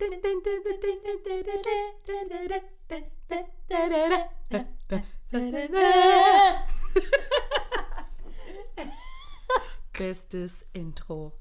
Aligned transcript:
Bestes 9.92 10.66
Intro. 10.72 11.34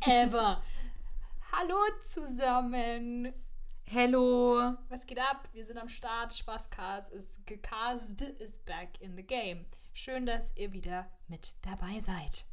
Ever. 0.00 0.60
Hallo 1.52 1.76
zusammen. 2.02 3.32
Hello. 3.84 4.76
Was 4.88 5.06
geht 5.06 5.20
ab? 5.20 5.48
Wir 5.52 5.64
sind 5.64 5.78
am 5.78 5.88
Start. 5.88 6.34
Spaßcast 6.34 7.12
ist 7.12 7.46
gecast, 7.46 8.20
ist 8.20 8.66
back 8.66 9.00
in 9.00 9.14
the 9.14 9.22
game. 9.22 9.64
Schön, 9.94 10.26
dass 10.26 10.50
ihr 10.56 10.72
wieder 10.72 11.08
mit 11.28 11.54
dabei 11.62 12.00
seid. 12.00 12.46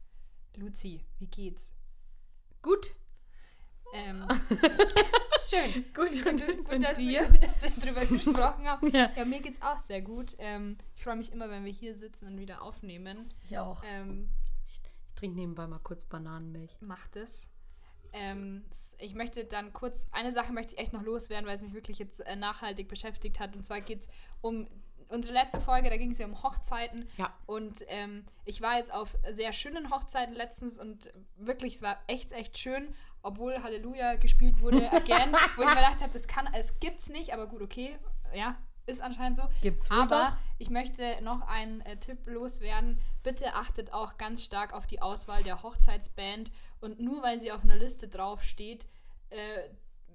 Luzi, 0.58 1.04
wie 1.18 1.26
geht's? 1.26 1.73
Gut. 2.62 2.92
Ähm, 3.94 4.28
schön. 5.50 5.86
Gut, 5.94 6.12
Gut, 6.12 6.26
und, 6.26 6.48
gut, 6.66 6.70
und 6.74 6.82
dass, 6.82 6.98
wir, 6.98 7.22
dir? 7.24 7.30
gut, 7.30 7.44
dass 7.44 7.64
wir 7.64 7.84
drüber 7.94 8.06
gesprochen 8.06 8.68
haben. 8.68 8.90
Ja. 8.94 9.12
Ja, 9.16 9.26
mir 9.26 9.40
geht's 9.42 9.62
auch 9.62 9.80
sehr 9.80 10.02
gut. 10.02 10.36
Ähm, 10.40 10.78
ich 10.96 11.04
freue 11.04 11.16
mich 11.16 11.32
immer, 11.32 11.50
wenn 11.50 11.64
wir 11.66 11.72
hier 11.72 11.96
sitzen 11.96 12.28
und 12.28 12.38
wieder 12.40 12.62
aufnehmen. 12.62 13.30
Ich 13.50 13.58
auch. 13.58 13.82
Ähm, 13.86 14.30
Ich 14.66 14.82
trinke 15.16 15.38
nebenbei 15.38 15.68
mal 15.68 15.80
kurz 15.80 16.06
Bananenmilch. 16.06 16.78
macht 16.82 17.16
es. 17.16 17.50
Ähm, 18.14 18.64
ich 19.00 19.16
möchte 19.16 19.46
dann 19.46 19.74
kurz, 19.74 20.08
eine 20.12 20.32
Sache 20.32 20.54
möchte 20.54 20.76
ich 20.76 20.80
echt 20.82 20.94
noch 20.94 21.02
loswerden, 21.04 21.48
weil 21.48 21.56
es 21.56 21.62
mich 21.64 21.73
wirklich 21.73 21.98
jetzt 22.00 22.20
äh, 22.20 22.36
nachhaltig 22.36 22.88
beschäftigt 22.88 23.39
hat. 23.39 23.56
Und 23.56 23.64
zwar 23.66 23.82
geht 23.82 24.02
es 24.02 24.10
um 24.42 24.67
unsere 25.10 25.34
letzte 25.34 25.60
Folge, 25.60 25.89
da 25.89 25.98
ging 25.98 26.12
es 26.12 26.17
ja 26.17 26.26
um 26.26 26.42
Hochzeiten. 26.44 27.08
Ja. 27.17 27.32
Und 27.45 27.84
ähm, 27.88 28.26
ich 28.45 28.62
war 28.62 28.78
jetzt 28.78 28.94
auf 28.94 29.16
sehr 29.32 29.52
schönen 29.54 29.89
Hochzeiten 29.92 30.34
letztens 30.36 30.80
und 30.80 31.12
wirklich, 31.38 31.76
es 31.76 31.82
war 31.82 31.98
echt, 32.08 32.32
echt 32.32 32.58
schön, 32.58 32.94
obwohl 33.24 33.64
Halleluja 33.64 34.16
gespielt 34.16 34.62
wurde, 34.62 34.92
again, 34.94 35.34
wo 35.56 35.64
ich 35.64 35.68
mir 35.68 35.76
gedacht 35.76 36.02
habe, 36.02 36.14
das 36.14 36.28
kann, 36.28 36.48
es 36.54 36.80
gibt's 36.80 37.10
nicht, 37.10 37.34
aber 37.34 37.48
gut, 37.48 37.62
okay, 37.62 37.98
ja, 38.34 38.56
ist 38.86 39.02
anscheinend 39.02 39.38
so. 39.38 39.44
Gibt's 39.62 39.90
wohl 39.90 39.98
Aber 39.98 40.32
doch. 40.32 40.38
ich 40.58 40.70
möchte 40.70 41.22
noch 41.22 41.48
einen 41.48 41.82
äh, 41.82 41.98
Tipp 41.98 42.28
loswerden. 42.28 43.00
Bitte 43.24 43.54
achtet 43.54 43.94
auch 43.94 44.18
ganz 44.18 44.44
stark 44.44 44.74
auf 44.74 44.88
die 44.88 45.02
Auswahl 45.02 45.42
der 45.44 45.64
Hochzeitsband. 45.64 46.52
Und 46.82 47.00
nur 47.00 47.24
weil 47.24 47.40
sie 47.40 47.54
auf 47.54 47.64
einer 47.64 47.78
Liste 47.78 48.10
draufsteht, 48.10 48.86
äh, 49.30 49.38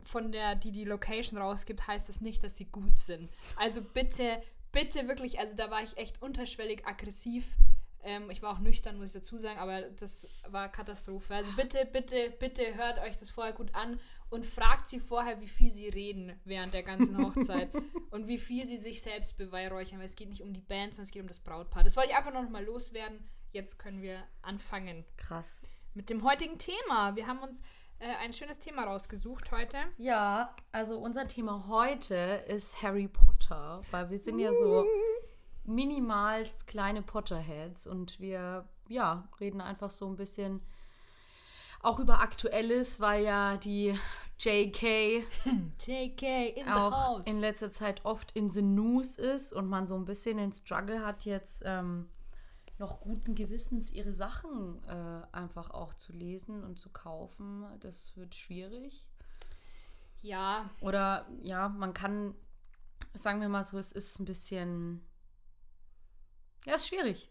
von 0.05 0.33
der, 0.33 0.55
die 0.55 0.73
die 0.73 0.85
Location 0.85 1.39
rausgibt, 1.41 1.87
heißt 1.87 2.09
das 2.09 2.21
nicht, 2.21 2.43
dass 2.43 2.57
sie 2.57 2.67
gut 2.67 2.99
sind. 2.99 3.31
Also 3.57 3.83
bitte, 3.83 4.43
bitte 4.73 5.09
wirklich, 5.09 5.39
also 5.39 5.57
da 5.57 5.71
war 5.71 5.83
ich 5.83 5.97
echt 5.97 6.21
unterschwellig 6.21 6.87
aggressiv. 6.87 7.57
Ähm, 8.05 8.31
ich 8.31 8.43
war 8.43 8.53
auch 8.53 8.61
nüchtern, 8.61 8.97
muss 8.97 9.07
ich 9.07 9.13
dazu 9.13 9.39
sagen, 9.39 9.59
aber 9.59 9.83
das 9.83 10.27
war 10.49 10.69
Katastrophe. 10.69 11.35
Also 11.35 11.51
bitte, 11.53 11.87
bitte, 11.93 12.33
bitte 12.39 12.75
hört 12.75 13.01
euch 13.01 13.17
das 13.17 13.31
vorher 13.31 13.53
gut 13.53 13.75
an 13.75 13.99
und 14.31 14.47
fragt 14.47 14.89
sie 14.89 15.01
vorher, 15.01 15.41
wie 15.41 15.49
viel 15.49 15.71
sie 15.71 15.89
reden 15.89 16.39
während 16.45 16.75
der 16.75 16.83
ganzen 16.83 17.19
Hochzeit 17.19 17.71
und 18.11 18.29
wie 18.29 18.39
viel 18.39 18.67
sie 18.67 18.77
sich 18.77 19.03
selbst 19.03 19.37
beweihräuchern, 19.37 19.99
weil 19.99 20.07
es 20.07 20.17
geht 20.17 20.29
nicht 20.29 20.43
um 20.43 20.53
die 20.53 20.61
Band, 20.61 20.95
sondern 20.95 21.05
es 21.05 21.11
geht 21.11 21.23
um 21.23 21.29
das 21.29 21.41
Brautpaar. 21.41 21.85
Das 21.85 21.97
wollte 21.97 22.11
ich 22.11 22.17
einfach 22.17 22.33
noch 22.33 22.49
mal 22.49 22.65
loswerden. 22.65 23.29
Jetzt 23.53 23.79
können 23.79 24.03
wir 24.03 24.23
anfangen 24.43 25.05
Krass. 25.17 25.63
mit 25.95 26.11
dem 26.11 26.23
heutigen 26.23 26.59
Thema. 26.59 27.17
Wir 27.17 27.27
haben 27.27 27.41
uns 27.41 27.61
äh, 27.99 28.15
ein 28.23 28.33
schönes 28.33 28.59
Thema 28.59 28.85
rausgesucht 28.85 29.51
heute. 29.51 29.79
Ja, 29.97 30.55
also 30.71 30.99
unser 30.99 31.27
Thema 31.27 31.67
heute 31.69 32.45
ist 32.47 32.83
Harry 32.83 33.09
Potter, 33.09 33.81
weil 33.91 34.11
wir 34.11 34.19
sind 34.19 34.39
ja 34.39 34.53
so 34.53 34.87
minimalst 35.69 36.67
kleine 36.67 37.03
Potterheads 37.03 37.87
und 37.87 38.19
wir, 38.19 38.69
ja, 38.89 39.29
reden 39.39 39.61
einfach 39.61 39.91
so 39.91 40.09
ein 40.09 40.17
bisschen 40.17 40.61
auch 41.81 42.01
über 42.01 42.21
Aktuelles, 42.21 43.01
weil 43.01 43.25
ja 43.25 43.57
die 43.57 43.97
JK 44.39 44.83
JK 45.81 46.57
in 46.57 46.69
auch 46.69 47.25
in 47.27 47.39
letzter 47.41 47.71
Zeit 47.71 48.05
oft 48.05 48.33
in 48.33 48.51
the 48.51 48.63
news 48.63 49.19
ist 49.19 49.53
und 49.53 49.69
man 49.69 49.87
so 49.87 49.95
ein 49.97 50.05
bisschen 50.05 50.39
den 50.39 50.53
Struggle 50.53 51.05
hat, 51.05 51.25
jetzt 51.25 51.63
ähm, 51.65 52.09
noch 52.79 53.01
guten 53.01 53.35
Gewissens 53.35 53.93
ihre 53.93 54.15
Sachen 54.15 54.83
äh, 54.85 55.37
einfach 55.37 55.71
auch 55.71 55.95
zu 55.95 56.13
lesen 56.13 56.63
und 56.63 56.79
zu 56.79 56.91
kaufen. 56.91 57.65
Das 57.81 58.17
wird 58.17 58.35
schwierig. 58.35 59.07
ja, 60.23 60.71
Oder 60.81 61.27
ja, 61.43 61.69
man 61.69 61.93
kann, 61.93 62.35
sagen 63.15 63.41
wir 63.41 63.49
mal 63.49 63.65
so, 63.65 63.79
es 63.79 63.93
ist 63.93 64.21
ein 64.21 64.25
bisschen. 64.25 65.05
Ja, 66.67 66.75
ist 66.75 66.89
schwierig. 66.89 67.31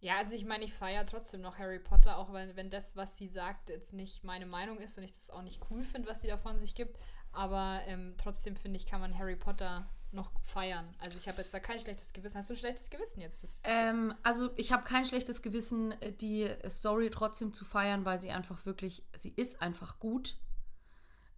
ja, 0.00 0.18
also 0.18 0.34
ich 0.34 0.44
meine, 0.44 0.64
ich 0.64 0.72
feiere 0.72 1.06
trotzdem 1.06 1.40
noch 1.40 1.58
Harry 1.58 1.78
Potter, 1.78 2.18
auch 2.18 2.32
wenn, 2.32 2.54
wenn 2.56 2.70
das, 2.70 2.96
was 2.96 3.16
sie 3.16 3.28
sagt, 3.28 3.70
jetzt 3.70 3.92
nicht 3.92 4.24
meine 4.24 4.46
Meinung 4.46 4.78
ist 4.78 4.98
und 4.98 5.04
ich 5.04 5.12
das 5.12 5.30
auch 5.30 5.42
nicht 5.42 5.60
cool 5.70 5.84
finde, 5.84 6.08
was 6.08 6.20
sie 6.20 6.28
da 6.28 6.36
von 6.38 6.58
sich 6.58 6.74
gibt. 6.74 6.98
Aber 7.32 7.80
ähm, 7.86 8.14
trotzdem 8.16 8.56
finde 8.56 8.78
ich, 8.78 8.86
kann 8.86 9.00
man 9.00 9.18
Harry 9.18 9.36
Potter 9.36 9.88
noch 10.12 10.30
feiern. 10.44 10.94
Also 10.98 11.18
ich 11.18 11.28
habe 11.28 11.38
jetzt 11.38 11.52
da 11.52 11.60
kein 11.60 11.78
schlechtes 11.78 12.12
Gewissen. 12.12 12.38
Hast 12.38 12.48
du 12.48 12.54
ein 12.54 12.58
schlechtes 12.58 12.90
Gewissen 12.90 13.20
jetzt? 13.20 13.60
Ähm, 13.64 14.14
also 14.22 14.50
ich 14.56 14.72
habe 14.72 14.84
kein 14.84 15.04
schlechtes 15.04 15.42
Gewissen, 15.42 15.94
die 16.20 16.48
Story 16.68 17.10
trotzdem 17.10 17.52
zu 17.52 17.64
feiern, 17.64 18.04
weil 18.04 18.18
sie 18.18 18.30
einfach 18.30 18.64
wirklich, 18.64 19.04
sie 19.16 19.32
ist 19.36 19.60
einfach 19.60 19.98
gut. 19.98 20.36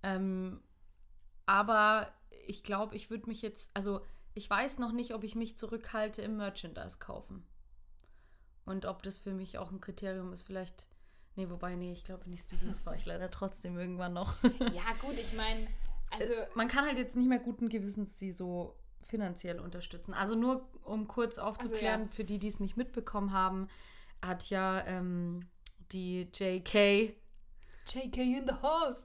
Ähm, 0.02 0.62
aber 1.46 2.12
ich 2.46 2.62
glaube, 2.62 2.94
ich 2.94 3.10
würde 3.10 3.26
mich 3.26 3.42
jetzt, 3.42 3.70
also 3.74 4.02
ich 4.38 4.48
weiß 4.48 4.78
noch 4.78 4.92
nicht, 4.92 5.14
ob 5.14 5.24
ich 5.24 5.34
mich 5.34 5.58
zurückhalte 5.58 6.22
im 6.22 6.36
Merchandise 6.36 6.98
kaufen. 6.98 7.44
Und 8.64 8.86
ob 8.86 9.02
das 9.02 9.18
für 9.18 9.32
mich 9.32 9.58
auch 9.58 9.70
ein 9.70 9.80
Kriterium 9.80 10.32
ist, 10.32 10.44
vielleicht. 10.44 10.88
Nee, 11.36 11.50
wobei, 11.50 11.74
nee, 11.76 11.92
ich 11.92 12.04
glaube, 12.04 12.24
in 12.24 12.32
die 12.32 12.38
Studios 12.38 12.80
fahre 12.80 12.96
ich 12.96 13.06
leider 13.06 13.30
trotzdem 13.30 13.78
irgendwann 13.78 14.12
noch. 14.12 14.42
ja, 14.42 14.82
gut, 15.00 15.14
ich 15.14 15.32
meine, 15.34 15.66
also 16.10 16.32
Man 16.54 16.68
kann 16.68 16.84
halt 16.84 16.98
jetzt 16.98 17.16
nicht 17.16 17.28
mehr 17.28 17.38
guten 17.38 17.68
Gewissens 17.68 18.18
sie 18.18 18.32
so 18.32 18.76
finanziell 19.02 19.60
unterstützen. 19.60 20.14
Also 20.14 20.34
nur 20.34 20.68
um 20.84 21.08
kurz 21.08 21.38
aufzuklären, 21.38 22.02
ja. 22.02 22.08
für 22.08 22.24
die, 22.24 22.38
die 22.38 22.48
es 22.48 22.60
nicht 22.60 22.76
mitbekommen 22.76 23.32
haben, 23.32 23.68
hat 24.22 24.50
ja 24.50 24.84
ähm, 24.86 25.48
die 25.92 26.28
JK 26.32 27.14
JK 27.86 28.16
in 28.16 28.46
the 28.46 28.54
house. 28.62 29.04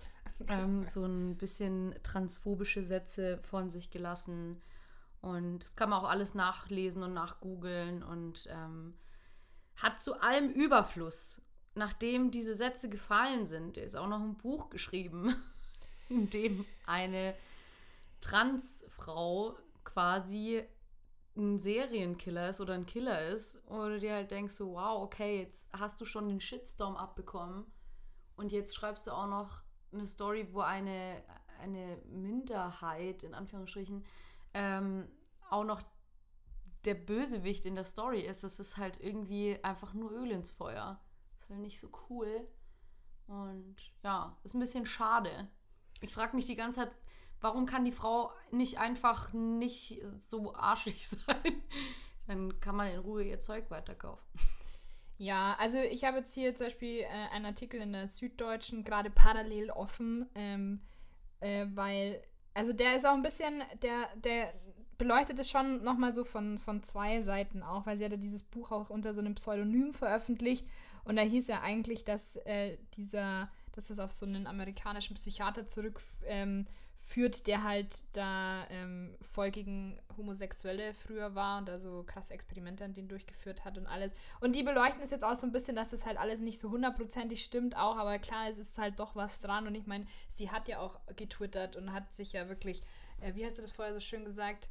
ähm, 0.49 0.83
so 0.83 1.05
ein 1.05 1.37
bisschen 1.37 1.95
transphobische 2.03 2.83
Sätze 2.83 3.39
von 3.43 3.69
sich 3.69 3.91
gelassen. 3.91 4.61
Und 5.23 5.63
das 5.63 5.77
kann 5.77 5.89
man 5.89 6.01
auch 6.01 6.09
alles 6.09 6.35
nachlesen 6.35 7.01
und 7.01 7.13
nachgoogeln 7.13 8.03
und 8.03 8.45
ähm, 8.51 8.93
hat 9.77 10.01
zu 10.01 10.19
allem 10.21 10.51
Überfluss, 10.51 11.41
nachdem 11.75 12.29
diese 12.29 12.53
Sätze 12.53 12.89
gefallen 12.89 13.45
sind, 13.45 13.77
ist 13.77 13.95
auch 13.95 14.09
noch 14.09 14.19
ein 14.19 14.35
Buch 14.35 14.69
geschrieben, 14.69 15.33
in 16.09 16.29
dem 16.29 16.65
eine 16.85 17.35
Transfrau 18.19 19.57
quasi 19.85 20.61
ein 21.37 21.57
Serienkiller 21.57 22.49
ist 22.49 22.59
oder 22.59 22.73
ein 22.73 22.85
Killer 22.85 23.29
ist, 23.29 23.61
du 23.69 23.99
dir 24.01 24.15
halt 24.15 24.29
denkst, 24.29 24.55
so, 24.55 24.73
wow, 24.73 25.01
okay, 25.03 25.39
jetzt 25.39 25.69
hast 25.71 26.01
du 26.01 26.05
schon 26.05 26.27
den 26.27 26.41
Shitstorm 26.41 26.97
abbekommen. 26.97 27.65
Und 28.35 28.51
jetzt 28.51 28.75
schreibst 28.75 29.07
du 29.07 29.11
auch 29.11 29.27
noch 29.27 29.63
eine 29.93 30.05
Story, 30.05 30.49
wo 30.51 30.59
eine, 30.59 31.23
eine 31.61 31.97
Minderheit, 32.09 33.23
in 33.23 33.33
Anführungsstrichen, 33.33 34.03
ähm, 34.53 35.07
auch 35.49 35.63
noch 35.63 35.81
der 36.85 36.95
Bösewicht 36.95 37.65
in 37.65 37.75
der 37.75 37.85
Story 37.85 38.21
ist. 38.21 38.43
Das 38.43 38.59
ist 38.59 38.77
halt 38.77 38.99
irgendwie 38.99 39.57
einfach 39.63 39.93
nur 39.93 40.11
Öl 40.11 40.31
ins 40.31 40.51
Feuer. 40.51 40.99
Ist 41.39 41.49
halt 41.49 41.59
nicht 41.59 41.79
so 41.79 41.89
cool. 42.09 42.45
Und 43.27 43.75
ja, 44.03 44.37
ist 44.43 44.53
ein 44.53 44.59
bisschen 44.59 44.85
schade. 44.85 45.47
Ich 46.01 46.13
frage 46.13 46.35
mich 46.35 46.45
die 46.45 46.55
ganze 46.55 46.81
Zeit, 46.81 46.91
warum 47.39 47.65
kann 47.65 47.85
die 47.85 47.91
Frau 47.91 48.31
nicht 48.51 48.79
einfach 48.79 49.31
nicht 49.33 50.01
so 50.19 50.53
arschig 50.55 51.07
sein? 51.07 51.63
Dann 52.27 52.59
kann 52.59 52.75
man 52.75 52.87
in 52.87 52.99
Ruhe 52.99 53.23
ihr 53.23 53.39
Zeug 53.39 53.69
weiterkaufen. 53.69 54.25
Ja, 55.17 55.55
also 55.59 55.79
ich 55.79 56.03
habe 56.03 56.17
jetzt 56.17 56.33
hier 56.33 56.55
zum 56.55 56.67
Beispiel 56.67 57.01
äh, 57.01 57.07
einen 57.31 57.45
Artikel 57.45 57.79
in 57.79 57.93
der 57.93 58.07
Süddeutschen 58.07 58.83
gerade 58.83 59.09
parallel 59.09 59.69
offen, 59.69 60.27
ähm, 60.35 60.81
äh, 61.39 61.67
weil, 61.73 62.21
also 62.53 62.73
der 62.73 62.95
ist 62.95 63.05
auch 63.05 63.13
ein 63.13 63.21
bisschen, 63.21 63.63
der, 63.81 64.09
der 64.23 64.53
beleuchtet 64.97 65.39
es 65.39 65.49
schon 65.49 65.83
nochmal 65.83 66.13
so 66.13 66.23
von, 66.23 66.57
von 66.59 66.83
zwei 66.83 67.21
Seiten 67.21 67.63
auch, 67.63 67.85
weil 67.85 67.97
sie 67.97 68.05
hatte 68.05 68.17
dieses 68.17 68.43
Buch 68.43 68.71
auch 68.71 68.89
unter 68.89 69.13
so 69.13 69.21
einem 69.21 69.35
Pseudonym 69.35 69.93
veröffentlicht 69.93 70.67
und 71.03 71.15
da 71.15 71.21
hieß 71.21 71.47
ja 71.47 71.61
eigentlich, 71.61 72.05
dass 72.05 72.37
äh, 72.37 72.77
dieser, 72.95 73.49
dass 73.73 73.89
es 73.89 73.99
auf 73.99 74.11
so 74.11 74.25
einen 74.25 74.47
amerikanischen 74.47 75.15
Psychiater 75.15 75.67
zurückführt, 75.67 76.23
ähm, 76.27 76.67
führt, 77.13 77.45
der 77.45 77.63
halt 77.63 78.03
da 78.13 78.65
ähm, 78.71 79.15
voll 79.21 79.51
gegen 79.51 80.01
Homosexuelle 80.17 80.95
früher 80.95 81.35
war 81.35 81.59
und 81.59 81.67
da 81.67 81.77
so 81.77 82.03
krasse 82.03 82.33
Experimente 82.33 82.83
an 82.83 82.95
denen 82.95 83.07
durchgeführt 83.07 83.63
hat 83.63 83.77
und 83.77 83.85
alles. 83.85 84.11
Und 84.39 84.55
die 84.55 84.63
beleuchten 84.63 85.01
es 85.03 85.11
jetzt 85.11 85.23
auch 85.23 85.35
so 85.35 85.45
ein 85.45 85.51
bisschen, 85.51 85.75
dass 85.75 85.91
das 85.91 86.07
halt 86.07 86.17
alles 86.17 86.41
nicht 86.41 86.59
so 86.59 86.71
hundertprozentig 86.71 87.43
stimmt 87.43 87.77
auch, 87.77 87.97
aber 87.97 88.17
klar, 88.17 88.49
es 88.49 88.57
ist 88.57 88.79
halt 88.79 88.99
doch 88.99 89.15
was 89.15 89.41
dran 89.41 89.67
und 89.67 89.75
ich 89.75 89.85
meine, 89.85 90.07
sie 90.27 90.49
hat 90.49 90.67
ja 90.67 90.79
auch 90.79 90.99
getwittert 91.15 91.75
und 91.75 91.93
hat 91.93 92.11
sich 92.11 92.33
ja 92.33 92.49
wirklich, 92.49 92.81
äh, 93.21 93.35
wie 93.35 93.45
hast 93.45 93.59
du 93.59 93.61
das 93.61 93.71
vorher 93.71 93.93
so 93.93 93.99
schön 93.99 94.25
gesagt? 94.25 94.69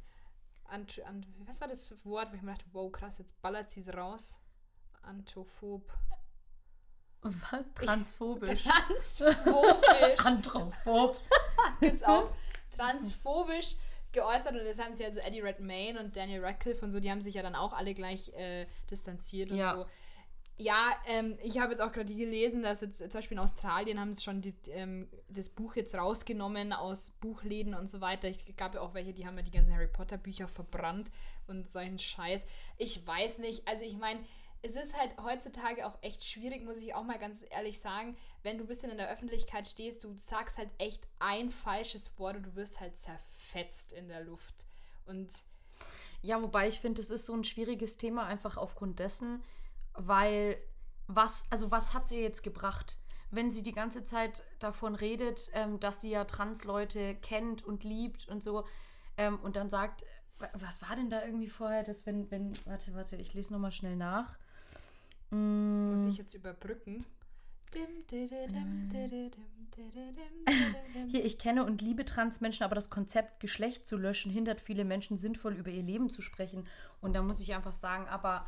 Ant, 0.65 1.01
ant, 1.05 1.25
was 1.45 1.61
war 1.61 1.69
das 1.69 1.93
Wort, 2.03 2.31
wo 2.31 2.35
ich 2.35 2.41
mir 2.41 2.51
dachte, 2.51 2.65
wow, 2.73 2.91
krass, 2.91 3.19
jetzt 3.19 3.41
ballert 3.41 3.69
sie 3.69 3.79
es 3.79 3.93
raus. 3.93 4.35
Antophob. 5.01 5.89
Was? 7.21 7.73
Transphobisch. 7.73 8.63
Transphobisch. 8.87 10.25
Antrophob. 10.25 11.17
Gibt's 11.83 12.03
auch. 12.07 12.29
Transphobisch 12.75 13.75
geäußert 14.11 14.53
und 14.53 14.63
das 14.65 14.79
haben 14.79 14.93
sich 14.93 15.05
also 15.05 15.19
Eddie 15.19 15.41
Redmayne 15.41 15.99
und 15.99 16.15
Daniel 16.15 16.43
Radcliffe 16.43 16.83
und 16.85 16.91
so, 16.91 16.99
die 16.99 17.09
haben 17.09 17.21
sich 17.21 17.33
ja 17.35 17.41
dann 17.41 17.55
auch 17.55 17.73
alle 17.73 17.93
gleich 17.93 18.29
äh, 18.33 18.65
distanziert 18.89 19.51
und 19.51 19.57
Ja. 19.57 19.73
so. 19.75 19.85
Ja, 20.57 20.91
ähm, 21.07 21.35
ich 21.41 21.57
habe 21.59 21.71
jetzt 21.71 21.79
auch 21.81 21.91
gerade 21.91 22.13
gelesen, 22.13 22.61
dass 22.61 22.81
jetzt 22.81 22.99
zum 22.99 23.09
Beispiel 23.09 23.35
in 23.37 23.43
Australien 23.43 23.99
haben 23.99 24.13
sie 24.13 24.21
schon 24.21 24.41
die, 24.41 24.53
ähm, 24.69 25.09
das 25.29 25.49
Buch 25.49 25.75
jetzt 25.75 25.95
rausgenommen 25.95 26.73
aus 26.73 27.09
Buchläden 27.09 27.73
und 27.73 27.89
so 27.89 28.01
weiter. 28.01 28.27
Ich 28.27 28.55
gab 28.55 28.75
ja 28.75 28.81
auch 28.81 28.93
welche, 28.93 29.13
die 29.13 29.25
haben 29.25 29.35
ja 29.35 29.41
die 29.43 29.49
ganzen 29.49 29.73
Harry 29.73 29.87
Potter 29.87 30.17
Bücher 30.17 30.47
verbrannt 30.47 31.09
und 31.47 31.67
solchen 31.71 31.97
Scheiß. 31.97 32.45
Ich 32.77 33.05
weiß 33.05 33.39
nicht, 33.39 33.67
also 33.67 33.83
ich 33.83 33.97
meine, 33.97 34.19
es 34.63 34.75
ist 34.75 34.97
halt 34.97 35.15
heutzutage 35.23 35.85
auch 35.85 35.97
echt 36.01 36.23
schwierig, 36.25 36.63
muss 36.63 36.77
ich 36.77 36.95
auch 36.95 37.03
mal 37.03 37.19
ganz 37.19 37.45
ehrlich 37.51 37.79
sagen, 37.79 38.17
wenn 38.43 38.57
du 38.57 38.63
ein 38.63 38.67
bisschen 38.67 38.91
in 38.91 38.97
der 38.97 39.09
Öffentlichkeit 39.11 39.67
stehst, 39.67 40.03
du 40.03 40.15
sagst 40.17 40.57
halt 40.57 40.69
echt 40.79 41.07
ein 41.19 41.51
falsches 41.51 42.17
Wort 42.17 42.37
und 42.37 42.43
du 42.43 42.55
wirst 42.55 42.79
halt 42.79 42.97
zerfetzt 42.97 43.93
in 43.93 44.07
der 44.07 44.23
Luft. 44.23 44.67
Und 45.05 45.31
Ja, 46.21 46.41
wobei 46.41 46.67
ich 46.67 46.79
finde, 46.79 47.01
es 47.01 47.09
ist 47.09 47.25
so 47.25 47.33
ein 47.33 47.43
schwieriges 47.43 47.97
Thema 47.97 48.25
einfach 48.25 48.57
aufgrund 48.57 48.99
dessen, 48.99 49.43
weil 49.93 50.57
was, 51.07 51.45
also 51.51 51.71
was 51.71 51.93
hat 51.93 52.07
sie 52.07 52.21
jetzt 52.21 52.43
gebracht? 52.43 52.97
Wenn 53.29 53.51
sie 53.51 53.63
die 53.63 53.73
ganze 53.73 54.03
Zeit 54.03 54.43
davon 54.59 54.95
redet, 54.95 55.49
ähm, 55.53 55.79
dass 55.79 56.01
sie 56.01 56.11
ja 56.11 56.23
Trans-Leute 56.25 57.15
kennt 57.15 57.63
und 57.63 57.83
liebt 57.83 58.27
und 58.27 58.41
so, 58.43 58.65
ähm, 59.17 59.39
und 59.41 59.55
dann 59.55 59.69
sagt, 59.69 60.03
wa- 60.39 60.49
was 60.53 60.81
war 60.81 60.95
denn 60.95 61.09
da 61.09 61.25
irgendwie 61.25 61.49
vorher, 61.49 61.83
dass 61.83 62.05
wenn, 62.05 62.29
wenn, 62.31 62.53
warte, 62.65 62.93
warte, 62.93 63.15
ich 63.17 63.33
lese 63.33 63.53
nochmal 63.53 63.71
schnell 63.71 63.95
nach. 63.95 64.37
Mm, 65.33 65.91
muss 65.91 66.05
ich 66.05 66.17
jetzt 66.17 66.33
überbrücken. 66.33 67.05
Hier, 71.09 71.25
ich 71.25 71.39
kenne 71.39 71.65
und 71.65 71.81
liebe 71.81 72.05
Transmenschen, 72.05 72.63
aber 72.63 72.75
das 72.75 72.91
Konzept, 72.91 73.39
Geschlecht 73.39 73.87
zu 73.87 73.97
löschen, 73.97 74.31
hindert 74.31 74.61
viele 74.61 74.85
Menschen 74.85 75.17
sinnvoll 75.17 75.55
über 75.55 75.71
ihr 75.71 75.81
Leben 75.81 76.09
zu 76.09 76.21
sprechen. 76.21 76.67
Und 77.01 77.13
da 77.13 77.23
muss 77.23 77.39
ich 77.39 77.55
einfach 77.55 77.73
sagen, 77.73 78.07
aber 78.07 78.47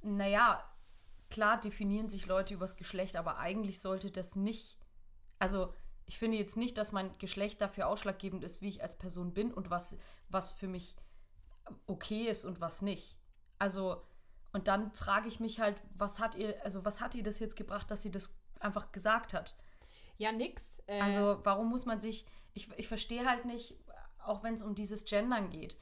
naja, 0.00 0.64
klar 1.28 1.60
definieren 1.60 2.08
sich 2.08 2.26
Leute 2.26 2.54
übers 2.54 2.76
Geschlecht, 2.76 3.16
aber 3.16 3.38
eigentlich 3.38 3.80
sollte 3.80 4.10
das 4.10 4.34
nicht, 4.34 4.78
also 5.38 5.74
ich 6.06 6.18
finde 6.18 6.38
jetzt 6.38 6.56
nicht, 6.56 6.78
dass 6.78 6.92
mein 6.92 7.16
Geschlecht 7.18 7.60
dafür 7.60 7.88
ausschlaggebend 7.88 8.42
ist, 8.42 8.62
wie 8.62 8.68
ich 8.68 8.82
als 8.82 8.96
Person 8.96 9.34
bin 9.34 9.52
und 9.52 9.70
was, 9.70 9.98
was 10.28 10.52
für 10.52 10.68
mich 10.68 10.96
okay 11.86 12.28
ist 12.28 12.44
und 12.44 12.60
was 12.60 12.82
nicht. 12.82 13.18
Also, 13.58 14.02
und 14.52 14.68
dann 14.68 14.92
frage 14.92 15.28
ich 15.28 15.40
mich 15.40 15.60
halt, 15.60 15.76
was 15.96 16.20
hat 16.20 16.34
ihr, 16.34 16.62
also 16.64 16.84
was 16.84 17.00
hat 17.00 17.14
ihr 17.14 17.22
das 17.22 17.38
jetzt 17.38 17.56
gebracht, 17.56 17.90
dass 17.90 18.02
sie 18.02 18.10
das 18.10 18.38
einfach 18.60 18.92
gesagt 18.92 19.32
hat? 19.34 19.56
Ja, 20.18 20.30
nix. 20.32 20.82
Äh, 20.86 21.00
Also 21.00 21.40
warum 21.44 21.68
muss 21.70 21.86
man 21.86 22.00
sich, 22.00 22.26
ich, 22.54 22.70
ich 22.76 22.88
verstehe 22.88 23.26
halt 23.26 23.44
nicht, 23.44 23.76
auch 24.24 24.42
wenn 24.42 24.54
es 24.54 24.62
um 24.62 24.74
dieses 24.74 25.04
Gendern 25.04 25.50
geht. 25.50 25.76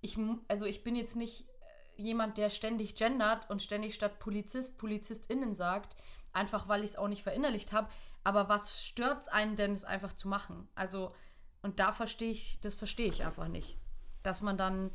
Ich, 0.00 0.18
also 0.48 0.66
ich 0.66 0.84
bin 0.84 0.96
jetzt 0.96 1.16
nicht 1.16 1.48
äh, 1.96 2.02
jemand, 2.02 2.38
der 2.38 2.50
ständig 2.50 2.96
gendert 2.96 3.48
und 3.50 3.62
ständig 3.62 3.94
statt 3.94 4.18
Polizist, 4.18 4.78
PolizistInnen 4.78 5.54
sagt, 5.54 5.96
einfach 6.32 6.68
weil 6.68 6.84
ich 6.84 6.90
es 6.90 6.96
auch 6.96 7.08
nicht 7.08 7.22
verinnerlicht 7.22 7.72
habe. 7.72 7.88
Aber 8.24 8.48
was 8.48 8.84
stört 8.84 9.22
es 9.22 9.28
einen 9.28 9.56
denn, 9.56 9.72
es 9.72 9.84
einfach 9.84 10.12
zu 10.12 10.28
machen? 10.28 10.68
Also, 10.74 11.14
und 11.62 11.78
da 11.78 11.92
verstehe 11.92 12.30
ich, 12.30 12.60
das 12.60 12.74
verstehe 12.74 13.08
ich 13.08 13.24
einfach 13.24 13.48
nicht. 13.48 13.78
Dass 14.22 14.42
man 14.42 14.58
dann, 14.58 14.90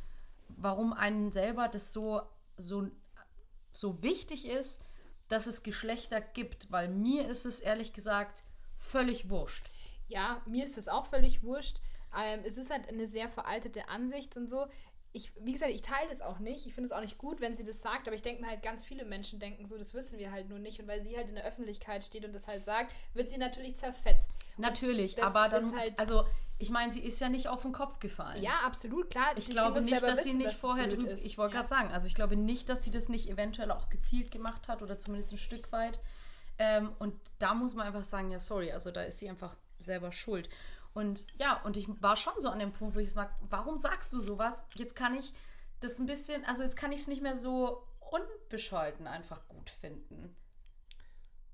warum 0.50 0.94
einen 0.94 1.32
selber 1.32 1.68
das 1.68 1.94
so, 1.94 2.22
so, 2.58 2.90
so 3.74 4.02
wichtig 4.02 4.48
ist, 4.48 4.86
dass 5.28 5.48
es 5.48 5.64
Geschlechter 5.64 6.22
gibt. 6.22 6.72
Weil 6.72 6.88
mir 6.88 7.28
ist 7.28 7.46
es 7.46 7.60
ehrlich 7.60 7.94
gesagt 7.94 8.44
völlig 8.78 9.30
wurscht. 9.30 9.70
Ja, 10.08 10.42
mir 10.46 10.64
ist 10.64 10.78
das 10.78 10.88
auch 10.88 11.06
völlig 11.06 11.44
wurscht. 11.44 11.80
Ähm, 12.16 12.42
es 12.46 12.58
ist 12.58 12.70
halt 12.70 12.88
eine 12.90 13.08
sehr 13.08 13.30
veraltete 13.30 13.90
Ansicht 13.90 14.38
und 14.38 14.50
so. 14.50 14.68
Ich, 15.16 15.32
wie 15.40 15.54
gesagt, 15.54 15.72
ich 15.72 15.84
teile 15.84 16.10
das 16.10 16.22
auch 16.22 16.40
nicht. 16.40 16.66
Ich 16.66 16.74
finde 16.74 16.88
es 16.88 16.92
auch 16.92 17.00
nicht 17.02 17.20
gut, 17.20 17.40
wenn 17.40 17.54
sie 17.54 17.64
das 17.64 17.82
sagt, 17.84 18.08
aber 18.08 18.16
ich 18.16 18.24
denke 18.24 18.42
mir 18.42 18.50
halt, 18.50 18.64
ganz 18.64 18.84
viele 18.84 19.06
Menschen 19.06 19.40
denken 19.40 19.68
so, 19.68 19.78
das 19.78 19.94
wissen 19.94 20.18
wir 20.18 20.32
halt 20.32 20.50
nur 20.50 20.58
nicht. 20.58 20.80
Und 20.80 20.88
weil 20.88 21.02
sie 21.02 21.16
halt 21.16 21.30
in 21.30 21.36
der 21.36 21.46
Öffentlichkeit 21.46 22.04
steht 22.04 22.26
und 22.26 22.34
das 22.34 22.48
halt 22.48 22.66
sagt, 22.66 22.92
wird 23.14 23.30
sie 23.30 23.38
natürlich 23.38 23.76
zerfetzt. 23.78 24.32
Natürlich, 24.58 25.14
das 25.16 25.26
aber 25.26 25.50
dann, 25.50 25.78
halt- 25.78 26.00
also 26.00 26.26
ich 26.58 26.72
meine, 26.72 26.92
sie 26.92 27.02
ist 27.02 27.20
ja 27.20 27.30
nicht 27.30 27.48
auf 27.48 27.62
den 27.62 27.74
Kopf 27.74 28.00
gefallen. 28.00 28.42
Ja, 28.42 28.54
absolut, 28.66 29.12
klar. 29.12 29.38
Ich 29.38 29.46
sie 29.46 29.52
glaube 29.52 29.82
nicht, 29.84 30.02
dass 30.02 30.24
sie 30.24 30.30
wissen, 30.30 30.38
nicht 30.40 30.50
es 30.52 30.56
vorher 30.56 30.88
drüber. 30.88 31.10
ist. 31.12 31.26
Ich 31.26 31.38
wollte 31.38 31.54
Ja. 31.56 31.60
gerade 31.62 31.70
sagen, 31.70 31.92
also 31.92 32.08
ich 32.08 32.16
glaube 32.16 32.36
nicht, 32.36 32.68
dass 32.70 32.84
sie 32.84 32.92
das 32.92 33.08
nicht 33.08 33.30
eventuell 33.30 33.70
auch 33.72 33.90
gezielt 33.90 34.32
gemacht 34.32 34.68
hat 34.68 34.82
oder 34.82 34.98
zumindest 34.98 35.32
ein 35.34 35.38
Stück 35.38 35.72
weit. 35.72 36.00
Ähm, 36.58 36.92
und 37.00 37.14
da 37.38 37.54
muss 37.54 37.76
man 37.76 37.86
einfach 37.86 38.04
sagen, 38.04 38.32
ja, 38.32 38.40
sorry, 38.40 38.72
also 38.72 38.90
da 38.92 39.04
ist 39.04 39.20
sie 39.20 39.30
einfach 39.30 39.56
selber 39.80 40.12
schuld. 40.12 40.50
Und 40.94 41.26
ja, 41.40 41.62
und 41.64 41.76
ich 41.78 41.88
war 42.02 42.16
schon 42.16 42.34
so 42.40 42.50
an 42.50 42.60
dem 42.60 42.72
Punkt, 42.72 42.96
wo 42.96 43.00
ich 43.00 43.12
sage, 43.12 43.34
warum 43.50 43.78
sagst 43.78 44.14
du 44.14 44.20
sowas? 44.22 44.66
Jetzt 44.76 44.96
kann 44.96 45.16
ich 45.16 45.32
das 45.80 46.00
ein 46.00 46.06
bisschen, 46.06 46.46
also 46.46 46.64
jetzt 46.64 46.76
kann 46.78 46.92
ich 46.92 47.02
es 47.02 47.08
nicht 47.08 47.22
mehr 47.22 47.36
so 47.36 47.86
unbescholten 48.12 49.08
einfach 49.08 49.48
gut 49.48 49.70
finden. 49.70 50.36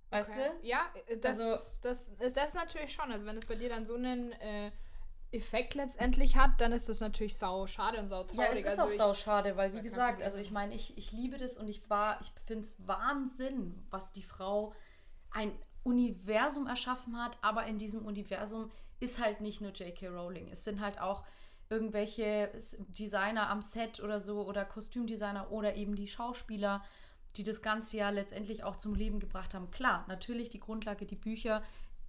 Weißt 0.09 0.31
Okay. 0.31 0.49
du? 0.61 0.67
Ja, 0.67 0.81
äh, 1.07 1.17
das, 1.17 1.39
Also- 1.39 1.53
ist- 1.53 1.79
das, 1.85 2.09
äh, 2.19 2.31
das 2.31 2.53
natürlich 2.53 2.91
schon. 2.93 3.11
Also 3.11 3.25
wenn 3.25 3.37
es 3.37 3.45
bei 3.45 3.55
dir 3.55 3.69
dann 3.69 3.85
so 3.85 3.95
einen 3.95 4.31
äh, 4.33 4.71
Effekt 5.31 5.75
letztendlich 5.75 6.35
hat, 6.35 6.59
dann 6.59 6.71
ist 6.71 6.89
das 6.89 6.99
natürlich 6.99 7.37
sau 7.37 7.67
schade 7.67 7.99
und 7.99 8.07
sau 8.07 8.23
traurig. 8.23 8.39
Ja, 8.39 8.51
es 8.51 8.59
ist 8.59 8.67
also 8.67 8.81
auch 8.83 8.89
ich- 8.89 8.97
sau 8.97 9.13
schade, 9.13 9.55
weil 9.55 9.67
ist 9.67 9.75
wie 9.75 9.81
gesagt, 9.81 10.21
also 10.23 10.37
ich 10.39 10.51
meine, 10.51 10.73
ich, 10.73 10.97
ich 10.97 11.11
liebe 11.11 11.37
das 11.37 11.57
und 11.57 11.67
ich 11.67 11.87
war, 11.89 12.19
ich 12.21 12.31
finde 12.45 12.65
es 12.65 12.75
Wahnsinn, 12.87 13.85
was 13.91 14.11
die 14.11 14.23
Frau 14.23 14.73
ein 15.31 15.51
Universum 15.83 16.65
erschaffen 16.67 17.15
hat, 17.21 17.37
aber 17.43 17.65
in 17.67 17.77
diesem 17.77 18.05
Universum 18.05 18.71
ist 18.99 19.19
halt 19.23 19.41
nicht 19.41 19.61
nur 19.61 19.71
J.K. 19.71 20.07
Rowling. 20.07 20.49
Es 20.49 20.63
sind 20.63 20.81
halt 20.81 20.99
auch 20.99 21.23
irgendwelche 21.69 22.51
Designer 22.87 23.49
am 23.49 23.61
Set 23.61 23.99
oder 23.99 24.19
so 24.19 24.45
oder 24.45 24.65
Kostümdesigner 24.65 25.51
oder 25.51 25.75
eben 25.75 25.95
die 25.95 26.07
Schauspieler, 26.07 26.83
die 27.35 27.43
das 27.43 27.61
Ganze 27.61 27.97
ja 27.97 28.09
letztendlich 28.09 28.63
auch 28.63 28.75
zum 28.75 28.95
Leben 28.95 29.19
gebracht 29.19 29.53
haben. 29.53 29.69
Klar, 29.69 30.05
natürlich 30.07 30.49
die 30.49 30.59
Grundlage, 30.59 31.05
die 31.05 31.15
Bücher, 31.15 31.61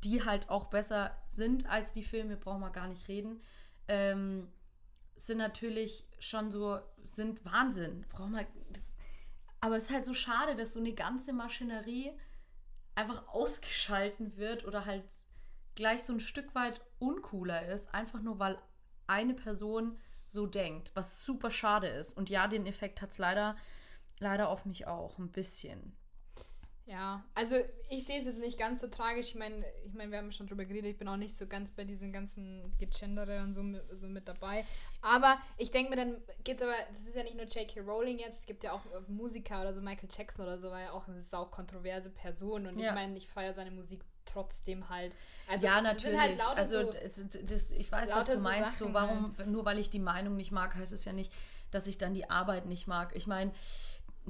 die 0.03 0.25
halt 0.25 0.49
auch 0.49 0.67
besser 0.67 1.15
sind 1.29 1.69
als 1.69 1.93
die 1.93 2.05
Filme, 2.05 2.37
brauchen 2.37 2.61
wir 2.61 2.71
gar 2.71 2.89
nicht 2.89 3.07
reden. 3.09 3.41
Ähm, 3.87 4.49
sind 5.15 5.39
natürlich 5.39 6.07
schon 6.19 6.51
so, 6.51 6.81
sind 7.05 7.45
Wahnsinn. 7.45 8.07
Brauchen 8.09 8.33
wir, 8.33 8.47
aber 9.61 9.77
es 9.77 9.85
ist 9.85 9.91
halt 9.91 10.05
so 10.07 10.15
schade, 10.15 10.55
dass 10.55 10.73
so 10.73 10.81
eine 10.81 10.95
ganze 10.95 11.35
Maschinerie 11.35 12.13
einfach 12.95 13.29
ausgeschalten 13.29 14.37
wird 14.37 14.65
oder 14.65 14.87
halt 14.87 15.05
gleich 15.81 16.03
so 16.03 16.13
ein 16.13 16.21
Stück 16.21 16.55
weit 16.55 16.79
uncooler 16.99 17.67
ist, 17.69 17.95
einfach 17.95 18.21
nur 18.21 18.39
weil 18.39 18.59
eine 19.07 19.33
Person 19.33 19.99
so 20.27 20.47
denkt, 20.47 20.93
was 20.95 21.25
super 21.25 21.51
schade 21.51 21.89
ist. 21.89 22.19
Und 22.19 22.29
ja, 22.29 22.49
den 22.49 22.67
Effekt 22.67 23.01
hat 23.01 23.13
es 23.13 23.19
leider, 23.19 23.57
leider 24.21 24.51
auf 24.51 24.67
mich 24.67 24.87
auch 24.87 25.17
ein 25.19 25.33
bisschen. 25.33 25.97
Ja, 26.85 27.25
also 27.35 27.57
ich 27.89 28.05
sehe 28.05 28.19
es 28.19 28.27
jetzt 28.27 28.41
nicht 28.41 28.59
ganz 28.59 28.83
so 28.83 28.89
tragisch. 28.89 29.29
Ich 29.31 29.37
meine, 29.37 29.65
ich 29.87 29.95
meine, 29.95 30.11
wir 30.11 30.19
haben 30.19 30.33
schon 30.33 30.49
drüber 30.49 30.67
geredet, 30.67 30.91
ich 30.91 30.99
bin 30.99 31.09
auch 31.09 31.17
nicht 31.17 31.35
so 31.35 31.47
ganz 31.47 31.71
bei 31.71 31.85
diesen 31.85 32.13
ganzen 32.13 32.71
Gegendere 32.79 33.43
und 33.43 33.55
so, 33.55 33.63
so 33.95 34.07
mit 34.07 34.29
dabei. 34.29 34.67
Aber 35.01 35.39
ich 35.57 35.71
denke 35.71 35.91
mir, 35.91 35.97
dann 35.97 36.17
geht 36.45 36.61
aber, 36.63 36.75
das 36.91 37.07
ist 37.07 37.15
ja 37.17 37.23
nicht 37.23 37.37
nur 37.37 37.47
J.K. 37.47 37.81
Rowling 37.81 38.19
jetzt, 38.19 38.41
es 38.41 38.47
gibt 38.47 38.65
ja 38.65 38.73
auch 38.73 38.83
Musiker 39.09 39.63
oder 39.63 39.73
so, 39.73 39.81
Michael 39.81 40.11
Jackson 40.15 40.45
oder 40.45 40.59
so, 40.59 40.71
war 40.71 40.81
ja 40.81 40.91
auch 40.91 41.09
eine 41.09 41.23
saukontroverse 41.23 42.11
Person. 42.11 42.67
Und 42.67 42.79
Ja. 42.79 42.89
ich 42.89 42.95
meine, 42.95 43.17
ich 43.17 43.29
feiere 43.29 43.55
seine 43.55 43.71
Musik 43.71 44.05
trotzdem 44.25 44.89
halt. 44.89 45.15
Also, 45.49 45.67
ja, 45.67 45.75
sind 45.77 45.85
natürlich. 45.85 46.21
Halt 46.21 46.41
also 46.57 46.83
so, 46.83 46.91
das, 46.91 47.71
ich 47.71 47.91
weiß, 47.91 48.11
was 48.13 48.27
du 48.27 48.37
so 48.37 48.41
meinst. 48.41 48.79
So, 48.79 48.85
Sachen 48.87 48.95
warum, 48.95 49.35
nur 49.47 49.65
weil 49.65 49.79
ich 49.79 49.91
die 49.91 49.99
Meinung 49.99 50.37
nicht 50.37 50.53
mag, 50.53 50.75
heißt 50.75 50.93
es 50.93 51.05
ja 51.05 51.13
nicht, 51.13 51.33
dass 51.71 51.87
ich 51.87 51.99
dann 51.99 52.15
die 52.15 52.31
Arbeit 52.31 52.67
nicht 52.67 52.87
mag. 52.87 53.15
Ich 53.15 53.27
meine, 53.27 53.53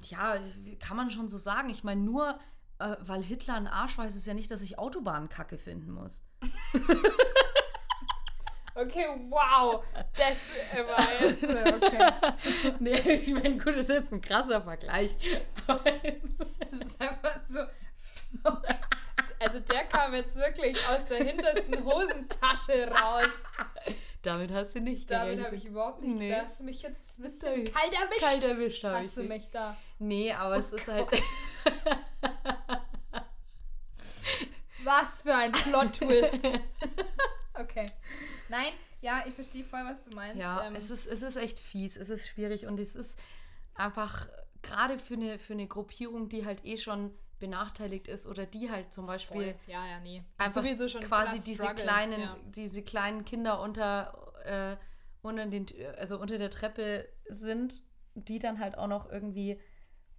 ja, 0.09 0.39
kann 0.79 0.97
man 0.97 1.11
schon 1.11 1.29
so 1.29 1.39
sagen. 1.39 1.71
Ich 1.71 1.85
meine, 1.85 2.01
nur 2.01 2.39
äh, 2.81 2.97
weil 3.01 3.23
Hitler 3.23 3.55
ein 3.55 3.67
Arsch 3.67 3.99
heißt 3.99 4.17
es 4.17 4.27
ja 4.27 4.35
nicht, 4.35 4.51
dass 4.51 4.63
ich 4.63 4.79
Autobahnen 4.79 5.29
kacke 5.29 5.59
finden 5.59 5.91
muss. 5.91 6.25
okay, 8.75 9.07
wow, 9.29 9.85
das 10.17 10.39
äh, 10.73 10.87
war 10.87 11.21
jetzt, 11.21 11.43
äh, 11.43 11.75
okay. 11.75 12.75
nee, 12.81 13.15
ich 13.27 13.35
meine, 13.35 13.59
gut, 13.59 13.75
das 13.75 13.85
ist 13.85 13.91
jetzt 13.91 14.13
ein 14.13 14.21
krasser 14.21 14.63
Vergleich. 14.63 15.17
Das 16.61 16.73
ist 16.73 17.01
einfach 17.01 17.37
so. 17.49 17.61
Also 19.41 19.59
der 19.61 19.85
kam 19.85 20.15
jetzt 20.15 20.37
wirklich 20.37 20.77
aus 20.89 21.07
der 21.07 21.25
hintersten 21.25 21.83
Hosentasche 21.85 22.89
raus. 22.91 23.33
Damit 24.23 24.53
hast 24.53 24.75
du 24.75 24.81
nicht 24.81 25.11
Damit 25.11 25.25
gerechnet. 25.25 25.47
habe 25.47 25.57
ich 25.57 25.65
überhaupt 25.65 26.03
nicht. 26.03 26.19
Nee. 26.19 26.31
Da 26.31 26.43
hast 26.43 26.61
du 26.61 26.65
mich 26.65 26.83
jetzt 26.83 27.19
ein 27.19 27.23
bisschen 27.23 27.65
kalt 27.65 27.95
erwischt. 27.95 28.21
Kalt 28.21 28.45
erwischt 28.45 28.85
habe 28.85 28.97
ich 28.97 29.09
hast 29.09 29.17
du 29.17 29.23
mich 29.23 29.49
da. 29.51 29.77
Nee, 29.99 30.31
aber 30.33 30.57
es 30.57 30.73
ist 30.75 30.87
halt. 30.89 31.09
Was 34.85 35.23
für 35.23 35.35
ein 35.35 35.53
Plot-Twist. 35.53 36.47
okay. 37.55 37.91
Nein, 38.49 38.73
ja, 39.01 39.25
ich 39.27 39.35
verstehe 39.35 39.65
voll, 39.65 39.85
was 39.85 40.03
du 40.03 40.15
meinst. 40.15 40.37
Ja, 40.39 40.67
Ähm, 40.67 40.75
es, 40.75 40.91
ist, 40.91 41.07
es 41.07 41.23
ist 41.23 41.37
echt 41.37 41.59
fies, 41.61 41.97
es 41.97 42.09
ist 42.09 42.29
schwierig 42.29 42.67
und 42.67 42.79
es 42.81 42.97
ist 42.97 43.19
einfach 43.75 44.27
gerade 44.63 44.99
für 44.99 45.15
eine, 45.15 45.39
für 45.39 45.53
eine 45.55 45.67
Gruppierung, 45.67 46.29
die 46.29 46.45
halt 46.45 46.65
eh 46.65 46.77
schon 46.77 47.15
benachteiligt 47.41 48.07
ist 48.07 48.27
oder 48.27 48.47
die 48.47 48.71
halt 48.71 48.93
zum 48.93 49.07
Beispiel. 49.07 49.55
Ja, 49.67 49.87
ja, 49.87 50.01
nee. 50.01 50.23
einfach 50.39 50.63
Sowieso 50.63 50.87
schon 50.89 51.01
quasi 51.01 51.43
diese 51.43 51.65
Struggle, 51.65 51.83
kleinen, 51.83 52.21
ja. 52.21 52.37
diese 52.45 52.83
kleinen 52.83 53.25
Kinder 53.25 53.61
unter, 53.61 54.33
äh, 54.45 54.77
unter 55.23 55.47
den, 55.47 55.67
also 55.99 56.21
unter 56.21 56.39
der 56.39 56.51
Treppe 56.51 57.09
sind, 57.29 57.83
die 58.15 58.39
dann 58.39 58.61
halt 58.61 58.79
auch 58.79 58.87
noch 58.87 59.11
irgendwie 59.11 59.61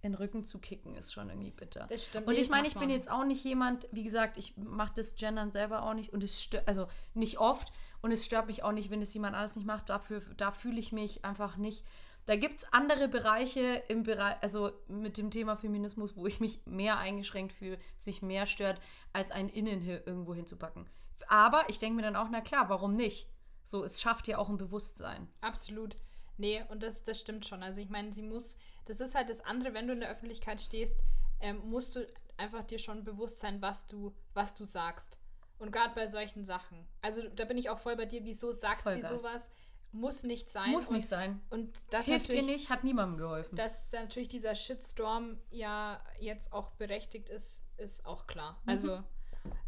in 0.02 0.12
den 0.12 0.14
Rücken 0.16 0.44
zu 0.44 0.58
kicken, 0.58 0.96
ist 0.96 1.12
schon 1.12 1.30
irgendwie 1.30 1.52
bitter. 1.52 1.86
Das 1.88 2.06
stimmt. 2.06 2.26
Und 2.26 2.34
nee, 2.34 2.40
ich 2.40 2.50
meine, 2.50 2.66
ich 2.66 2.74
bin 2.74 2.90
jetzt 2.90 3.08
auch 3.08 3.24
nicht 3.24 3.44
jemand, 3.44 3.88
wie 3.92 4.02
gesagt, 4.02 4.36
ich 4.36 4.56
mache 4.56 4.92
das 4.96 5.14
Gendern 5.14 5.52
selber 5.52 5.84
auch 5.84 5.94
nicht 5.94 6.12
und 6.12 6.24
es 6.24 6.42
stört, 6.42 6.66
also 6.66 6.88
nicht 7.14 7.38
oft 7.38 7.72
und 8.00 8.10
es 8.10 8.26
stört 8.26 8.48
mich 8.48 8.64
auch 8.64 8.72
nicht, 8.72 8.90
wenn 8.90 9.00
es 9.00 9.14
jemand 9.14 9.36
alles 9.36 9.54
nicht 9.54 9.64
macht. 9.64 9.88
Dafür, 9.88 10.20
da 10.36 10.50
fühle 10.50 10.80
ich 10.80 10.90
mich 10.90 11.24
einfach 11.24 11.56
nicht. 11.56 11.86
Da 12.26 12.36
gibt 12.36 12.60
es 12.60 12.72
andere 12.72 13.08
Bereiche 13.08 13.82
im 13.88 14.04
Bereich, 14.04 14.36
also 14.42 14.70
mit 14.86 15.18
dem 15.18 15.30
Thema 15.30 15.56
Feminismus, 15.56 16.16
wo 16.16 16.26
ich 16.26 16.38
mich 16.38 16.64
mehr 16.66 16.98
eingeschränkt 16.98 17.52
fühle, 17.52 17.78
sich 17.98 18.22
mehr 18.22 18.46
stört, 18.46 18.80
als 19.12 19.32
ein 19.32 19.48
Innen 19.48 19.80
hier 19.80 20.06
irgendwo 20.06 20.34
hinzupacken. 20.34 20.88
Aber 21.26 21.64
ich 21.68 21.78
denke 21.78 21.96
mir 21.96 22.02
dann 22.02 22.16
auch, 22.16 22.28
na 22.30 22.40
klar, 22.40 22.68
warum 22.68 22.94
nicht? 22.94 23.28
So, 23.64 23.84
es 23.84 24.00
schafft 24.00 24.28
ja 24.28 24.38
auch 24.38 24.48
ein 24.48 24.58
Bewusstsein. 24.58 25.28
Absolut. 25.40 25.96
Nee, 26.36 26.64
und 26.68 26.82
das, 26.82 27.04
das 27.04 27.20
stimmt 27.20 27.46
schon. 27.46 27.62
Also 27.62 27.80
ich 27.80 27.90
meine, 27.90 28.12
sie 28.12 28.22
muss, 28.22 28.56
das 28.86 29.00
ist 29.00 29.14
halt 29.14 29.30
das 29.30 29.40
andere, 29.44 29.74
wenn 29.74 29.86
du 29.86 29.92
in 29.92 30.00
der 30.00 30.10
Öffentlichkeit 30.10 30.60
stehst, 30.60 31.00
ähm, 31.40 31.60
musst 31.64 31.96
du 31.96 32.06
einfach 32.36 32.64
dir 32.64 32.78
schon 32.78 33.04
bewusst 33.04 33.40
sein, 33.40 33.60
was 33.62 33.86
du, 33.86 34.14
was 34.34 34.54
du 34.54 34.64
sagst. 34.64 35.18
Und 35.58 35.70
gerade 35.70 35.94
bei 35.94 36.08
solchen 36.08 36.44
Sachen. 36.44 36.88
Also 37.02 37.28
da 37.28 37.44
bin 37.44 37.56
ich 37.56 37.70
auch 37.70 37.78
voll 37.78 37.96
bei 37.96 38.06
dir, 38.06 38.24
wieso 38.24 38.50
sagt 38.50 38.88
sie 38.88 39.00
Vollgas. 39.00 39.22
sowas? 39.22 39.50
Muss 39.92 40.22
nicht 40.22 40.50
sein. 40.50 40.70
Muss 40.70 40.88
und, 40.88 40.96
nicht 40.96 41.08
sein. 41.08 41.40
Und 41.50 41.70
das 41.90 42.06
Hilft 42.06 42.30
ihr 42.30 42.42
nicht, 42.42 42.70
hat 42.70 42.82
niemandem 42.82 43.18
geholfen. 43.18 43.56
dass 43.56 43.92
natürlich 43.92 44.28
dieser 44.28 44.54
Shitstorm 44.54 45.38
ja 45.50 46.00
jetzt 46.18 46.52
auch 46.52 46.70
berechtigt 46.72 47.28
ist, 47.28 47.62
ist 47.76 48.04
auch 48.06 48.26
klar. 48.26 48.58
Mhm. 48.64 48.68
Also, 48.70 49.02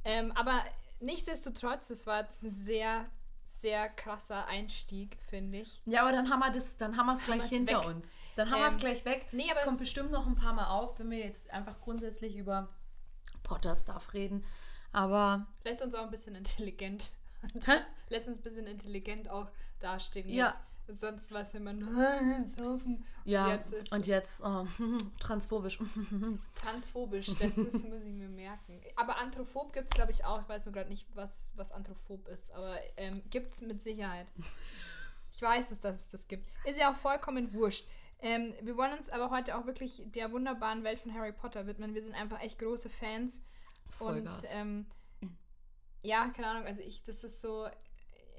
ähm, 0.05 0.33
aber 0.33 0.63
nichtsdestotrotz, 1.01 1.91
es 1.91 2.07
war 2.07 2.23
jetzt 2.23 2.43
ein 2.43 2.49
sehr, 2.49 3.07
sehr 3.45 3.91
krasser 3.91 4.47
Einstieg, 4.47 5.19
finde 5.29 5.59
ich. 5.59 5.83
Ja, 5.85 6.01
aber 6.03 6.13
dann 6.13 6.31
haben 6.31 6.41
wir 6.41 6.51
das, 6.51 6.79
dann 6.79 6.97
haben 6.97 7.07
wir 7.07 7.15
es 7.15 7.25
gleich 7.25 7.41
wir's 7.43 7.51
hinter 7.51 7.81
weg. 7.81 7.87
uns. 7.89 8.17
Dann 8.37 8.51
haben 8.51 8.61
wir 8.61 8.67
es 8.69 8.75
Ähm, 8.75 8.81
gleich 8.81 9.05
weg. 9.05 9.27
nee, 9.33 9.47
es 9.51 9.57
aber- 9.59 9.67
kommt 9.67 9.79
bestimmt 9.79 10.11
noch 10.11 10.27
ein 10.27 10.37
paar 10.37 10.55
Mal 10.55 10.69
auf, 10.69 10.99
wenn 10.99 11.11
wir 11.11 11.19
jetzt 11.19 11.51
einfach 11.51 11.79
grundsätzlich 11.81 12.37
über 12.37 12.69
Potter-Stuff 13.43 14.15
reden. 14.15 14.45
Aber 14.93 15.47
Lässt 15.65 15.83
uns 15.83 15.95
auch 15.95 16.05
ein 16.05 16.11
bisschen 16.11 16.35
intelligent. 16.35 17.11
Lässt 18.09 18.29
uns 18.29 18.39
ein 18.39 18.43
bisschen 18.43 18.67
intelligent 18.67 19.29
auch 19.29 19.51
dastehen 19.85 20.29
Ja. 20.29 20.49
jetzt. 20.49 20.61
Sonst 20.87 21.33
war 21.33 21.41
es 21.41 21.55
immer 21.55 21.73
nur 21.73 21.89
saufen. 22.59 23.03
ja, 23.25 23.47
Und 23.47 23.51
jetzt 23.71 23.93
und 23.93 24.07
jetzt 24.07 24.43
oh, 24.45 24.67
transphobisch. 25.19 25.79
transphobisch. 26.57 27.27
Das 27.39 27.57
ist, 27.57 27.89
muss 27.89 28.03
ich 28.03 28.13
mir 28.13 28.29
merken. 28.29 28.81
Aber 28.97 29.17
Anthrophob 29.17 29.73
gibt 29.73 29.87
es, 29.89 29.95
glaube 29.95 30.11
ich, 30.13 30.27
auch. 30.27 30.43
Ich 30.43 30.49
weiß 30.49 30.67
nur 30.67 30.75
gerade 30.75 30.91
nicht, 30.91 31.07
was, 31.15 31.53
was 31.57 31.73
Anthrophob 31.73 32.29
ist. 32.29 32.51
Aber 32.53 32.79
ähm, 32.99 33.23
gibt 33.31 33.55
es 33.55 33.63
mit 33.63 33.83
Sicherheit. 33.83 34.27
Ich 35.33 35.41
weiß 35.41 35.71
es, 35.71 35.81
dass 35.81 35.97
es 35.97 36.09
das 36.11 36.29
gibt. 36.29 36.47
Ist 36.67 36.79
ja 36.79 36.93
auch 36.93 36.97
vollkommen 36.97 37.55
wurscht. 37.55 37.89
Ähm, 38.21 38.53
wir 38.61 38.77
wollen 38.77 38.93
uns 38.97 39.09
aber 39.09 39.31
heute 39.31 39.57
auch 39.57 39.65
wirklich 39.67 40.03
der 40.13 40.33
wunderbaren 40.33 40.85
Welt 40.85 41.01
von 41.01 41.15
Harry 41.15 41.33
Potter 41.33 41.67
widmen. 41.67 41.95
Wir 41.95 42.03
sind 42.03 42.15
einfach 42.15 42.41
echt 42.43 42.59
große 42.59 42.91
Fans. 42.91 43.43
Vollgas. 43.89 44.41
Und 44.43 44.49
ähm, 44.53 44.87
ja, 46.03 46.29
keine 46.29 46.49
Ahnung, 46.49 46.67
also 46.67 46.83
ich, 46.83 47.03
das 47.05 47.25
ist 47.25 47.41
so 47.41 47.67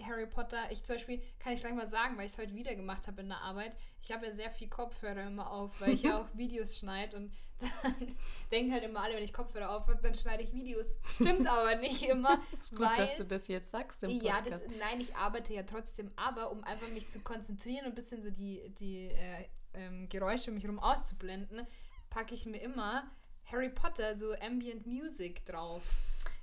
Harry 0.03 0.25
Potter. 0.25 0.71
Ich 0.71 0.83
zum 0.83 0.95
Beispiel 0.95 1.21
kann 1.39 1.53
ich 1.53 1.61
gleich 1.61 1.73
mal 1.73 1.87
sagen, 1.87 2.17
weil 2.17 2.25
ich 2.25 2.33
es 2.33 2.37
heute 2.37 2.55
wieder 2.55 2.75
gemacht 2.75 3.07
habe 3.07 3.21
in 3.21 3.29
der 3.29 3.41
Arbeit. 3.41 3.77
Ich 4.01 4.11
habe 4.11 4.25
ja 4.25 4.31
sehr 4.31 4.51
viel 4.51 4.67
Kopfhörer 4.67 5.27
immer 5.27 5.51
auf, 5.51 5.79
weil 5.79 5.93
ich 5.93 6.03
ja 6.03 6.19
auch 6.21 6.27
Videos 6.33 6.77
schneide 6.77 7.17
und 7.17 7.33
dann 7.83 8.15
denken 8.51 8.73
halt 8.73 8.83
immer 8.83 9.01
alle, 9.01 9.15
wenn 9.15 9.23
ich 9.23 9.31
Kopfhörer 9.31 9.69
auf 9.69 9.87
habe, 9.87 10.01
dann 10.01 10.13
schneide 10.13 10.43
ich 10.43 10.53
Videos. 10.53 10.87
Stimmt 11.09 11.47
aber 11.47 11.75
nicht 11.75 12.03
immer, 12.03 12.41
ist 12.51 12.71
gut, 12.71 12.81
weil 12.81 12.97
dass 12.97 13.17
du 13.17 13.25
das 13.25 13.47
jetzt 13.47 13.69
sagst 13.69 14.03
im 14.03 14.09
ja, 14.09 14.35
Podcast. 14.35 14.65
das, 14.65 14.75
nein, 14.77 14.99
ich 14.99 15.15
arbeite 15.15 15.53
ja 15.53 15.63
trotzdem, 15.63 16.09
aber 16.17 16.51
um 16.51 16.63
einfach 16.65 16.89
mich 16.89 17.07
zu 17.07 17.19
konzentrieren 17.19 17.85
und 17.85 17.91
ein 17.91 17.95
bisschen 17.95 18.21
so 18.21 18.29
die, 18.29 18.73
die 18.77 19.07
äh, 19.07 19.45
ähm, 19.73 20.09
Geräusche 20.09 20.51
um 20.51 20.55
mich 20.55 20.63
herum 20.63 20.79
auszublenden, 20.79 21.65
packe 22.09 22.33
ich 22.33 22.45
mir 22.45 22.61
immer 22.61 23.09
Harry 23.45 23.69
Potter, 23.69 24.17
so 24.17 24.33
Ambient 24.33 24.85
Music 24.85 25.45
drauf. 25.45 25.83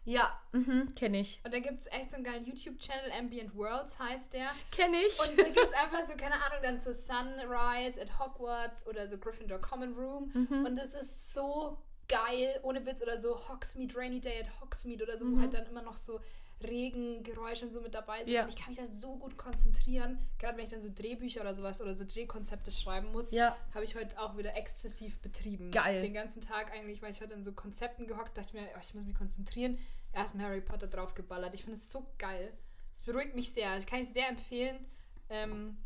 Ja, 0.04 0.36
mhm, 0.52 0.94
kenne 0.96 1.20
ich. 1.20 1.40
Und 1.44 1.54
da 1.54 1.60
gibt 1.60 1.80
es 1.80 1.86
echt 1.86 2.10
so 2.10 2.16
einen 2.16 2.24
geilen 2.24 2.44
YouTube-Channel, 2.44 3.12
Ambient 3.18 3.54
Worlds 3.56 3.98
heißt 3.98 4.32
der. 4.34 4.50
Kenne 4.70 4.96
ich. 5.00 5.18
Und 5.20 5.38
da 5.38 5.44
gibt 5.44 5.58
es 5.66 5.72
einfach 5.74 6.02
so, 6.02 6.14
keine 6.16 6.34
Ahnung, 6.34 6.58
dann 6.62 6.76
so 6.78 6.92
Sunrise 6.92 8.00
at 8.00 8.18
Hogwarts 8.18 8.86
oder 8.86 9.06
so 9.06 9.16
Gryffindor 9.18 9.58
Common 9.60 9.94
Room. 9.94 10.30
Mhm. 10.34 10.64
Und 10.66 10.76
das 10.76 10.94
ist 10.94 11.32
so 11.34 11.78
geil, 12.08 12.58
ohne 12.62 12.84
Witz, 12.84 13.00
oder 13.00 13.20
so 13.20 13.36
Hogsmeade, 13.48 13.96
Rainy 13.96 14.20
Day 14.20 14.40
at 14.40 14.60
Hogsmeade 14.60 15.02
oder 15.04 15.16
so, 15.16 15.24
Mhm. 15.24 15.36
wo 15.36 15.40
halt 15.40 15.54
dann 15.54 15.66
immer 15.66 15.82
noch 15.82 15.96
so 15.96 16.20
Regengeräusche 16.62 17.66
und 17.66 17.72
so 17.72 17.80
mit 17.80 17.94
dabei 17.94 18.24
sind. 18.24 18.32
Ja. 18.34 18.42
Und 18.44 18.48
ich 18.50 18.56
kann 18.56 18.68
mich 18.68 18.78
da 18.78 18.86
so 18.86 19.16
gut 19.16 19.36
konzentrieren. 19.36 20.18
Gerade 20.38 20.56
wenn 20.56 20.64
ich 20.64 20.70
dann 20.70 20.80
so 20.80 20.88
Drehbücher 20.94 21.40
oder 21.42 21.54
sowas 21.54 21.80
oder 21.80 21.96
so 21.96 22.04
Drehkonzepte 22.06 22.70
schreiben 22.70 23.12
muss, 23.12 23.30
ja, 23.30 23.56
habe 23.74 23.84
ich 23.84 23.96
heute 23.96 24.18
auch 24.20 24.36
wieder 24.36 24.56
exzessiv 24.56 25.18
betrieben. 25.20 25.70
Geil. 25.70 26.02
Den 26.02 26.14
ganzen 26.14 26.40
Tag 26.42 26.72
eigentlich, 26.72 27.02
weil 27.02 27.10
ich 27.10 27.20
heute 27.20 27.34
an 27.34 27.42
so 27.42 27.52
Konzepten 27.52 28.06
gehockt, 28.06 28.36
dachte 28.36 28.48
ich 28.48 28.54
mir, 28.54 28.68
oh, 28.74 28.78
ich 28.80 28.94
muss 28.94 29.04
mich 29.04 29.14
konzentrieren. 29.14 29.78
Erstmal 30.12 30.46
Harry 30.46 30.60
Potter 30.60 30.86
draufgeballert. 30.86 31.54
Ich 31.54 31.62
finde 31.62 31.78
es 31.78 31.90
so 31.90 32.06
geil. 32.18 32.52
Es 32.94 33.02
beruhigt 33.02 33.34
mich 33.34 33.50
sehr. 33.52 33.76
Ich 33.78 33.86
kann 33.86 34.00
es 34.00 34.12
sehr 34.12 34.28
empfehlen. 34.28 34.84
Ähm, 35.30 35.78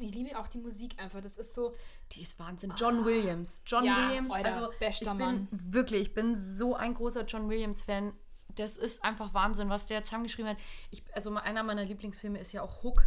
ich 0.00 0.12
liebe 0.14 0.38
auch 0.38 0.48
die 0.48 0.58
Musik 0.58 1.00
einfach. 1.00 1.20
Das 1.20 1.36
ist 1.38 1.54
so. 1.54 1.74
die 2.12 2.22
ist 2.22 2.38
Wahnsinn. 2.38 2.72
John 2.76 3.04
Williams. 3.04 3.62
John 3.66 3.84
Ja, 3.84 4.08
Williams, 4.08 4.30
Alter, 4.30 4.54
also 4.54 4.70
bester 4.78 5.12
ich 5.12 5.18
bin 5.18 5.18
Mann. 5.18 5.48
wirklich, 5.50 6.02
ich 6.02 6.14
bin 6.14 6.34
so 6.36 6.74
ein 6.74 6.94
großer 6.94 7.24
John 7.24 7.48
Williams-Fan. 7.48 8.12
Das 8.56 8.76
ist 8.76 9.04
einfach 9.04 9.34
Wahnsinn, 9.34 9.68
was 9.68 9.86
der 9.86 10.04
zusammengeschrieben 10.04 10.50
hat. 10.50 10.58
Ich, 10.90 11.02
also 11.12 11.34
einer 11.34 11.62
meiner 11.62 11.84
Lieblingsfilme 11.84 12.38
ist 12.38 12.52
ja 12.52 12.62
auch 12.62 12.82
Hook. 12.82 13.02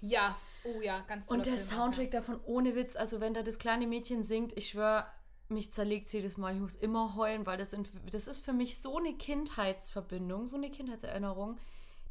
Ja, 0.00 0.36
oh 0.64 0.80
ja, 0.80 1.00
ganz 1.00 1.26
toller 1.26 1.38
Und 1.38 1.46
der 1.46 1.56
Film 1.56 1.70
Soundtrack 1.70 2.10
davon 2.10 2.40
ohne 2.44 2.74
Witz, 2.76 2.96
also 2.96 3.20
wenn 3.20 3.34
da 3.34 3.42
das 3.42 3.58
kleine 3.58 3.86
Mädchen 3.86 4.22
singt, 4.22 4.56
ich 4.56 4.70
schwöre, 4.70 5.06
mich 5.48 5.72
zerlegt 5.72 6.12
jedes 6.12 6.36
Mal. 6.36 6.54
Ich 6.54 6.60
muss 6.60 6.74
immer 6.74 7.16
heulen, 7.16 7.46
weil 7.46 7.58
das, 7.58 7.70
sind, 7.70 7.88
das 8.10 8.26
ist 8.28 8.44
für 8.44 8.52
mich 8.52 8.78
so 8.78 8.98
eine 8.98 9.14
Kindheitsverbindung, 9.14 10.46
so 10.46 10.56
eine 10.56 10.70
Kindheitserinnerung. 10.70 11.58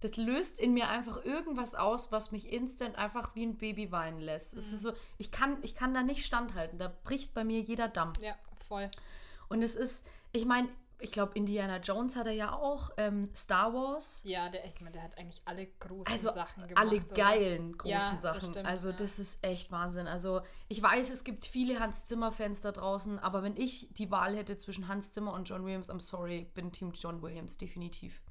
Das 0.02 0.18
löst 0.18 0.60
in 0.60 0.74
mir 0.74 0.90
einfach 0.90 1.24
irgendwas 1.24 1.76
aus, 1.76 2.12
was 2.12 2.32
mich 2.32 2.52
instant 2.52 2.98
einfach 2.98 3.36
wie 3.36 3.46
ein 3.46 3.58
Baby 3.58 3.92
weinen 3.92 4.20
lässt. 4.20 4.54
Es 4.54 4.74
ist 4.74 4.82
so, 4.82 4.92
ich 5.18 5.32
kann, 5.32 5.58
ich 5.62 5.76
kann 5.76 5.94
da 5.94 6.04
nicht 6.04 6.26
standhalten. 6.26 6.78
Da 6.78 6.92
bricht 7.04 7.34
bei 7.34 7.44
mir 7.44 7.62
jeder 7.62 7.88
Damm. 7.88 8.14
Ja, 8.20 8.36
voll. 8.68 8.92
Und 9.48 9.62
es 9.62 9.76
ist, 9.76 10.06
ich 10.34 10.46
meine, 10.46 10.68
ich 11.00 11.12
glaube, 11.12 11.34
Indiana 11.36 11.78
Jones 11.78 12.16
hat 12.16 12.28
er 12.28 12.34
ja 12.34 12.54
auch, 12.54 12.92
ähm, 12.98 13.30
Star 13.36 13.74
Wars. 13.74 14.22
Ja, 14.24 14.50
der, 14.50 14.64
ich 14.66 14.80
meine, 14.80 14.92
der 14.94 15.04
hat 15.04 15.18
eigentlich 15.18 15.42
alle 15.46 15.68
großen 15.68 16.12
Also 16.12 16.32
Sachen 16.32 16.68
gemacht. 16.68 16.78
alle 16.78 16.98
oder? 16.98 17.16
geilen 17.16 17.78
großen 17.78 17.92
Ja, 17.92 18.12
das 18.12 18.22
Sachen. 18.22 18.52
stimmt, 18.52 18.66
also 18.68 18.90
ja. 18.90 18.96
das 18.96 19.20
ist 19.20 19.44
echt 19.46 19.72
Wahnsinn. 19.72 20.08
Also 20.08 20.42
ich 20.70 20.82
weiß, 20.82 21.10
es 21.10 21.24
gibt 21.24 21.46
viele 21.46 21.80
Hans 21.80 22.06
Zimmer-Fans 22.06 22.62
da 22.62 22.72
draußen, 22.72 23.20
aber 23.20 23.44
wenn 23.44 23.58
ich 23.58 23.94
die 23.94 24.10
Wahl 24.12 24.36
hätte 24.36 24.56
zwischen 24.58 24.88
Hans 24.88 25.12
Zimmer 25.12 25.34
und 25.34 25.50
John 25.50 25.66
Williams, 25.66 25.90
I'm 25.92 26.00
sorry, 26.02 26.50
bin 26.54 26.72
Team 26.72 26.92
John 26.94 27.22
Williams, 27.22 27.58
definitiv. 27.58 28.22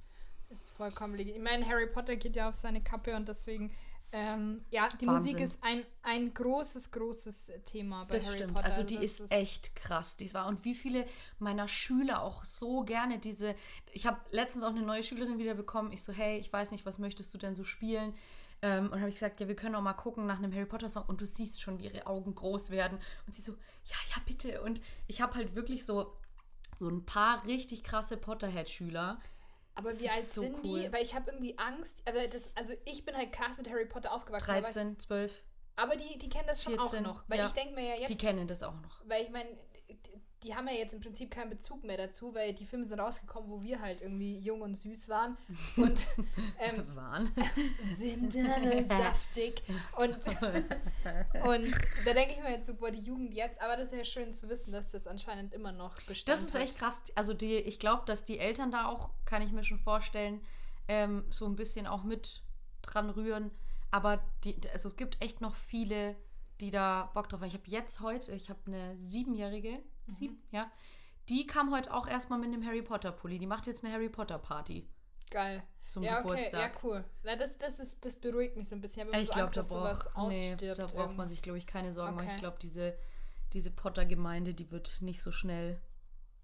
Ist 0.49 0.73
vollkommen 0.73 1.15
legitim. 1.15 1.43
Ich 1.45 1.51
meine, 1.51 1.67
Harry 1.67 1.87
Potter 1.87 2.17
geht 2.17 2.37
ja 2.37 2.49
auf 2.49 2.57
seine 2.57 2.83
Kappe 2.83 3.17
und 3.17 3.27
deswegen, 3.29 3.73
ähm, 4.13 4.63
ja, 4.71 4.89
die 5.01 5.07
Wahnsinn. 5.07 5.33
Musik 5.33 5.41
ist 5.41 5.59
ein, 5.63 5.85
ein 6.03 6.35
großes, 6.35 6.91
großes 6.91 7.53
Thema 7.65 8.05
bei 8.05 8.17
Das 8.17 8.27
Harry 8.27 8.37
stimmt. 8.37 8.55
Potter. 8.55 8.67
Also 8.67 8.83
die 8.83 8.97
das 8.97 9.21
ist, 9.21 9.33
echt 9.33 9.75
krass. 9.75 10.19
Die 10.19 10.33
war 10.35 10.47
und 10.47 10.65
wie 10.67 10.75
viele 10.75 11.07
meiner 11.39 11.67
Schüler 11.67 12.23
auch 12.23 12.45
so 12.45 12.85
gerne 12.85 13.19
diese. 13.19 13.55
Ich 13.93 14.07
habe 14.07 14.21
letztens 14.31 14.65
auch 14.65 14.71
eine 14.71 14.83
neue 14.83 15.03
Schülerin 15.03 15.39
wieder 15.39 15.55
bekommen. 15.55 15.93
Ich 15.93 16.03
so, 16.03 16.13
hey, 16.13 16.39
ich 16.39 16.53
weiß 16.53 16.73
nicht, 16.73 16.85
was 16.85 16.99
möchtest 16.99 17.33
du 17.33 17.39
denn 17.39 17.55
so 17.55 17.65
spielen? 17.65 18.15
Ähm, 18.61 18.91
und 18.93 19.01
habe 19.01 19.09
ich 19.09 19.17
gesagt, 19.17 19.41
ja, 19.41 19.49
wir 19.49 19.57
können 19.57 19.75
auch 19.75 19.83
mal 19.83 19.95
gucken 19.95 20.27
nach 20.27 20.39
einem 20.39 20.53
Harry 20.53 20.67
Potter 20.67 20.91
Song. 20.91 21.05
Und 21.07 21.21
du 21.21 21.27
siehst 21.27 21.63
schon, 21.63 21.79
wie 21.79 21.85
ihre 21.85 22.07
Augen 22.07 22.35
groß 22.35 22.71
werden. 22.71 22.99
Und 23.27 23.35
sie 23.35 23.43
so, 23.43 23.53
ja, 23.53 23.97
ja, 24.15 24.23
bitte. 24.27 24.63
Und 24.63 24.81
ich 25.07 25.23
habe 25.23 25.35
halt 25.35 25.55
wirklich 25.55 25.85
so 25.87 26.13
so 26.79 26.89
ein 26.89 27.05
paar 27.05 27.45
richtig 27.45 27.85
krasse 27.85 28.17
Potterhead-Schüler. 28.17 29.21
Aber 29.75 29.99
wie 29.99 30.09
alt 30.09 30.25
so 30.25 30.43
sind 30.43 30.57
cool. 30.65 30.83
die? 30.83 30.93
Weil 30.93 31.03
ich 31.03 31.15
habe 31.15 31.31
irgendwie 31.31 31.59
Angst. 31.59 32.03
Aber 32.07 32.27
das, 32.29 32.55
also 32.57 32.75
ich 32.85 33.05
bin 33.05 33.17
halt 33.17 33.33
krass 33.33 33.57
mit 33.59 33.71
Harry 33.71 33.87
Potter 33.87 34.13
aufgewachsen. 34.13 34.51
aber- 34.51 34.61
13, 34.63 34.99
12, 34.99 35.43
Aber 35.77 35.97
die, 35.97 36.19
die 36.19 36.29
kennen 36.29 36.47
das 36.47 36.63
schon 36.63 36.75
14, 36.75 37.07
auch 37.07 37.15
noch. 37.15 37.25
Weil 37.29 37.39
ja. 37.39 37.47
ich 37.47 37.53
denke 37.53 37.75
mir 37.75 37.87
ja 37.89 37.95
jetzt, 38.01 38.09
die 38.11 38.19
kennen 38.19 38.47
das 38.47 38.63
auch 38.63 38.79
noch. 38.81 39.01
weil 39.07 39.25
ich 39.25 39.31
meine, 39.31 39.49
die, 40.43 40.55
haben 40.55 40.69
ja 40.69 40.75
jetzt 40.75 40.95
im 40.95 41.01
Prinzip 41.01 41.31
keinen 41.31 41.51
Bezug 41.51 41.85
mehr 41.85 41.97
dazu, 41.97 42.35
weil 42.35 42.53
die 42.53 42.67
Filme 42.67 42.87
sind 42.87 43.01
rausgekommen, 43.01 43.51
wo 43.51 43.63
wir 43.63 43.81
halt 43.81 44.01
irgendwie 44.01 44.39
jung 44.39 44.61
und 44.63 44.75
süß 44.75 45.09
waren. 45.09 45.37
Und 45.77 46.07
ähm, 46.59 46.97
Waren. 46.97 47.33
sind 47.97 48.33
saftig. 48.33 49.63
Und, 49.99 50.17
und 51.47 51.75
da 52.05 52.13
denke 52.13 52.35
ich 52.35 52.41
mir 52.43 52.51
jetzt 52.51 52.67
so, 52.67 52.75
boah, 52.75 52.91
die 52.91 53.01
Jugend 53.01 53.35
jetzt, 53.35 53.61
aber 53.61 53.77
das 53.77 53.93
ist 53.93 53.99
ja 53.99 54.05
schön 54.05 54.35
zu 54.35 54.49
wissen, 54.49 54.73
dass 54.73 54.91
das 54.91 55.07
anscheinend 55.07 55.53
immer 55.55 55.73
noch 55.73 56.01
Bestand 56.03 56.39
Das 56.39 56.47
ist 56.47 56.55
echt 56.55 56.79
krass. 56.79 57.03
Also 57.15 57.35
die, 57.35 57.57
ich 57.57 57.79
glaube, 57.79 58.03
dass 58.07 58.25
die 58.25 58.39
Eltern 58.39 58.71
da 58.71 58.87
auch, 58.87 59.11
kann 59.25 59.43
ich 59.43 59.53
mir 59.53 59.65
schon 59.65 59.79
vorstellen, 59.79 60.41
ähm, 60.89 61.25
so 61.31 61.47
ein 61.47 61.57
bisschen 61.57 61.87
auch 61.87 62.05
mit 62.05 62.43
dran 62.83 63.11
rühren. 63.11 63.51
Aber 63.91 64.23
die, 64.45 64.57
also 64.73 64.89
es 64.89 64.97
gibt 64.97 65.23
echt 65.23 65.41
noch 65.41 65.55
viele, 65.55 66.17
die 66.61 66.71
da 66.71 67.11
Bock 67.15 67.29
drauf 67.29 67.41
haben. 67.41 67.49
Ich 67.49 67.55
habe 67.55 67.65
jetzt 67.67 68.01
heute, 68.01 68.33
ich 68.33 68.51
habe 68.51 68.61
eine 68.67 68.97
siebenjährige, 68.99 69.83
sieben, 70.07 70.43
ja, 70.51 70.71
Die 71.29 71.47
kam 71.47 71.73
heute 71.73 71.93
auch 71.95 72.07
erstmal 72.07 72.39
mit 72.39 72.49
einem 72.53 72.65
Harry 72.67 72.83
Potter 72.83 73.13
Pulli. 73.13 73.39
Die 73.39 73.47
macht 73.47 73.67
jetzt 73.67 73.85
eine 73.85 73.93
Harry 73.95 74.09
Potter 74.09 74.39
Party 74.39 74.89
Geil. 75.31 75.63
zum 75.87 76.03
Ja, 76.03 76.19
okay, 76.21 76.29
Geburtstag. 76.29 76.75
ja, 76.75 76.81
cool. 76.83 77.05
Na, 77.23 77.37
das, 77.37 77.57
das, 77.59 77.79
ist, 77.79 78.05
das 78.05 78.17
beruhigt 78.17 78.57
mich 78.57 78.69
so 78.69 78.75
ein 78.77 78.81
bisschen. 78.81 79.09
Ich 79.15 79.23
Ich 79.23 79.31
glaube, 79.31 79.53
da, 79.53 79.63
brauch, 79.63 80.29
nee, 80.29 80.57
da 80.57 80.87
braucht 80.87 81.17
man 81.17 81.29
sich, 81.29 81.41
glaube 81.43 81.59
ich, 81.59 81.67
keine 81.67 81.93
Sorgen 81.93 82.17
machen. 82.17 82.27
Okay. 82.27 82.35
Ich 82.35 82.41
glaube, 82.41 82.59
diese, 82.61 82.99
diese 83.53 83.71
Potter-Gemeinde, 83.71 84.53
die 84.55 84.71
wird 84.71 85.01
nicht 85.01 85.23
so 85.23 85.31
schnell 85.33 85.81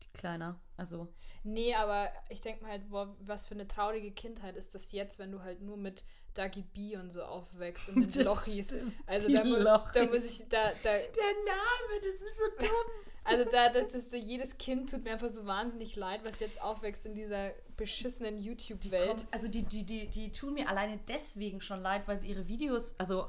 die 0.04 0.10
kleiner. 0.12 0.60
Also, 0.76 1.12
Nee, 1.42 1.74
aber 1.74 2.08
ich 2.28 2.40
denke 2.40 2.62
mal 2.62 2.70
halt, 2.72 2.88
boah, 2.88 3.16
was 3.20 3.46
für 3.46 3.54
eine 3.54 3.66
traurige 3.66 4.12
Kindheit 4.12 4.56
ist 4.56 4.74
das 4.74 4.92
jetzt, 4.92 5.18
wenn 5.18 5.32
du 5.32 5.42
halt 5.42 5.60
nur 5.60 5.76
mit 5.76 6.04
Dagi 6.34 6.62
B 6.62 6.96
und 6.96 7.10
so 7.10 7.22
aufwächst 7.24 7.88
und 7.88 7.96
mit 7.98 8.14
Lochis. 8.16 8.66
stimmt, 8.66 8.94
Also 9.06 9.32
da, 9.32 9.42
mu- 9.44 9.56
da 9.56 9.74
Lochis. 9.76 10.08
muss 10.10 10.40
ich, 10.40 10.48
da, 10.48 10.70
da, 10.82 10.90
der 10.98 11.34
Name, 11.46 12.00
das 12.00 12.20
ist 12.20 12.38
so 12.38 12.44
dumm. 12.66 12.68
also 13.24 13.44
da, 13.50 13.68
das 13.68 13.94
ist 13.94 14.10
so, 14.10 14.16
jedes 14.16 14.58
Kind 14.58 14.90
tut 14.90 15.04
mir 15.04 15.12
einfach 15.12 15.30
so 15.30 15.46
wahnsinnig 15.46 15.96
leid, 15.96 16.24
was 16.24 16.40
jetzt 16.40 16.60
aufwächst 16.62 17.04
in 17.06 17.14
dieser 17.14 17.52
beschissenen 17.76 18.38
YouTube-Welt. 18.38 19.26
Also 19.30 19.48
die, 19.48 19.62
die, 19.62 19.84
die, 19.84 20.08
die 20.08 20.32
tun 20.32 20.54
mir 20.54 20.68
alleine 20.68 20.98
deswegen 21.08 21.60
schon 21.60 21.80
leid, 21.80 22.08
weil 22.08 22.18
sie 22.18 22.28
ihre 22.28 22.48
Videos, 22.48 22.98
also, 22.98 23.28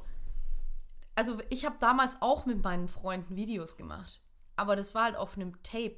also 1.15 1.37
ich 1.49 1.65
habe 1.65 1.75
damals 1.79 2.21
auch 2.21 2.45
mit 2.45 2.63
meinen 2.63 2.87
Freunden 2.87 3.35
Videos 3.35 3.77
gemacht. 3.77 4.21
Aber 4.55 4.75
das 4.75 4.95
war 4.95 5.05
halt 5.05 5.15
auf 5.15 5.35
einem 5.35 5.61
Tape. 5.63 5.97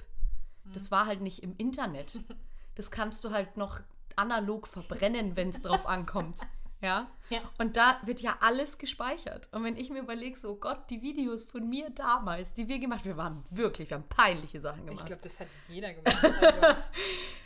Das 0.74 0.92
war 0.92 1.06
halt 1.06 1.22
nicht 1.22 1.44
im 1.44 1.56
Internet. 1.58 2.20
Das 2.76 2.90
kannst 2.90 3.26
du 3.26 3.32
halt 3.32 3.58
noch 3.58 3.82
analog 4.16 4.66
verbrennen, 4.66 5.36
wenn 5.36 5.50
es 5.50 5.62
drauf 5.62 5.86
ankommt. 5.86 6.40
Ja? 6.82 7.10
Ja. 7.30 7.40
Und 7.60 7.78
da 7.78 8.00
wird 8.06 8.22
ja 8.22 8.38
alles 8.42 8.78
gespeichert. 8.78 9.48
Und 9.52 9.64
wenn 9.64 9.78
ich 9.78 9.90
mir 9.90 10.00
überlege, 10.00 10.38
so 10.38 10.56
Gott, 10.56 10.90
die 10.90 11.02
Videos 11.02 11.46
von 11.46 11.68
mir 11.70 11.90
damals, 11.92 12.54
die 12.56 12.68
wir 12.68 12.80
gemacht 12.80 13.06
wir 13.06 13.18
waren 13.18 13.44
wirklich, 13.52 13.90
wir 13.90 13.96
haben 13.98 14.08
peinliche 14.10 14.60
Sachen 14.60 14.82
Ich 14.84 14.88
gemacht. 14.90 15.06
glaube, 15.06 15.22
das 15.22 15.40
hat 15.40 15.48
jeder 15.70 15.94
gemacht. 15.94 16.18
Also, 16.52 16.78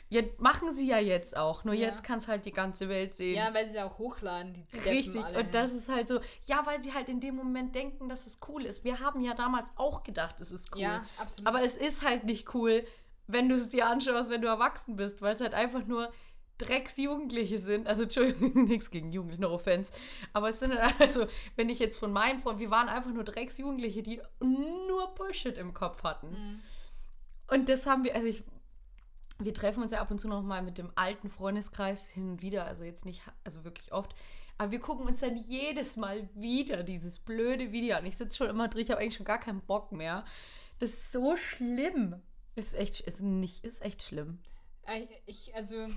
ja, 0.09 0.21
machen 0.37 0.71
sie 0.71 0.87
ja 0.87 0.99
jetzt 0.99 1.35
auch. 1.35 1.63
Nur 1.63 1.73
Ja. 1.73 1.87
jetzt 1.87 2.03
kann 2.03 2.19
es 2.19 2.27
halt 2.27 2.45
die 2.45 2.51
ganze 2.51 2.87
Welt 2.89 3.15
sehen. 3.15 3.35
ja, 3.35 3.51
weil 3.55 3.67
sie 3.67 3.79
auch 3.81 3.97
hochladen, 3.97 4.53
die 4.53 4.63
Deppen 4.67 4.89
Richtig. 4.89 5.25
Und 5.35 5.53
das 5.55 5.73
ist 5.73 5.89
halt 5.89 6.07
so, 6.07 6.19
ja, 6.45 6.63
weil 6.65 6.79
sie 6.81 6.93
halt 6.93 7.09
in 7.09 7.19
dem 7.19 7.35
Moment 7.35 7.73
denken, 7.73 8.07
dass 8.07 8.27
es 8.27 8.39
cool 8.47 8.65
ist. 8.65 8.83
Wir 8.83 8.99
haben 8.99 9.19
ja 9.21 9.33
damals 9.33 9.71
auch 9.77 10.03
gedacht, 10.03 10.39
es 10.41 10.51
ist 10.51 10.73
cool. 10.75 10.81
Ja, 10.81 11.05
absolut. 11.17 11.47
Aber 11.47 11.63
es 11.63 11.75
ist 11.75 12.07
halt 12.07 12.23
nicht 12.23 12.53
cool, 12.53 12.85
wenn 13.27 13.49
du 13.49 13.55
es 13.55 13.69
dir 13.69 13.87
anschaust, 13.87 14.29
wenn 14.29 14.41
du 14.41 14.47
erwachsen 14.47 14.95
bist, 14.95 15.23
weil 15.23 15.33
es 15.33 15.41
halt 15.41 15.55
einfach 15.55 15.85
nur 15.87 16.11
Drecksjugendliche 16.57 17.59
sind. 17.59 17.87
Also, 17.87 18.03
Entschuldigung, 18.03 18.63
nichts 18.65 18.89
gegen 18.89 19.11
Jugendliche, 19.11 19.41
no 19.41 19.49
offense. 19.49 19.91
Aber 20.33 20.49
es 20.49 20.59
sind 20.59 20.73
halt, 20.73 20.99
also, 20.99 21.25
wenn 21.55 21.69
ich 21.69 21.79
jetzt 21.79 21.97
von 21.97 22.11
meinen 22.11 22.39
Freunden, 22.39 22.59
wir 22.59 22.71
waren 22.71 22.89
einfach 22.89 23.11
nur 23.11 23.23
Drecksjugendliche, 23.23 24.03
die 24.03 24.21
nur 24.41 25.13
Bullshit 25.15 25.57
im 25.57 25.73
Kopf 25.73 26.03
hatten. 26.03 26.29
Mhm. 26.29 26.61
Und 27.47 27.69
das 27.69 27.85
haben 27.85 28.03
wir, 28.03 28.15
also 28.15 28.27
ich, 28.27 28.43
wir 29.39 29.53
treffen 29.53 29.83
uns 29.83 29.91
ja 29.91 29.99
ab 29.99 30.11
und 30.11 30.19
zu 30.19 30.27
noch 30.27 30.41
mal 30.41 30.63
mit 30.63 30.77
dem 30.77 30.91
alten 30.95 31.29
Freundeskreis 31.29 32.09
hin 32.09 32.31
und 32.31 32.41
wieder, 32.41 32.65
also 32.65 32.83
jetzt 32.83 33.05
nicht, 33.05 33.21
also 33.43 33.63
wirklich 33.63 33.91
oft. 33.91 34.15
Aber 34.57 34.71
wir 34.71 34.79
gucken 34.79 35.05
uns 35.05 35.19
dann 35.19 35.35
jedes 35.35 35.97
Mal 35.97 36.29
wieder 36.33 36.83
dieses 36.83 37.19
blöde 37.19 37.71
Video 37.71 37.97
an. 37.97 38.05
Ich 38.05 38.17
sitze 38.17 38.37
schon 38.37 38.49
immer 38.49 38.69
drin, 38.69 38.81
ich 38.81 38.91
habe 38.91 39.01
eigentlich 39.01 39.15
schon 39.15 39.25
gar 39.25 39.39
keinen 39.39 39.61
Bock 39.61 39.91
mehr. 39.91 40.25
Das 40.79 40.91
ist 40.91 41.11
so 41.11 41.35
schlimm. 41.35 42.21
Ist 42.55 42.73
echt, 42.73 43.01
ist 43.01 43.21
nicht, 43.21 43.65
ist 43.65 43.83
echt 43.83 44.01
schlimm. 44.01 44.39
Äh, 44.87 45.05
Ich, 45.25 45.53
also, 45.55 45.87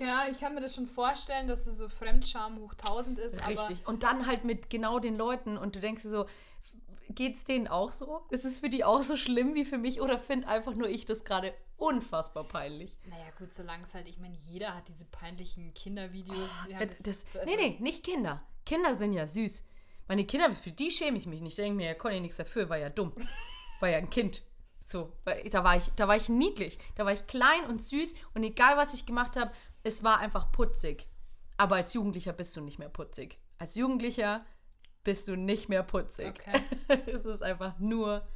ja, 0.00 0.26
ich 0.30 0.38
kann 0.38 0.54
mir 0.54 0.60
das 0.60 0.74
schon 0.74 0.86
vorstellen, 0.86 1.48
dass 1.48 1.66
es 1.66 1.78
so 1.78 1.88
Fremdscham 1.88 2.58
hoch 2.60 2.72
1000 2.74 3.18
ist, 3.18 3.48
Richtig. 3.48 3.86
Und 3.86 4.02
dann 4.02 4.26
halt 4.26 4.44
mit 4.44 4.70
genau 4.70 4.98
den 4.98 5.16
Leuten 5.16 5.56
und 5.56 5.76
du 5.76 5.80
denkst 5.80 6.02
dir 6.02 6.10
so, 6.10 6.26
geht's 7.10 7.44
denen 7.44 7.68
auch 7.68 7.90
so? 7.90 8.22
Ist 8.30 8.44
es 8.44 8.58
für 8.58 8.68
die 8.68 8.84
auch 8.84 9.02
so 9.02 9.16
schlimm 9.16 9.54
wie 9.54 9.64
für 9.64 9.78
mich 9.78 10.00
oder 10.00 10.18
finde 10.18 10.48
einfach 10.48 10.74
nur 10.74 10.88
ich 10.88 11.04
das 11.06 11.24
gerade 11.24 11.54
unfassbar 11.76 12.44
peinlich? 12.44 12.96
naja, 13.04 13.24
gut, 13.38 13.52
solange 13.54 13.82
es 13.84 13.94
halt, 13.94 14.08
ich 14.08 14.18
meine, 14.18 14.36
jeder 14.36 14.74
hat 14.74 14.88
diese 14.88 15.04
peinlichen 15.06 15.74
Kindervideos. 15.74 16.50
haben 16.72 16.80
Äh, 16.80 16.86
Das, 17.02 17.24
also- 17.34 17.44
nee, 17.46 17.56
nee, 17.56 17.76
nicht 17.80 18.04
Kinder. 18.04 18.42
Kinder 18.64 18.94
sind 18.94 19.12
ja 19.12 19.26
süß. 19.26 19.66
Meine 20.08 20.24
Kinder, 20.26 20.52
für 20.52 20.70
die 20.70 20.90
schäme 20.90 21.16
ich 21.18 21.26
mich 21.26 21.40
nicht. 21.40 21.52
Ich 21.52 21.56
denke 21.56 21.76
mir, 21.76 21.86
er 21.88 21.94
konnte 21.94 22.16
ja 22.16 22.20
nichts 22.20 22.36
dafür, 22.36 22.68
war 22.68 22.78
ja 22.78 22.90
dumm. 22.90 23.12
War 23.80 23.88
ja 23.88 23.98
ein 23.98 24.10
Kind. 24.10 24.42
So, 24.84 25.12
weil 25.24 25.48
da 25.48 25.64
war 25.64 25.76
ich, 25.76 25.90
da 25.96 26.06
war 26.06 26.16
ich 26.16 26.28
niedlich. 26.28 26.78
Da 26.94 27.04
war 27.04 27.12
ich 27.12 27.26
klein 27.26 27.66
und 27.68 27.80
süß 27.80 28.14
und 28.34 28.42
egal 28.42 28.76
was 28.76 28.94
ich 28.94 29.06
gemacht 29.06 29.36
habe, 29.36 29.50
es 29.82 30.04
war 30.04 30.18
einfach 30.18 30.52
putzig. 30.52 31.08
Aber 31.56 31.76
als 31.76 31.94
Jugendlicher 31.94 32.32
bist 32.32 32.56
du 32.56 32.60
nicht 32.60 32.78
mehr 32.78 32.88
putzig. 32.88 33.38
Als 33.58 33.74
Jugendlicher 33.74 34.44
bist 35.04 35.28
du 35.28 35.36
nicht 35.36 35.68
mehr 35.68 35.82
putzig. 35.82 36.28
Okay. 36.28 36.62
es 37.06 37.24
ist 37.24 37.42
einfach 37.42 37.78
nur 37.78 38.26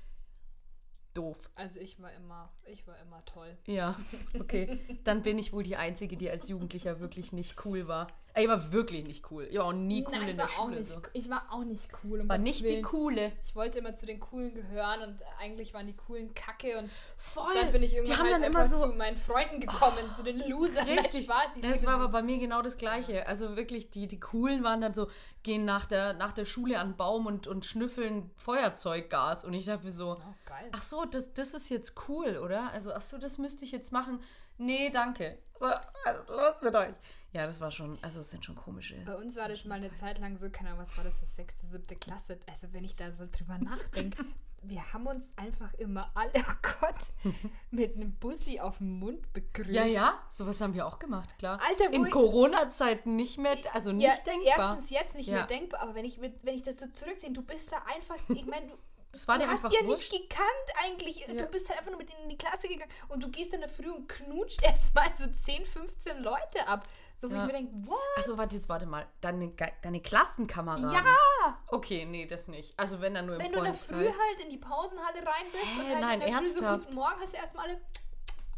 doof. 1.14 1.50
Also 1.54 1.80
ich 1.80 2.00
war 2.00 2.12
immer, 2.12 2.52
ich 2.64 2.86
war 2.86 2.98
immer 2.98 3.24
toll. 3.24 3.56
Ja, 3.66 3.96
okay. 4.38 4.78
Dann 5.04 5.22
bin 5.22 5.38
ich 5.38 5.52
wohl 5.52 5.64
die 5.64 5.76
Einzige, 5.76 6.16
die 6.16 6.30
als 6.30 6.48
Jugendlicher 6.48 7.00
wirklich 7.00 7.32
nicht 7.32 7.64
cool 7.64 7.88
war. 7.88 8.08
Ich 8.40 8.48
war 8.48 8.72
wirklich 8.72 9.04
nicht 9.04 9.30
cool. 9.30 9.48
Ich 9.50 9.58
war 9.58 9.64
auch 9.66 9.72
nie 9.72 10.04
cool 10.06 10.12
Nein, 10.18 10.28
in 10.28 10.36
der 10.36 10.48
Schule. 10.48 10.76
nicht, 10.78 10.90
so. 10.92 11.00
ich 11.12 11.30
war 11.30 11.46
auch 11.50 11.64
nicht 11.64 11.88
cool. 12.04 12.20
Um 12.20 12.28
War 12.28 12.38
nicht 12.38 12.60
die 12.62 12.68
Willen. 12.68 12.82
coole. 12.84 13.32
Ich 13.42 13.54
wollte 13.56 13.78
immer 13.78 13.94
zu 13.94 14.06
den 14.06 14.20
Coolen 14.20 14.54
gehören 14.54 15.02
und 15.02 15.16
eigentlich 15.40 15.74
waren 15.74 15.86
die 15.86 15.96
Coolen 15.96 16.34
Kacke 16.34 16.78
und 16.78 16.90
Voll. 17.16 17.54
dann 17.54 17.72
bin 17.72 17.82
ich 17.82 17.94
irgendwann 17.94 18.14
die 18.14 18.18
haben 18.20 18.32
halt 18.32 18.42
dann 18.42 18.50
immer 18.50 18.64
so 18.66 18.78
zu 18.80 18.96
meinen 18.96 19.16
Freunden 19.16 19.60
gekommen, 19.60 19.98
zu 20.16 20.22
den 20.22 20.38
Losern. 20.48 20.88
Richtig. 20.88 21.24
Spaß, 21.24 21.56
ich 21.56 21.62
das 21.62 21.84
war 21.84 21.94
aber 21.94 22.08
bei 22.08 22.22
mir 22.22 22.38
genau 22.38 22.62
das 22.62 22.76
Gleiche. 22.76 23.26
Also 23.26 23.56
wirklich, 23.56 23.90
die, 23.90 24.06
die 24.06 24.20
Coolen 24.20 24.62
waren 24.62 24.80
dann 24.80 24.94
so, 24.94 25.08
gehen 25.42 25.64
nach 25.64 25.86
der, 25.86 26.12
nach 26.14 26.32
der 26.32 26.44
Schule 26.44 26.78
an 26.78 26.90
den 26.90 26.96
Baum 26.96 27.26
und, 27.26 27.46
und 27.46 27.64
schnüffeln 27.64 28.30
Feuerzeuggas. 28.36 29.44
Und 29.44 29.54
ich 29.54 29.66
dachte 29.66 29.84
mir 29.84 29.92
so, 29.92 30.16
Oh, 30.18 30.52
ach 30.72 30.82
so, 30.82 31.04
das, 31.04 31.32
das 31.34 31.54
ist 31.54 31.68
jetzt 31.68 32.08
cool, 32.08 32.36
oder? 32.38 32.70
Also, 32.72 32.92
ach 32.92 33.02
so, 33.02 33.18
das 33.18 33.38
müsste 33.38 33.64
ich 33.64 33.72
jetzt 33.72 33.92
machen. 33.92 34.20
Nee, 34.58 34.90
danke. 34.90 35.38
So, 35.54 35.66
was 35.66 36.18
ist 36.20 36.28
los 36.28 36.62
mit 36.62 36.74
euch? 36.74 36.94
Ja, 37.32 37.46
das 37.46 37.60
war 37.60 37.70
schon, 37.70 37.98
also 38.02 38.20
es 38.20 38.30
sind 38.30 38.44
schon 38.44 38.54
komische. 38.56 38.94
Bei 39.04 39.14
uns 39.16 39.36
war 39.36 39.48
das 39.48 39.64
mal 39.66 39.74
eine 39.74 39.92
Zeit 39.94 40.18
lang 40.18 40.38
so, 40.38 40.48
keine 40.50 40.70
Ahnung, 40.70 40.82
was 40.82 40.96
war 40.96 41.04
das, 41.04 41.20
das 41.20 41.36
sechste, 41.36 41.66
siebte 41.66 41.94
Klasse. 41.94 42.38
Also 42.48 42.68
wenn 42.72 42.84
ich 42.84 42.96
da 42.96 43.12
so 43.12 43.26
drüber 43.30 43.58
nachdenke, 43.60 44.24
wir 44.62 44.92
haben 44.92 45.06
uns 45.06 45.26
einfach 45.36 45.72
immer 45.74 46.10
alle, 46.14 46.32
oh 46.36 46.52
Gott, 46.80 47.34
mit 47.70 47.94
einem 47.96 48.12
Bussi 48.14 48.60
auf 48.60 48.78
den 48.78 48.98
Mund 48.98 49.32
begrüßt. 49.34 49.70
Ja, 49.70 49.84
ja, 49.84 50.18
sowas 50.30 50.60
haben 50.62 50.72
wir 50.74 50.86
auch 50.86 50.98
gemacht, 50.98 51.38
klar. 51.38 51.60
Alter, 51.62 51.92
In 51.92 52.10
Corona-Zeiten 52.10 53.14
nicht 53.14 53.38
mehr, 53.38 53.56
also 53.74 53.92
nicht 53.92 54.06
Ja, 54.06 54.14
denkbar. 54.24 54.70
erstens 54.70 54.90
jetzt 54.90 55.14
nicht 55.14 55.28
Ja. 55.28 55.34
mehr 55.36 55.46
denkbar, 55.46 55.80
aber 55.82 55.94
wenn 55.94 56.04
ich, 56.06 56.18
mit, 56.18 56.44
wenn 56.44 56.54
ich 56.54 56.62
das 56.62 56.80
so 56.80 56.86
zurückdenke, 56.86 57.34
du 57.40 57.42
bist 57.46 57.70
da 57.70 57.76
einfach, 57.94 58.16
ich 58.34 58.46
meine, 58.46 58.68
du, 58.68 58.74
Das 59.12 59.26
war 59.26 59.38
du 59.38 59.44
dir 59.44 59.50
hast 59.50 59.64
einfach 59.64 59.72
ja 59.72 59.86
wurscht. 59.86 60.12
nicht 60.12 60.28
gekannt 60.28 60.48
eigentlich. 60.84 61.26
Ja. 61.26 61.32
Du 61.32 61.46
bist 61.46 61.66
halt 61.70 61.78
einfach 61.78 61.90
nur 61.90 61.98
mit 61.98 62.10
denen 62.10 62.24
in 62.24 62.28
die 62.28 62.36
Klasse 62.36 62.68
gegangen 62.68 62.90
und 63.08 63.22
du 63.22 63.30
gehst 63.30 63.54
dann 63.54 63.62
da 63.62 63.66
früh 63.68 63.88
und 63.90 64.06
knutscht 64.06 64.62
erstmal 64.62 65.10
so 65.14 65.26
10, 65.26 65.64
15 65.64 66.22
Leute 66.22 66.66
ab. 66.66 66.86
So, 67.20 67.30
wo 67.30 67.34
Ja. 67.34 67.40
ich 67.40 67.46
mir 67.46 67.52
denke, 67.52 67.72
what? 67.88 67.98
Also 68.16 68.38
warte, 68.38 68.54
jetzt 68.56 68.68
warte 68.68 68.86
mal. 68.86 69.06
Deine, 69.20 69.52
deine 69.82 70.00
Klassenkameraden? 70.00 70.92
Ja! 70.92 71.58
Okay, 71.68 72.04
nee, 72.04 72.26
das 72.26 72.46
nicht. 72.48 72.78
Also 72.78 73.00
wenn 73.00 73.14
dann 73.14 73.26
nur 73.26 73.36
im 73.36 73.42
Wenn 73.42 73.52
du 73.52 73.58
da 73.58 73.72
früh 73.72 73.94
Freundeskreis. 73.94 74.18
halt 74.30 74.44
in 74.44 74.50
die 74.50 74.58
Pausenhalle 74.58 75.18
rein 75.26 75.46
bist 75.52 75.64
Hä, 75.64 75.80
und 75.80 75.88
halt 75.90 76.00
nein, 76.00 76.20
in 76.20 76.26
der 76.28 76.38
Früh 76.38 76.46
so 76.46 76.58
ernsthaft? 76.60 76.84
guten 76.84 76.94
Morgen 76.94 77.20
hast 77.20 77.32
du 77.32 77.36
erstmal 77.38 77.68
alle 77.68 77.80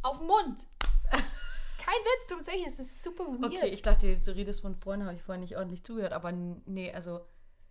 auf 0.03 0.19
den 0.19 0.27
Mund. 0.27 0.67
Kein 1.11 1.95
Witz, 2.05 2.27
darum 2.29 2.45
sag 2.45 2.55
ich, 2.55 2.67
es 2.67 2.79
ist 2.79 3.03
super 3.03 3.25
weird. 3.27 3.45
Okay, 3.47 3.69
ich 3.69 3.81
dachte 3.83 4.15
du 4.15 4.35
redest 4.35 4.61
von 4.61 4.77
vorhin, 4.77 5.05
habe 5.05 5.15
ich 5.15 5.23
vorhin 5.23 5.41
nicht 5.41 5.57
ordentlich 5.57 5.83
zugehört, 5.83 6.13
aber 6.13 6.31
nee, 6.33 6.93
also 6.93 7.27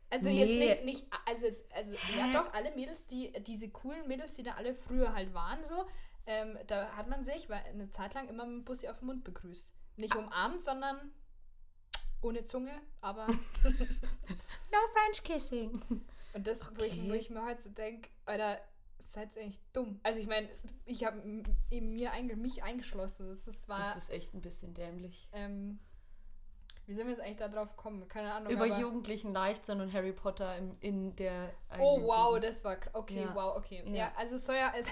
Also 0.09 0.29
Nee. 0.29 0.39
jetzt 0.69 0.83
nicht, 0.83 1.03
nicht 1.03 1.13
also 1.27 1.45
jetzt, 1.45 1.71
also 1.73 1.93
ja 2.17 2.27
doch, 2.33 2.51
alle 2.53 2.71
Mädels, 2.75 3.05
die, 3.05 3.31
diese 3.43 3.69
coolen 3.69 4.07
Mädels, 4.07 4.33
die 4.33 4.43
da 4.43 4.53
alle 4.53 4.73
früher 4.73 5.13
halt 5.13 5.33
waren 5.35 5.63
so, 5.63 5.85
ähm, 6.25 6.57
da 6.67 6.89
hat 6.93 7.07
man 7.07 7.23
sich 7.23 7.47
weil 7.49 7.61
eine 7.69 7.91
Zeit 7.91 8.15
lang 8.15 8.27
immer 8.27 8.45
mit 8.45 8.57
dem 8.57 8.65
Bussi 8.65 8.87
auf 8.89 8.97
den 8.99 9.05
Mund 9.05 9.23
begrüßt. 9.23 9.73
Nicht 9.99 10.15
Ah. 10.15 10.19
umarmt, 10.19 10.61
sondern 10.61 11.11
ohne 12.21 12.43
Zunge, 12.43 12.81
aber 13.01 13.27
No 14.71 14.77
French 14.93 15.23
kissing. 15.23 15.81
und 16.33 16.47
das, 16.47 16.59
wo, 16.77 16.83
ich, 16.83 16.97
wo 17.01 17.05
Okay. 17.07 17.17
ich 17.17 17.29
mir 17.29 17.43
heute 17.45 17.61
so 17.63 17.69
denke, 17.69 18.09
Alter, 18.25 18.59
seid 18.99 19.35
ihr 19.35 19.43
eigentlich 19.43 19.59
dumm. 19.73 19.99
Also 20.03 20.19
ich 20.19 20.27
meine, 20.27 20.49
ich 20.85 21.05
habe 21.05 21.17
mir 21.69 22.35
mich 22.35 22.63
eingeschlossen. 22.63 23.27
Das, 23.29 23.45
das 23.45 23.67
war, 23.69 23.79
Das 23.79 23.95
ist 23.95 24.09
echt 24.09 24.33
ein 24.33 24.41
bisschen 24.41 24.73
dämlich. 24.73 25.29
ähm, 25.31 25.79
wie 26.89 26.95
sind 26.95 27.05
wir 27.05 27.11
jetzt 27.11 27.21
eigentlich 27.21 27.37
da 27.37 27.47
drauf 27.47 27.69
gekommen? 27.77 28.07
Keine 28.07 28.33
Ahnung. 28.33 28.51
Über 28.51 28.65
Jugendlichen 28.65 29.31
Leichtsinn 29.31 29.79
und 29.79 29.93
Harry 29.93 30.11
Potter 30.11 30.57
im, 30.57 30.75
in 30.79 31.15
der 31.17 31.51
Oh 31.77 32.01
wow, 32.01 32.39
das 32.39 32.63
war 32.63 32.77
okay, 32.93 33.21
Ja. 33.25 33.35
wow, 33.35 33.55
okay. 33.57 33.83
Ja, 33.85 33.93
Ja. 33.93 34.11
also 34.17 34.37
es 34.37 34.45
soll 34.47 34.55
ja, 34.55 34.73
es, 34.75 34.87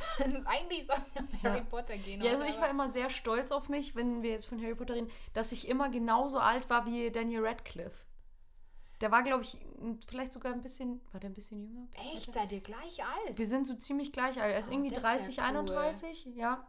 eigentlich 0.46 0.86
soll 0.86 0.98
es 1.02 1.12
ja 1.16 1.22
um 1.22 1.42
Harry 1.42 1.64
Potter 1.64 1.98
gehen. 1.98 2.22
Ja, 2.22 2.30
also 2.34 2.44
ich 2.44 2.56
war 2.62 2.70
immer 2.70 2.88
sehr 2.88 3.10
stolz 3.10 3.52
auf 3.52 3.68
mich, 3.68 3.96
wenn 3.96 4.22
wir 4.22 4.30
jetzt 4.30 4.46
von 4.46 4.62
Harry 4.62 4.76
Potter 4.76 4.94
reden, 4.94 5.10
dass 5.34 5.52
ich 5.52 5.68
immer 5.68 5.90
genauso 5.90 6.38
alt 6.38 6.70
war 6.70 6.86
wie 6.86 7.10
Daniel 7.10 7.44
Radcliffe. 7.44 8.06
Der 9.02 9.12
war, 9.12 9.24
glaube 9.24 9.42
ich, 9.42 9.58
vielleicht 10.08 10.34
sogar 10.34 10.54
ein 10.54 10.62
bisschen, 10.62 11.02
war 11.14 11.20
der 11.20 11.32
ein 11.32 11.34
bisschen 11.34 11.60
jünger? 11.64 11.88
Echt, 12.14 12.32
seid 12.32 12.52
ihr 12.52 12.62
gleich 12.62 13.04
alt? 13.04 13.40
Wir 13.40 13.48
sind 13.48 13.66
so 13.66 13.74
ziemlich 13.74 14.12
gleich 14.12 14.40
alt. 14.40 14.54
Er 14.54 14.60
ist 14.60 14.70
Oh, 14.70 14.72
irgendwie 14.74 14.90
das 14.92 15.00
ist 15.00 15.38
ja 15.38 15.52
30, 15.52 15.70
cool. 15.70 15.78
31, 15.78 16.26
ja. 16.36 16.68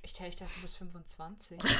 Ich, 0.00 0.18
ich 0.18 0.36
dachte, 0.36 0.54
du 0.54 0.62
bist 0.62 0.78
25. 0.78 1.60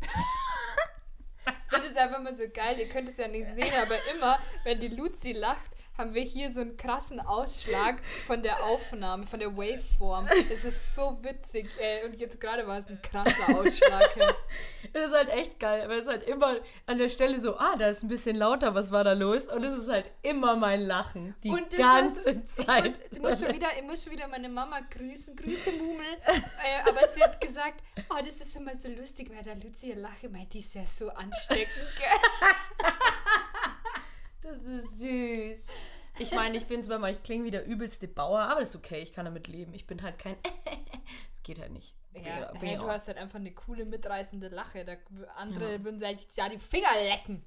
Finde 1.70 1.86
es 1.86 1.96
einfach 1.96 2.20
mal 2.20 2.34
so 2.34 2.44
geil, 2.52 2.78
ihr 2.78 2.88
könnt 2.88 3.08
es 3.08 3.16
ja 3.16 3.28
nicht 3.28 3.48
sehen, 3.54 3.72
aber 3.80 3.96
immer, 4.14 4.38
wenn 4.64 4.80
die 4.80 4.88
Luzi 4.88 5.32
lacht, 5.32 5.70
haben 5.98 6.14
wir 6.14 6.22
hier 6.22 6.52
so 6.52 6.60
einen 6.60 6.76
krassen 6.76 7.18
Ausschlag 7.20 8.00
von 8.26 8.42
der 8.42 8.62
Aufnahme, 8.64 9.26
von 9.26 9.40
der 9.40 9.56
Waveform. 9.56 10.28
Es 10.50 10.64
ist 10.64 10.94
so 10.94 11.18
witzig. 11.22 11.68
Ey. 11.78 12.04
Und 12.06 12.18
jetzt 12.20 12.40
gerade 12.40 12.66
war 12.66 12.78
es 12.78 12.86
ein 12.86 13.02
krasser 13.02 13.58
Ausschlag. 13.58 14.16
Ey. 14.16 14.28
Das 14.92 15.08
ist 15.10 15.14
halt 15.14 15.28
echt 15.30 15.58
geil, 15.60 15.86
weil 15.88 15.98
es 15.98 16.08
halt 16.08 16.22
immer 16.22 16.56
an 16.86 16.98
der 16.98 17.08
Stelle 17.08 17.38
so, 17.38 17.58
ah, 17.58 17.76
da 17.76 17.88
ist 17.88 18.02
ein 18.04 18.08
bisschen 18.08 18.36
lauter, 18.36 18.74
was 18.74 18.90
war 18.90 19.04
da 19.04 19.12
los? 19.12 19.48
Und 19.48 19.62
es 19.64 19.74
ist 19.74 19.90
halt 19.90 20.06
immer 20.22 20.56
mein 20.56 20.80
Lachen, 20.86 21.34
die 21.44 21.50
Und 21.50 21.68
ganze 21.76 22.36
war's. 22.36 22.54
Zeit. 22.54 22.86
Ich 22.86 22.92
muss, 22.92 23.00
ich, 23.10 23.20
muss 23.20 23.40
schon 23.40 23.54
wieder, 23.54 23.66
ich 23.76 23.84
muss 23.84 24.04
schon 24.04 24.12
wieder 24.12 24.28
meine 24.28 24.48
Mama 24.48 24.80
grüßen. 24.88 25.36
Grüße, 25.36 25.72
Mumel. 25.72 26.06
äh, 26.26 26.88
aber 26.88 27.06
sie 27.08 27.22
hat 27.22 27.40
gesagt, 27.40 27.82
oh, 28.08 28.22
das 28.24 28.40
ist 28.40 28.56
immer 28.56 28.74
so 28.76 28.88
lustig, 28.88 29.30
weil 29.34 29.42
da 29.42 29.52
Lucia 29.62 29.96
lache, 29.96 30.28
meint, 30.28 30.54
die 30.54 30.60
ist 30.60 30.74
ja 30.74 30.86
so 30.86 31.10
ansteckend. 31.10 31.68
Das 34.50 34.62
ist 34.64 34.98
süß. 35.00 35.68
Ich 36.20 36.32
meine, 36.32 36.56
ich 36.56 36.66
bin 36.66 36.82
zwar 36.82 36.98
mal, 36.98 37.12
ich 37.12 37.22
klinge 37.22 37.44
wie 37.44 37.50
der 37.50 37.66
übelste 37.66 38.08
Bauer, 38.08 38.40
aber 38.40 38.60
das 38.60 38.70
ist 38.70 38.76
okay, 38.76 39.00
ich 39.00 39.12
kann 39.12 39.24
damit 39.24 39.46
leben. 39.46 39.72
Ich 39.74 39.86
bin 39.86 40.02
halt 40.02 40.18
kein. 40.18 40.36
Es 41.34 41.42
geht 41.42 41.60
halt 41.60 41.72
nicht. 41.72 41.94
Ja, 42.14 42.52
hey, 42.60 42.76
du 42.76 42.86
hast 42.88 43.06
halt 43.08 43.16
einfach 43.16 43.38
eine 43.38 43.52
coole, 43.52 43.84
mitreißende 43.86 44.48
Lache. 44.48 44.84
Da, 44.84 44.96
andere 45.36 45.72
Ja. 45.74 45.84
würden 45.84 45.98
sich 46.00 46.26
ja 46.36 46.48
die 46.48 46.58
Finger 46.58 46.92
lecken. 47.02 47.42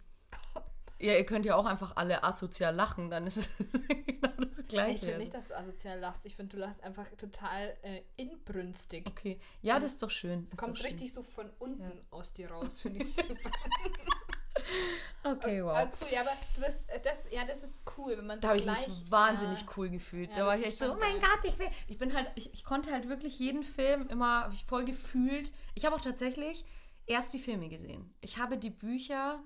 Ja, 1.00 1.14
ihr 1.14 1.26
könnt 1.26 1.46
ja 1.46 1.56
auch 1.56 1.66
einfach 1.66 1.96
alle 1.98 2.24
asozial 2.24 2.74
lachen, 2.76 3.10
dann 3.10 3.26
ist 3.28 3.38
es 3.38 3.50
genau 4.06 4.30
das 4.56 4.68
Gleiche. 4.68 4.94
Ich 4.94 5.00
finde 5.02 5.18
nicht, 5.18 5.34
dass 5.34 5.48
du 5.50 5.58
asozial 5.58 6.00
lachst. 6.00 6.26
Ich 6.26 6.36
finde, 6.36 6.56
du 6.56 6.62
lachst 6.62 6.82
einfach 6.84 7.08
total 7.18 7.76
äh, 7.82 8.02
inbrünstig. 8.18 9.06
Okay. 9.08 9.40
Ja, 9.62 9.80
das 9.80 9.94
ist 9.94 10.04
doch 10.04 10.12
schön. 10.12 10.46
Es 10.50 10.56
kommt 10.58 10.84
richtig 10.84 11.12
so 11.14 11.22
von 11.24 11.50
unten 11.60 11.82
Ja. 11.84 11.92
aus 12.12 12.34
dir 12.34 12.50
raus, 12.52 12.80
finde 12.80 13.04
ich 13.04 13.14
super. 13.16 13.52
Okay, 15.24 15.64
wow. 15.64 15.72
Aber 15.72 15.92
cool, 16.02 16.08
ja, 16.12 16.22
aber 16.22 16.32
du 16.56 16.62
bist, 16.62 16.90
äh, 16.90 17.00
das, 17.00 17.28
ja, 17.30 17.46
das 17.46 17.62
ist 17.62 17.84
cool, 17.96 18.18
wenn 18.18 18.26
man 18.26 18.40
so 18.40 18.42
Da 18.42 18.48
habe 18.50 18.58
ich 18.58 18.66
mich 18.66 19.12
wahnsinnig 19.12 19.62
ja, 19.62 19.68
cool 19.78 19.90
gefühlt. 19.90 20.32
Ja, 20.32 20.38
da 20.38 20.46
war 20.48 20.58
ich 20.58 20.66
echt 20.66 20.80
so, 20.80 20.94
oh 20.94 20.98
mein 21.00 21.20
geil. 21.20 21.30
Gott, 21.30 21.46
ich 21.46 21.60
will. 21.60 21.70
Ich 21.88 22.00
bin 22.00 22.16
halt, 22.16 22.32
ich, 22.34 22.52
ich 22.54 22.64
konnte 22.64 22.92
halt 22.92 23.08
wirklich 23.08 23.38
jeden 23.38 23.64
Film 23.64 24.08
immer, 24.08 24.46
habe 24.46 24.54
ich 24.56 24.66
voll 24.66 24.84
gefühlt. 24.84 25.52
Ich 25.76 25.86
habe 25.86 25.96
auch 25.96 26.02
tatsächlich 26.02 26.66
erst 27.06 27.34
die 27.34 27.40
Filme 27.40 27.70
gesehen. 27.70 28.12
Ich 28.22 28.38
habe 28.38 28.58
die 28.58 28.72
Bücher 28.72 29.44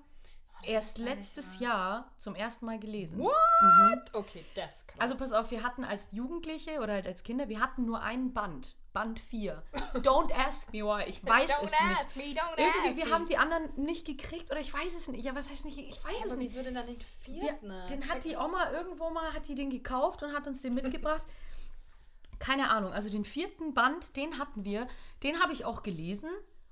erst 0.64 0.98
gar 0.98 1.04
nicht 1.04 1.16
letztes. 1.16 1.60
Jahr 1.60 2.12
zum 2.18 2.36
ersten 2.36 2.66
Mal 2.66 2.80
gelesen. 2.80 3.20
What? 3.20 4.14
Okay, 4.14 4.46
das 4.56 4.88
krass. 4.88 5.00
Also 5.00 5.18
pass 5.18 5.34
auf, 5.34 5.52
wir 5.52 5.64
hatten 5.64 5.84
als 5.84 6.12
Jugendliche 6.12 6.80
oder 6.80 6.94
halt 6.94 7.08
als 7.08 7.24
Kinder, 7.24 7.50
wir 7.50 7.60
hatten 7.60 7.84
nur 7.84 8.02
einen 8.02 8.34
Band. 8.34 8.76
Band 8.96 9.20
4. 9.20 9.62
Don't 9.96 10.34
ask 10.34 10.74
me 10.74 10.80
why. 10.80 11.04
Ich 11.08 11.24
weiß 11.24 11.52
don't 11.52 11.66
es 11.66 11.72
nicht. 11.72 12.00
ask 12.00 12.16
me, 12.16 12.24
don't 12.24 12.58
Irgendwie, 12.58 12.90
ask 12.90 12.98
wir 12.98 13.06
me. 13.06 13.12
haben 13.12 13.26
die 13.28 13.38
anderen 13.38 13.70
nicht 13.76 14.08
gekriegt 14.08 14.50
oder 14.50 14.60
ich 14.60 14.74
weiß 14.74 14.96
es 14.96 15.08
nicht. 15.10 15.24
Ja, 15.24 15.36
was 15.36 15.50
heißt 15.52 15.66
nicht? 15.66 15.78
Ich 15.78 16.04
weiß 16.04 16.14
Ja, 16.20 16.26
es 16.26 16.32
aber 16.32 16.42
nicht. 16.42 16.52
wieso 16.54 16.64
denn 16.64 16.74
dann 16.74 16.88
den 16.88 16.98
Wir, 16.98 17.06
vierten? 17.42 17.72
den 17.90 18.10
hat 18.10 18.24
die 18.26 18.36
Oma 18.38 18.72
irgendwo 18.72 19.12
mal, 19.12 19.34
hat 19.34 19.48
die 19.48 19.54
den 19.56 19.70
gekauft 19.70 20.24
und 20.24 20.34
hat 20.34 20.48
uns 20.48 20.62
den 20.64 20.74
mitgebracht. 20.74 21.26
Keine 22.40 22.70
Ahnung, 22.72 22.92
also 22.92 23.10
den 23.10 23.24
vierten 23.26 23.74
Band, 23.74 24.18
den 24.18 24.40
hatten 24.40 24.66
wir, 24.66 24.88
den 25.24 25.40
habe 25.42 25.54
ich 25.54 25.64
auch 25.66 25.84
gelesen 25.84 26.30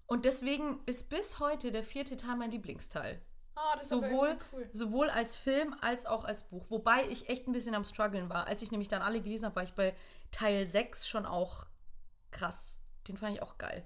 und 0.07 0.25
deswegen 0.25 0.79
ist 0.85 1.09
bis 1.09 1.39
heute 1.39 1.71
der 1.71 1.83
vierte 1.83 2.17
Teil 2.17 2.35
mein 2.35 2.51
Lieblingsteil. 2.51 3.21
Ah, 3.55 3.73
das 3.75 3.83
ist 3.83 3.93
aber 3.93 4.07
Sowohl, 4.09 4.37
cool. 4.51 4.69
sowohl 4.73 5.09
als 5.09 5.35
Film 5.37 5.75
als 5.79 6.05
auch 6.05 6.25
als 6.25 6.43
Buch. 6.49 6.65
Wobei 6.69 7.07
ich 7.07 7.29
echt 7.29 7.47
ein 7.47 7.53
bisschen 7.53 7.75
am 7.75 7.85
struggeln 7.85 8.27
war. 8.29 8.47
Als 8.47 8.61
ich 8.63 8.71
nämlich 8.71 8.87
dann 8.87 9.01
alle 9.03 9.21
gelesen 9.21 9.45
habe, 9.45 9.55
war 9.57 9.63
ich 9.63 9.73
bei 9.73 9.95
Teil 10.31 10.65
6 10.67 11.07
schon 11.07 11.25
auch 11.27 11.65
krass. 12.33 12.81
Den 13.07 13.17
fand 13.17 13.35
ich 13.35 13.41
auch 13.41 13.57
geil. 13.57 13.83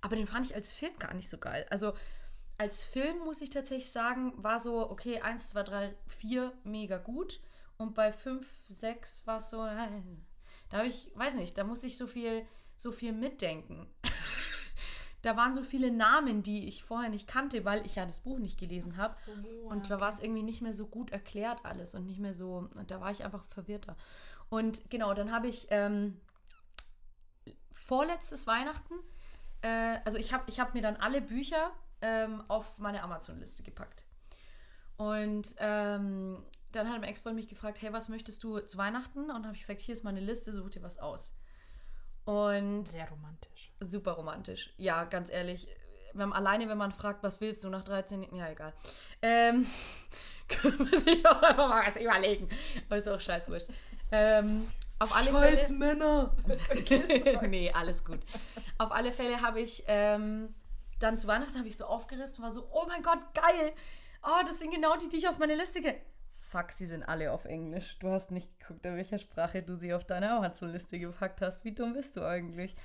Aber 0.00 0.16
den 0.16 0.26
fand 0.26 0.46
ich 0.46 0.54
als 0.54 0.72
Film 0.72 0.92
gar 0.98 1.14
nicht 1.14 1.30
so 1.30 1.38
geil. 1.38 1.66
Also 1.70 1.94
als 2.58 2.82
Film 2.82 3.18
muss 3.20 3.40
ich 3.40 3.50
tatsächlich 3.50 3.90
sagen, 3.90 4.32
war 4.36 4.60
so, 4.60 4.90
okay, 4.90 5.20
1, 5.20 5.50
2, 5.50 5.62
3, 5.62 5.94
4 6.06 6.52
mega 6.64 6.98
gut. 6.98 7.40
Und 7.78 7.94
bei 7.94 8.12
5, 8.12 8.46
6 8.68 9.26
war 9.26 9.38
es 9.38 9.50
so, 9.50 9.64
äh, 9.64 9.88
da 10.70 10.78
habe 10.78 10.86
ich, 10.86 11.10
weiß 11.14 11.34
nicht, 11.34 11.58
da 11.58 11.64
muss 11.64 11.82
ich 11.84 11.96
so 11.96 12.06
viel, 12.06 12.46
so 12.76 12.92
viel 12.92 13.12
mitdenken. 13.12 13.88
da 15.22 15.36
waren 15.36 15.54
so 15.54 15.62
viele 15.62 15.90
Namen, 15.90 16.42
die 16.42 16.68
ich 16.68 16.84
vorher 16.84 17.10
nicht 17.10 17.26
kannte, 17.26 17.64
weil 17.64 17.84
ich 17.84 17.96
ja 17.96 18.06
das 18.06 18.20
Buch 18.20 18.38
nicht 18.38 18.58
gelesen 18.58 18.96
habe. 18.96 19.12
So, 19.12 19.32
Und 19.68 19.90
da 19.90 20.00
war 20.00 20.08
es 20.08 20.20
irgendwie 20.20 20.42
nicht 20.42 20.62
mehr 20.62 20.74
so 20.74 20.86
gut 20.86 21.10
erklärt 21.10 21.64
alles 21.64 21.94
und 21.94 22.06
nicht 22.06 22.20
mehr 22.20 22.34
so, 22.34 22.68
und 22.74 22.90
da 22.90 23.00
war 23.00 23.10
ich 23.10 23.24
einfach 23.24 23.44
verwirrter. 23.46 23.96
Und 24.48 24.88
genau, 24.90 25.14
dann 25.14 25.32
habe 25.32 25.48
ich 25.48 25.66
ähm, 25.70 26.20
vorletztes 27.86 28.46
Weihnachten, 28.46 28.94
äh, 29.62 29.98
also 30.04 30.18
ich 30.18 30.32
habe 30.32 30.44
ich 30.46 30.60
hab 30.60 30.74
mir 30.74 30.82
dann 30.82 30.96
alle 30.96 31.20
Bücher 31.20 31.72
ähm, 32.00 32.42
auf 32.48 32.78
meine 32.78 33.02
Amazon-Liste 33.02 33.62
gepackt. 33.62 34.04
Und 34.96 35.54
ähm, 35.58 36.44
dann 36.72 36.88
hat 36.88 37.00
mein 37.00 37.10
Ex-Freund 37.10 37.36
mich 37.36 37.48
gefragt, 37.48 37.78
hey, 37.80 37.92
was 37.92 38.08
möchtest 38.08 38.42
du 38.44 38.60
zu 38.60 38.78
Weihnachten? 38.78 39.30
Und 39.30 39.44
habe 39.44 39.54
ich 39.54 39.60
gesagt, 39.60 39.80
hier 39.80 39.94
ist 39.94 40.04
meine 40.04 40.20
Liste, 40.20 40.52
such 40.52 40.70
dir 40.70 40.82
was 40.82 40.98
aus. 40.98 41.36
Und 42.24 42.86
Sehr 42.88 43.08
romantisch. 43.10 43.72
super 43.80 44.12
romantisch. 44.12 44.72
Ja, 44.76 45.04
ganz 45.04 45.30
ehrlich. 45.30 45.68
Wenn, 46.14 46.32
alleine, 46.32 46.68
wenn 46.68 46.78
man 46.78 46.92
fragt, 46.92 47.22
was 47.22 47.40
willst 47.40 47.64
du 47.64 47.68
nach 47.68 47.82
13, 47.82 48.22
ja, 48.34 48.48
egal. 48.48 48.72
Ähm, 49.20 49.66
kann 50.48 50.76
man 50.78 50.98
sich 51.00 51.26
auch 51.26 51.42
einfach 51.42 51.68
mal 51.68 51.86
was 51.86 51.96
überlegen. 51.96 52.48
Aber 52.86 52.96
ist 52.96 53.08
auch 53.08 53.20
scheiß 53.20 53.48
wurscht. 53.48 53.68
Ähm, 54.10 54.66
auf 54.98 55.14
alle 55.14 55.32
Fälle. 55.32 55.72
Männer! 55.72 56.36
nee, 57.48 57.70
alles 57.72 58.04
gut. 58.04 58.20
Auf 58.78 58.92
alle 58.92 59.12
Fälle 59.12 59.40
habe 59.42 59.60
ich 59.60 59.84
ähm, 59.86 60.54
dann 61.04 61.18
zu 61.18 61.26
Weihnachten 61.26 61.58
habe 61.58 61.68
ich 61.68 61.76
so 61.76 61.84
aufgerissen 61.84 62.38
und 62.38 62.44
war 62.44 62.52
so, 62.52 62.68
oh 62.72 62.84
mein 62.86 63.02
Gott, 63.02 63.20
geil. 63.34 63.72
Oh, 64.22 64.42
das 64.46 64.58
sind 64.58 64.72
genau 64.72 64.96
die, 64.96 65.08
die 65.08 65.18
ich 65.18 65.28
auf 65.28 65.38
meine 65.38 65.54
Liste 65.54 65.80
ge... 65.80 65.94
Fuck, 66.32 66.72
sie 66.72 66.86
sind 66.86 67.02
alle 67.02 67.32
auf 67.32 67.46
Englisch. 67.46 67.98
Du 67.98 68.10
hast 68.10 68.30
nicht 68.30 68.60
geguckt, 68.60 68.86
in 68.86 68.96
welcher 68.96 69.18
Sprache 69.18 69.62
du 69.62 69.76
sie 69.76 69.92
auf 69.92 70.04
deine 70.04 70.30
Amazon-Liste 70.30 70.98
gepackt 70.98 71.40
hast. 71.40 71.64
Wie 71.64 71.72
dumm 71.72 71.94
bist 71.94 72.16
du 72.16 72.24
eigentlich? 72.24 72.76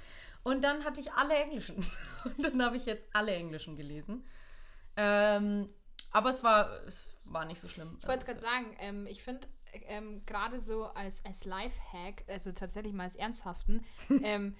Und 0.44 0.64
dann 0.64 0.84
hatte 0.86 1.00
ich 1.02 1.14
alle 1.14 1.36
Englischen. 1.36 1.76
Und 2.26 2.44
dann 2.44 2.64
habe 2.64 2.78
ich 2.78 2.86
jetzt 2.86 3.08
alle 3.14 3.34
Englischen 3.34 3.76
gelesen. 3.76 4.26
Ähm, 4.98 5.70
aber 6.12 6.30
es 6.30 6.44
war, 6.44 6.84
es 6.88 7.20
war 7.26 7.46
nicht 7.46 7.62
so 7.62 7.68
schlimm. 7.68 7.98
Ich 8.02 8.08
wollte 8.08 8.22
es 8.22 8.26
gerade 8.26 8.40
sagen, 8.40 8.76
ähm, 8.80 9.06
ich 9.06 9.24
finde 9.24 9.48
ähm, 9.88 10.26
gerade 10.26 10.62
so 10.62 10.86
als, 10.86 11.24
als 11.26 11.46
Life-Hack, 11.46 12.24
also 12.28 12.52
tatsächlich 12.52 12.94
mal 12.94 13.04
als 13.04 13.16
Ernsthaften, 13.16 13.84
ähm, 14.24 14.56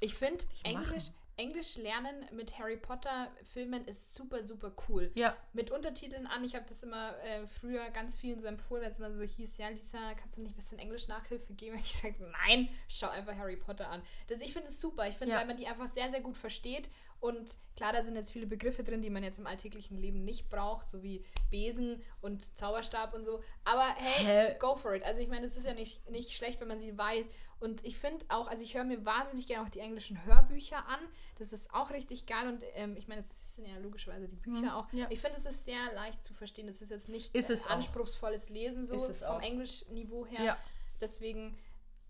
ich 0.00 0.14
finde 0.14 0.44
Englisch. 0.62 1.10
Englisch 1.36 1.76
lernen 1.78 2.26
mit 2.32 2.58
Harry 2.58 2.76
Potter 2.76 3.30
Filmen 3.44 3.86
ist 3.86 4.14
super, 4.14 4.42
super 4.42 4.72
cool. 4.88 5.10
Ja, 5.14 5.34
Mit 5.54 5.70
Untertiteln 5.70 6.26
an, 6.26 6.44
ich 6.44 6.54
habe 6.54 6.66
das 6.68 6.82
immer 6.82 7.18
äh, 7.22 7.46
früher 7.46 7.88
ganz 7.90 8.14
vielen 8.14 8.38
so 8.38 8.46
empfohlen, 8.46 8.84
als 8.84 8.98
man 8.98 9.16
so 9.16 9.22
hieß, 9.22 9.56
ja 9.56 9.68
Lisa, 9.70 10.12
kannst 10.14 10.36
du 10.36 10.42
nicht 10.42 10.52
ein 10.52 10.56
bisschen 10.56 10.78
Englisch-Nachhilfe 10.78 11.54
geben? 11.54 11.78
Ich 11.82 11.94
sage, 11.96 12.16
nein, 12.46 12.68
schau 12.88 13.08
einfach 13.08 13.34
Harry 13.36 13.56
Potter 13.56 13.88
an. 13.88 14.02
Das, 14.28 14.40
ich 14.40 14.52
finde 14.52 14.68
es 14.68 14.78
super, 14.82 15.08
ich 15.08 15.16
finde, 15.16 15.32
Ja. 15.32 15.40
weil 15.40 15.46
man 15.46 15.56
die 15.56 15.66
einfach 15.66 15.88
sehr, 15.88 16.10
sehr 16.10 16.20
gut 16.20 16.36
versteht 16.36 16.90
und 17.20 17.56
klar, 17.76 17.92
da 17.92 18.02
sind 18.02 18.16
jetzt 18.16 18.32
viele 18.32 18.46
Begriffe 18.46 18.82
drin, 18.82 19.02
die 19.02 19.10
man 19.10 19.22
jetzt 19.22 19.38
im 19.38 19.46
alltäglichen 19.46 19.96
Leben 19.98 20.24
nicht 20.24 20.48
braucht, 20.48 20.90
so 20.90 21.02
wie 21.02 21.24
Besen 21.50 22.02
und 22.20 22.56
Zauberstab 22.58 23.14
und 23.14 23.24
so. 23.24 23.42
Aber 23.64 23.88
hey, 23.96 24.24
Hä? 24.52 24.56
go 24.58 24.76
for 24.76 24.94
it. 24.94 25.02
Also 25.04 25.20
ich 25.20 25.28
meine, 25.28 25.46
es 25.46 25.56
ist 25.56 25.66
ja 25.66 25.74
nicht, 25.74 26.08
nicht 26.10 26.32
schlecht, 26.36 26.60
wenn 26.60 26.68
man 26.68 26.78
sie 26.78 26.96
weiß. 26.96 27.28
Und 27.58 27.84
ich 27.84 27.98
finde 27.98 28.24
auch, 28.30 28.46
also 28.48 28.62
ich 28.62 28.74
höre 28.74 28.84
mir 28.84 29.04
wahnsinnig 29.04 29.46
gerne 29.46 29.66
auch 29.66 29.68
die 29.70 29.80
englischen 29.80 30.24
Hörbücher 30.24 30.78
an. 30.88 30.98
Das 31.38 31.52
ist 31.52 31.74
auch 31.74 31.90
richtig 31.90 32.24
geil. 32.24 32.48
Und 32.48 32.64
ähm, 32.74 32.96
ich 32.96 33.06
meine, 33.06 33.20
das 33.20 33.54
sind 33.54 33.66
ja 33.66 33.76
logischerweise 33.76 34.28
die 34.28 34.36
Bücher 34.36 34.62
Mhm, 34.62 34.68
auch. 34.70 34.90
ja. 34.94 35.06
Ich 35.10 35.20
finde, 35.20 35.36
es 35.36 35.44
ist 35.44 35.66
sehr 35.66 35.92
leicht 35.94 36.24
zu 36.24 36.32
verstehen. 36.32 36.68
Es 36.68 36.80
ist 36.80 36.90
jetzt 36.90 37.10
nicht 37.10 37.34
Ist 37.34 37.50
es 37.50 37.66
anspruchsvolles 37.66 38.48
Lesen 38.48 38.86
so 38.86 38.94
es 39.04 39.22
vom. 39.22 39.40
Englischniveau 39.40 40.24
her. 40.26 40.42
ja. 40.42 40.58
Deswegen, 41.02 41.58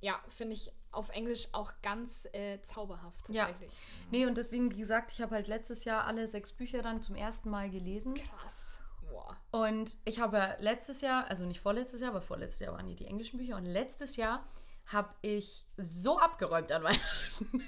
ja, 0.00 0.20
finde 0.28 0.54
ich 0.54 0.72
auf 0.92 1.10
Englisch 1.10 1.48
auch 1.52 1.72
ganz 1.82 2.26
äh, 2.32 2.60
zauberhaft 2.62 3.28
Ja. 3.28 3.46
tatsächlich. 3.46 3.72
Nee, 4.10 4.26
und 4.26 4.36
deswegen, 4.36 4.70
wie 4.72 4.78
gesagt, 4.78 5.12
ich 5.12 5.20
habe 5.20 5.34
halt 5.36 5.46
letztes 5.48 5.84
Jahr 5.84 6.04
alle 6.04 6.26
sechs 6.26 6.52
Bücher 6.52 6.82
dann 6.82 7.00
zum 7.02 7.14
ersten 7.14 7.50
Mal 7.50 7.70
gelesen. 7.70 8.14
Krass. 8.14 8.82
Boah. 9.08 9.36
Und 9.50 9.98
ich 10.04 10.20
habe 10.20 10.36
ja 10.38 10.56
letztes 10.58 11.00
Jahr, 11.00 11.28
also 11.28 11.44
nicht 11.44 11.60
vorletztes 11.60 12.00
Jahr, 12.00 12.10
aber 12.10 12.20
vorletztes 12.22 12.60
Jahr 12.60 12.74
waren 12.74 12.86
die, 12.86 12.96
die 12.96 13.06
englischen 13.06 13.38
Bücher. 13.38 13.56
Und 13.56 13.64
letztes 13.64 14.16
Jahr 14.16 14.44
habe 14.86 15.14
ich 15.22 15.66
so 15.76 16.18
abgeräumt 16.18 16.72
an 16.72 16.82
Weihnachten, 16.84 17.62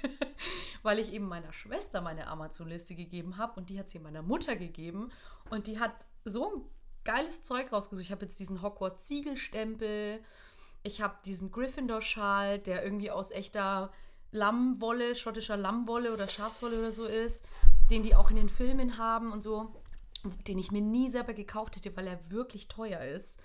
weil 0.81 0.99
ich 0.99 1.13
eben 1.13 1.25
meiner 1.27 1.53
Schwester 1.53 2.01
meine 2.01 2.27
Amazon-Liste 2.27 2.95
gegeben 2.95 3.37
habe 3.37 3.59
und 3.59 3.69
die 3.69 3.79
hat 3.79 3.89
sie 3.89 3.99
meiner 3.99 4.21
Mutter 4.21 4.55
gegeben 4.57 5.11
und 5.49 5.67
die 5.67 5.79
hat 5.79 6.05
so 6.25 6.53
ein 6.53 6.61
geiles 7.05 7.41
Zeug 7.41 7.71
rausgesucht. 7.71 8.05
Ich 8.05 8.11
habe 8.11 8.23
jetzt 8.23 8.39
diesen 8.39 8.61
Hogwarts-Siegelstempel, 8.61 10.23
ich 10.83 11.01
habe 11.01 11.15
diesen 11.25 11.51
Gryffindor-Schal, 11.51 12.59
der 12.59 12.83
irgendwie 12.83 13.11
aus 13.11 13.31
echter 13.31 13.91
Lammwolle, 14.31 15.15
schottischer 15.15 15.57
Lammwolle 15.57 16.13
oder 16.13 16.27
Schafswolle 16.27 16.79
oder 16.79 16.91
so 16.91 17.05
ist, 17.05 17.45
den 17.89 18.03
die 18.03 18.15
auch 18.15 18.29
in 18.29 18.35
den 18.35 18.49
Filmen 18.49 18.97
haben 18.97 19.31
und 19.31 19.43
so, 19.43 19.81
den 20.47 20.59
ich 20.59 20.71
mir 20.71 20.81
nie 20.81 21.09
selber 21.09 21.33
gekauft 21.33 21.75
hätte, 21.75 21.95
weil 21.95 22.07
er 22.07 22.31
wirklich 22.31 22.67
teuer 22.67 23.01
ist. 23.01 23.39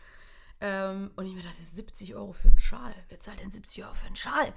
Ähm, 0.60 1.12
und 1.14 1.26
ich 1.26 1.34
mir 1.34 1.42
dachte, 1.42 1.62
70 1.62 2.16
Euro 2.16 2.32
für 2.32 2.48
einen 2.48 2.58
Schal. 2.58 2.94
Wer 3.08 3.20
zahlt 3.20 3.40
denn 3.40 3.50
70 3.50 3.84
Euro 3.84 3.94
für 3.94 4.06
einen 4.06 4.16
Schal? 4.16 4.52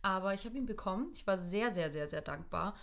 Aber 0.00 0.32
ich 0.34 0.44
habe 0.46 0.56
ihn 0.56 0.66
bekommen. 0.66 1.10
Ich 1.14 1.26
war 1.26 1.36
sehr, 1.36 1.70
sehr, 1.70 1.90
sehr, 1.90 2.06
sehr 2.06 2.22
dankbar. 2.22 2.74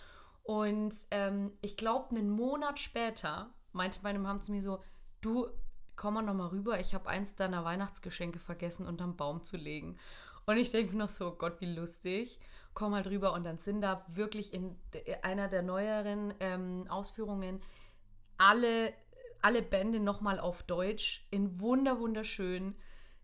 Und 0.42 0.94
ähm, 1.10 1.52
ich 1.60 1.76
glaube, 1.76 2.10
einen 2.10 2.30
Monat 2.30 2.78
später 2.78 3.52
meinte 3.72 4.00
meine 4.02 4.18
Mom 4.18 4.40
zu 4.40 4.52
mir 4.52 4.62
so, 4.62 4.82
du, 5.20 5.48
komm 6.00 6.14
mal 6.14 6.22
nochmal 6.22 6.48
rüber, 6.48 6.80
ich 6.80 6.94
habe 6.94 7.10
eins 7.10 7.36
deiner 7.36 7.62
Weihnachtsgeschenke 7.62 8.38
vergessen, 8.38 8.86
unterm 8.86 9.18
Baum 9.18 9.42
zu 9.42 9.58
legen. 9.58 9.98
Und 10.46 10.56
ich 10.56 10.70
denke 10.70 10.96
noch 10.96 11.10
so, 11.10 11.32
Gott, 11.32 11.60
wie 11.60 11.74
lustig. 11.74 12.40
Komm 12.72 12.92
mal 12.92 13.02
drüber 13.02 13.34
und 13.34 13.44
dann 13.44 13.58
sind 13.58 13.82
da 13.82 14.06
wirklich 14.08 14.54
in 14.54 14.74
einer 15.20 15.48
der 15.48 15.60
neueren 15.60 16.32
ähm, 16.40 16.86
Ausführungen 16.88 17.60
alle, 18.38 18.94
alle 19.42 19.60
Bände 19.60 20.00
nochmal 20.00 20.40
auf 20.40 20.62
Deutsch 20.62 21.26
in 21.30 21.60
wunder 21.60 22.00
wunderschön. 22.00 22.76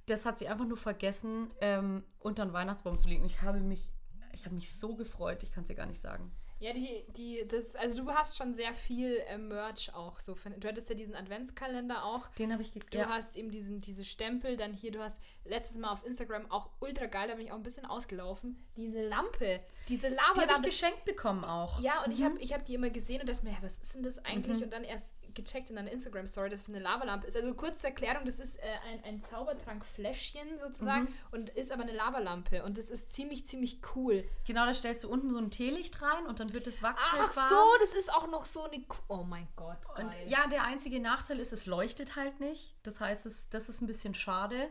Das 0.04 0.26
hat 0.26 0.36
sie 0.36 0.46
einfach 0.46 0.66
nur 0.66 0.76
vergessen, 0.76 1.54
ähm, 1.62 2.04
unter 2.18 2.44
den 2.44 2.52
Weihnachtsbaum 2.52 2.98
zu 2.98 3.08
legen. 3.08 3.24
Ich 3.24 3.40
habe 3.40 3.60
mich, 3.60 3.90
ich 4.34 4.44
habe 4.44 4.54
mich 4.54 4.78
so 4.78 4.96
gefreut, 4.96 5.42
ich 5.42 5.50
kann 5.50 5.62
es 5.62 5.68
dir 5.68 5.76
gar 5.76 5.86
nicht 5.86 6.02
sagen. 6.02 6.30
Ja, 6.58 6.72
die, 6.72 7.04
die, 7.08 7.46
das, 7.46 7.76
also 7.76 8.02
du 8.02 8.10
hast 8.10 8.38
schon 8.38 8.54
sehr 8.54 8.72
viel 8.72 9.18
äh, 9.28 9.36
Merch 9.36 9.92
auch. 9.94 10.18
So, 10.18 10.34
du 10.34 10.68
hattest 10.68 10.88
ja 10.88 10.94
diesen 10.94 11.14
Adventskalender 11.14 12.04
auch. 12.04 12.28
Den 12.28 12.52
habe 12.52 12.62
ich 12.62 12.72
gekriegt. 12.72 12.94
Du 12.94 12.98
ja. 12.98 13.08
hast 13.08 13.36
eben 13.36 13.50
diesen, 13.50 13.82
diese 13.82 14.04
Stempel, 14.04 14.56
dann 14.56 14.72
hier, 14.72 14.90
du 14.90 15.00
hast 15.00 15.20
letztes 15.44 15.76
Mal 15.76 15.90
auf 15.90 16.04
Instagram 16.06 16.50
auch 16.50 16.70
ultra 16.80 17.06
geil, 17.06 17.28
da 17.28 17.34
bin 17.34 17.44
ich 17.44 17.52
auch 17.52 17.56
ein 17.56 17.62
bisschen 17.62 17.84
ausgelaufen. 17.84 18.64
Diese 18.76 19.06
Lampe, 19.06 19.60
diese 19.88 20.08
Lavalampe. 20.08 20.46
Die 20.46 20.52
habe 20.54 20.68
ich 20.68 20.80
geschenkt 20.80 21.04
bekommen 21.04 21.44
auch. 21.44 21.80
Ja, 21.80 22.02
und 22.04 22.08
mhm. 22.08 22.14
ich 22.14 22.24
habe 22.24 22.38
ich 22.40 22.52
hab 22.54 22.64
die 22.64 22.74
immer 22.74 22.90
gesehen 22.90 23.20
und 23.20 23.28
dachte 23.28 23.44
mir, 23.44 23.52
ja, 23.52 23.58
was 23.60 23.76
ist 23.76 23.94
denn 23.94 24.02
das 24.02 24.24
eigentlich? 24.24 24.56
Mhm. 24.56 24.62
Und 24.64 24.72
dann 24.72 24.84
erst 24.84 25.10
gecheckt 25.36 25.70
in 25.70 25.78
einer 25.78 25.90
Instagram-Story, 25.92 26.50
dass 26.50 26.62
es 26.62 26.68
eine 26.68 26.80
Lavalampe 26.80 27.26
ist. 27.26 27.36
Also 27.36 27.54
kurze 27.54 27.86
Erklärung, 27.86 28.24
das 28.24 28.40
ist 28.40 28.56
äh, 28.56 28.62
ein, 28.90 29.04
ein 29.04 29.24
Zaubertrankfläschchen 29.24 30.58
sozusagen 30.60 31.04
mhm. 31.04 31.14
und 31.30 31.50
ist 31.50 31.70
aber 31.70 31.82
eine 31.82 31.92
Lavalampe 31.92 32.64
und 32.64 32.76
das 32.76 32.90
ist 32.90 33.12
ziemlich, 33.12 33.46
ziemlich 33.46 33.80
cool. 33.94 34.24
Genau, 34.46 34.66
da 34.66 34.74
stellst 34.74 35.04
du 35.04 35.08
unten 35.08 35.30
so 35.30 35.38
ein 35.38 35.50
Teelicht 35.50 36.02
rein 36.02 36.26
und 36.26 36.40
dann 36.40 36.52
wird 36.52 36.66
das 36.66 36.82
Wachsfeld 36.82 37.22
Ach 37.24 37.36
warm. 37.36 37.48
so, 37.48 37.62
das 37.80 37.94
ist 37.94 38.12
auch 38.12 38.28
noch 38.28 38.46
so 38.46 38.64
eine... 38.64 38.84
Oh 39.08 39.22
mein 39.22 39.46
Gott. 39.54 39.78
Und 39.96 40.12
ja, 40.26 40.46
der 40.48 40.64
einzige 40.64 40.98
Nachteil 40.98 41.38
ist, 41.38 41.52
es 41.52 41.66
leuchtet 41.66 42.16
halt 42.16 42.40
nicht. 42.40 42.74
Das 42.82 43.00
heißt, 43.00 43.26
es, 43.26 43.48
das 43.50 43.68
ist 43.68 43.82
ein 43.82 43.86
bisschen 43.86 44.14
schade. 44.14 44.68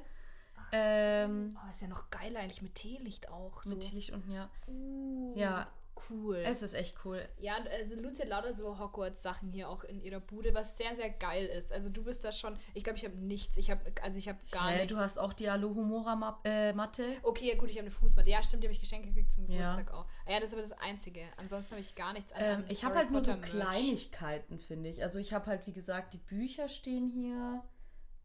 Ach 0.57 0.69
ähm, 0.71 1.57
oh, 1.63 1.69
ist 1.69 1.81
ja 1.81 1.87
noch 1.87 2.09
geiler 2.09 2.39
eigentlich 2.39 2.61
mit 2.61 2.75
Teelicht 2.75 3.29
auch. 3.29 3.63
So. 3.63 3.69
Mit 3.71 3.81
Teelicht 3.81 4.11
unten, 4.11 4.31
ja. 4.31 4.49
Uh. 4.67 5.33
Ja, 5.37 5.67
cool. 6.09 6.37
Es 6.37 6.61
ist 6.61 6.73
echt 6.73 6.95
cool. 7.05 7.27
Ja, 7.39 7.55
also 7.79 7.95
Lucy 7.95 8.21
hat 8.23 8.29
lauter 8.29 8.53
so 8.55 8.79
Hogwarts-Sachen 8.79 9.49
hier 9.51 9.69
auch 9.69 9.83
in 9.83 10.01
ihrer 10.01 10.19
Bude, 10.19 10.53
was 10.53 10.77
sehr, 10.77 10.93
sehr 10.93 11.09
geil 11.09 11.45
ist. 11.45 11.73
Also 11.73 11.89
du 11.89 12.03
bist 12.03 12.23
da 12.23 12.31
schon, 12.31 12.57
ich 12.73 12.83
glaube, 12.83 12.97
ich 12.97 13.05
habe 13.05 13.15
nichts. 13.15 13.57
Ich 13.57 13.71
habe, 13.71 13.81
also 14.01 14.19
ich 14.19 14.27
habe 14.27 14.39
gar 14.51 14.69
Hä, 14.71 14.77
nichts. 14.77 14.93
Du 14.93 14.99
hast 14.99 15.17
auch 15.17 15.33
die 15.33 15.49
Alohomora-Matte. 15.49 17.03
Äh, 17.03 17.17
okay, 17.23 17.49
ja, 17.49 17.57
gut, 17.57 17.69
ich 17.69 17.77
habe 17.77 17.87
eine 17.87 17.91
Fußmatte. 17.91 18.29
Ja, 18.29 18.43
stimmt, 18.43 18.63
die 18.63 18.67
habe 18.67 18.73
ich 18.73 18.79
geschenkt 18.79 19.07
gekriegt 19.07 19.31
zum 19.31 19.47
Geburtstag 19.47 19.89
ja. 19.89 19.93
auch. 19.93 20.05
Ah 20.25 20.31
ja, 20.31 20.39
das 20.39 20.49
ist 20.49 20.53
aber 20.53 20.61
das 20.61 20.73
Einzige. 20.73 21.21
Ansonsten 21.37 21.71
habe 21.71 21.81
ich 21.81 21.95
gar 21.95 22.13
nichts 22.13 22.31
an. 22.31 22.41
Ähm, 22.41 22.65
ich 22.69 22.83
habe 22.83 22.95
halt 22.95 23.11
nur 23.11 23.21
so 23.21 23.35
Kleinigkeiten, 23.37 24.59
finde 24.59 24.89
ich. 24.89 25.03
Also 25.03 25.19
ich 25.19 25.33
habe 25.33 25.45
halt, 25.47 25.65
wie 25.67 25.73
gesagt, 25.73 26.13
die 26.13 26.17
Bücher 26.17 26.69
stehen 26.69 27.07
hier, 27.07 27.63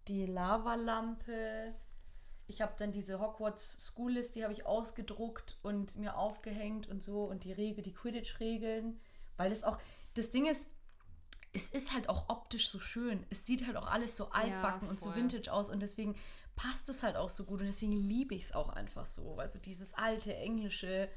die 0.08 0.26
Lavalampe 0.26 1.74
ich 2.50 2.60
habe 2.60 2.74
dann 2.76 2.92
diese 2.92 3.20
Hogwarts 3.20 3.86
School 3.86 4.12
List, 4.12 4.34
die 4.34 4.42
habe 4.42 4.52
ich 4.52 4.66
ausgedruckt 4.66 5.56
und 5.62 5.96
mir 5.96 6.16
aufgehängt 6.16 6.88
und 6.88 7.02
so 7.02 7.24
und 7.24 7.44
die 7.44 7.52
Regel, 7.52 7.82
die 7.82 7.94
Quidditch-Regeln, 7.94 9.00
weil 9.36 9.52
es 9.52 9.64
auch, 9.64 9.78
das 10.14 10.30
Ding 10.30 10.46
ist, 10.46 10.70
es 11.52 11.70
ist 11.70 11.94
halt 11.94 12.08
auch 12.08 12.28
optisch 12.28 12.68
so 12.68 12.78
schön. 12.78 13.24
Es 13.30 13.46
sieht 13.46 13.66
halt 13.66 13.76
auch 13.76 13.86
alles 13.86 14.16
so 14.16 14.30
altbacken 14.30 14.86
ja, 14.86 14.90
und 14.90 15.00
so 15.00 15.14
vintage 15.14 15.52
aus 15.52 15.68
und 15.68 15.80
deswegen 15.80 16.16
passt 16.56 16.88
es 16.88 17.02
halt 17.02 17.16
auch 17.16 17.30
so 17.30 17.44
gut 17.44 17.60
und 17.60 17.66
deswegen 17.66 17.92
liebe 17.92 18.34
ich 18.34 18.42
es 18.42 18.52
auch 18.52 18.68
einfach 18.68 19.06
so. 19.06 19.38
Also 19.38 19.58
dieses 19.58 19.94
alte 19.94 20.34
englische, 20.34 21.08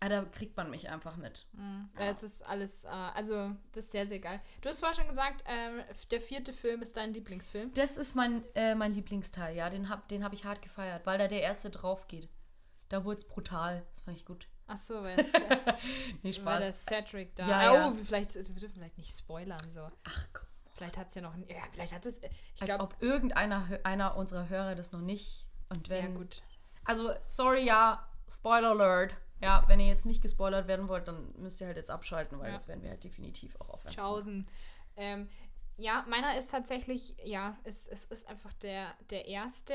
Ah, 0.00 0.08
da 0.08 0.24
kriegt 0.24 0.56
man 0.56 0.70
mich 0.70 0.88
einfach 0.88 1.16
mit. 1.16 1.46
Mhm. 1.52 1.88
Ja. 1.98 2.06
Es 2.06 2.22
ist 2.22 2.42
alles, 2.42 2.84
äh, 2.84 2.88
also 2.88 3.50
das 3.72 3.86
ist 3.86 3.92
sehr, 3.92 4.06
sehr 4.06 4.20
geil. 4.20 4.40
Du 4.60 4.68
hast 4.68 4.78
vorher 4.78 4.94
schon 4.94 5.08
gesagt, 5.08 5.44
äh, 5.46 5.82
der 6.10 6.20
vierte 6.20 6.52
Film 6.52 6.82
ist 6.82 6.96
dein 6.96 7.12
Lieblingsfilm. 7.12 7.72
Das 7.74 7.96
ist 7.96 8.14
mein, 8.14 8.44
äh, 8.54 8.74
mein 8.76 8.94
Lieblingsteil, 8.94 9.56
ja. 9.56 9.68
Den 9.70 9.88
habe 9.88 10.02
den 10.08 10.22
hab 10.22 10.32
ich 10.32 10.44
hart 10.44 10.62
gefeiert, 10.62 11.04
weil 11.04 11.18
da 11.18 11.26
der 11.26 11.42
erste 11.42 11.70
drauf 11.70 12.06
geht. 12.06 12.28
Da 12.88 13.04
wurde 13.04 13.18
es 13.18 13.26
brutal. 13.26 13.84
Das 13.90 14.02
fand 14.02 14.16
ich 14.16 14.24
gut. 14.24 14.46
Ach 14.68 14.76
so, 14.76 15.02
weil 15.02 15.18
es 15.18 15.32
nee, 16.22 16.32
Spaß. 16.32 16.44
Weil 16.44 16.60
der 16.60 16.72
Cedric 16.72 17.34
da. 17.34 17.48
Ja, 17.48 17.74
ja. 17.74 17.88
Oh, 17.88 17.92
vielleicht, 17.92 18.34
wir 18.34 18.42
dürfen 18.42 18.74
vielleicht 18.74 18.98
nicht 18.98 19.16
spoilern. 19.16 19.70
So. 19.70 19.88
Ach 20.04 20.26
komm. 20.32 20.46
Vielleicht 20.74 20.96
hat 20.96 21.08
es 21.08 21.16
ja 21.16 21.22
noch. 21.22 21.34
Ja, 21.48 21.56
vielleicht 21.72 21.92
hat 21.92 22.06
es. 22.06 22.18
Ich 22.18 22.62
Als 22.62 22.70
glaub, 22.70 22.82
ob 22.82 23.02
irgendeiner 23.02 23.80
einer 23.82 24.16
unserer 24.16 24.48
Hörer 24.48 24.76
das 24.76 24.92
noch 24.92 25.00
nicht. 25.00 25.44
Und 25.70 25.88
wenn. 25.88 26.04
Ja, 26.04 26.18
gut. 26.18 26.42
Also, 26.84 27.12
sorry, 27.26 27.64
ja, 27.64 28.08
Spoiler 28.30 28.70
Alert. 28.70 29.16
Ja, 29.40 29.64
wenn 29.68 29.80
ihr 29.80 29.86
jetzt 29.86 30.06
nicht 30.06 30.22
gespoilert 30.22 30.66
werden 30.66 30.88
wollt, 30.88 31.06
dann 31.08 31.32
müsst 31.38 31.60
ihr 31.60 31.66
halt 31.66 31.76
jetzt 31.76 31.90
abschalten, 31.90 32.38
weil 32.38 32.48
ja. 32.48 32.52
das 32.52 32.68
werden 32.68 32.82
wir 32.82 32.90
halt 32.90 33.04
definitiv 33.04 33.54
auch 33.60 33.68
aufhören. 33.70 33.94
Tschaußen. 33.94 34.48
Ähm, 34.96 35.28
ja, 35.76 36.04
meiner 36.08 36.36
ist 36.36 36.50
tatsächlich, 36.50 37.14
ja, 37.24 37.56
es, 37.64 37.86
es 37.86 38.04
ist 38.06 38.28
einfach 38.28 38.52
der, 38.54 38.94
der 39.10 39.26
erste. 39.26 39.74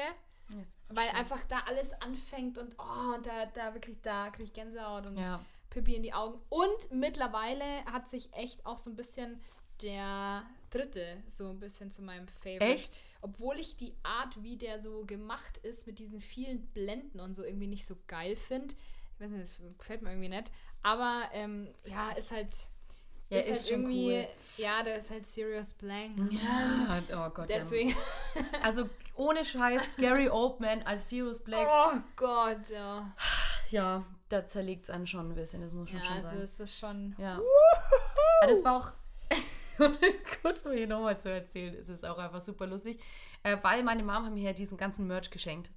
Yes, 0.49 0.77
weil 0.89 1.07
schön. 1.07 1.15
einfach 1.15 1.39
da 1.47 1.59
alles 1.67 1.93
anfängt 2.01 2.57
und 2.57 2.75
oh, 2.77 3.15
und 3.15 3.25
da, 3.25 3.45
da 3.45 3.73
wirklich, 3.73 4.01
da 4.01 4.29
kriege 4.29 4.43
ich 4.43 4.53
Gänsehaut 4.53 5.05
und 5.05 5.17
ja. 5.17 5.43
Pippi 5.69 5.95
in 5.95 6.03
die 6.03 6.13
Augen. 6.13 6.39
Und 6.49 6.91
mittlerweile 6.91 7.85
hat 7.85 8.09
sich 8.09 8.33
echt 8.33 8.65
auch 8.65 8.77
so 8.77 8.89
ein 8.89 8.97
bisschen 8.97 9.41
der 9.81 10.43
dritte 10.69 11.23
so 11.27 11.49
ein 11.49 11.59
bisschen 11.59 11.91
zu 11.91 12.01
meinem 12.01 12.27
Favorite. 12.27 12.65
Echt? 12.65 12.99
Obwohl 13.21 13.59
ich 13.59 13.77
die 13.77 13.95
Art, 14.03 14.43
wie 14.43 14.57
der 14.57 14.81
so 14.81 15.05
gemacht 15.05 15.57
ist, 15.59 15.87
mit 15.87 15.99
diesen 15.99 16.19
vielen 16.19 16.65
Blenden 16.67 17.21
und 17.21 17.35
so 17.35 17.43
irgendwie 17.43 17.67
nicht 17.67 17.85
so 17.85 17.95
geil 18.07 18.35
finde 18.35 18.75
weiß 19.19 19.29
nicht, 19.29 19.43
das 19.43 19.61
gefällt 19.77 20.01
mir 20.01 20.11
irgendwie 20.11 20.29
nicht. 20.29 20.51
Aber 20.81 21.23
ähm, 21.33 21.73
ja, 21.85 22.11
ist 22.11 22.31
halt. 22.31 22.69
Ja, 23.29 23.39
ist, 23.39 23.47
ist 23.47 23.63
halt 23.63 23.71
irgendwie, 23.71 24.17
cool. 24.17 24.27
ja, 24.57 24.83
der 24.83 24.97
ist 24.97 25.09
halt 25.09 25.25
Serious 25.25 25.73
Blank. 25.73 26.31
Ja, 26.31 27.01
oh 27.13 27.29
Gott. 27.29 27.49
Deswegen. 27.49 27.95
Also 28.61 28.89
ohne 29.15 29.45
Scheiß, 29.45 29.95
Gary 29.97 30.29
Oldman 30.29 30.83
als 30.83 31.09
Sirius 31.09 31.43
Black. 31.43 31.67
Oh 31.69 31.99
Gott, 32.15 32.69
ja. 32.69 33.13
Ja, 33.69 34.03
da 34.29 34.47
zerlegt 34.47 34.83
es 34.83 34.89
einen 34.89 35.07
schon 35.07 35.31
ein 35.31 35.35
bisschen, 35.35 35.61
das 35.61 35.73
muss 35.73 35.91
man 35.91 36.01
ja, 36.01 36.07
schon 36.07 36.17
also 36.17 36.27
sagen. 36.27 36.35
Ja, 36.35 36.41
also 36.41 36.53
es 36.53 36.59
ist 36.59 36.79
schon. 36.79 37.15
Ja. 37.17 37.39
Aber 38.41 38.51
das 38.51 38.63
war 38.63 38.77
auch. 38.77 38.91
kurz 40.41 40.65
mal 40.65 40.75
hier 40.75 40.87
nochmal 40.87 41.19
zu 41.19 41.31
erzählen, 41.31 41.73
ist 41.73 41.89
es 41.89 42.03
auch 42.03 42.17
einfach 42.17 42.41
super 42.41 42.67
lustig, 42.67 43.01
äh, 43.41 43.57
weil 43.63 43.83
meine 43.83 44.03
Mom 44.03 44.25
hat 44.25 44.33
mir 44.33 44.43
ja 44.43 44.53
diesen 44.53 44.77
ganzen 44.77 45.07
Merch 45.07 45.31
geschenkt. 45.31 45.71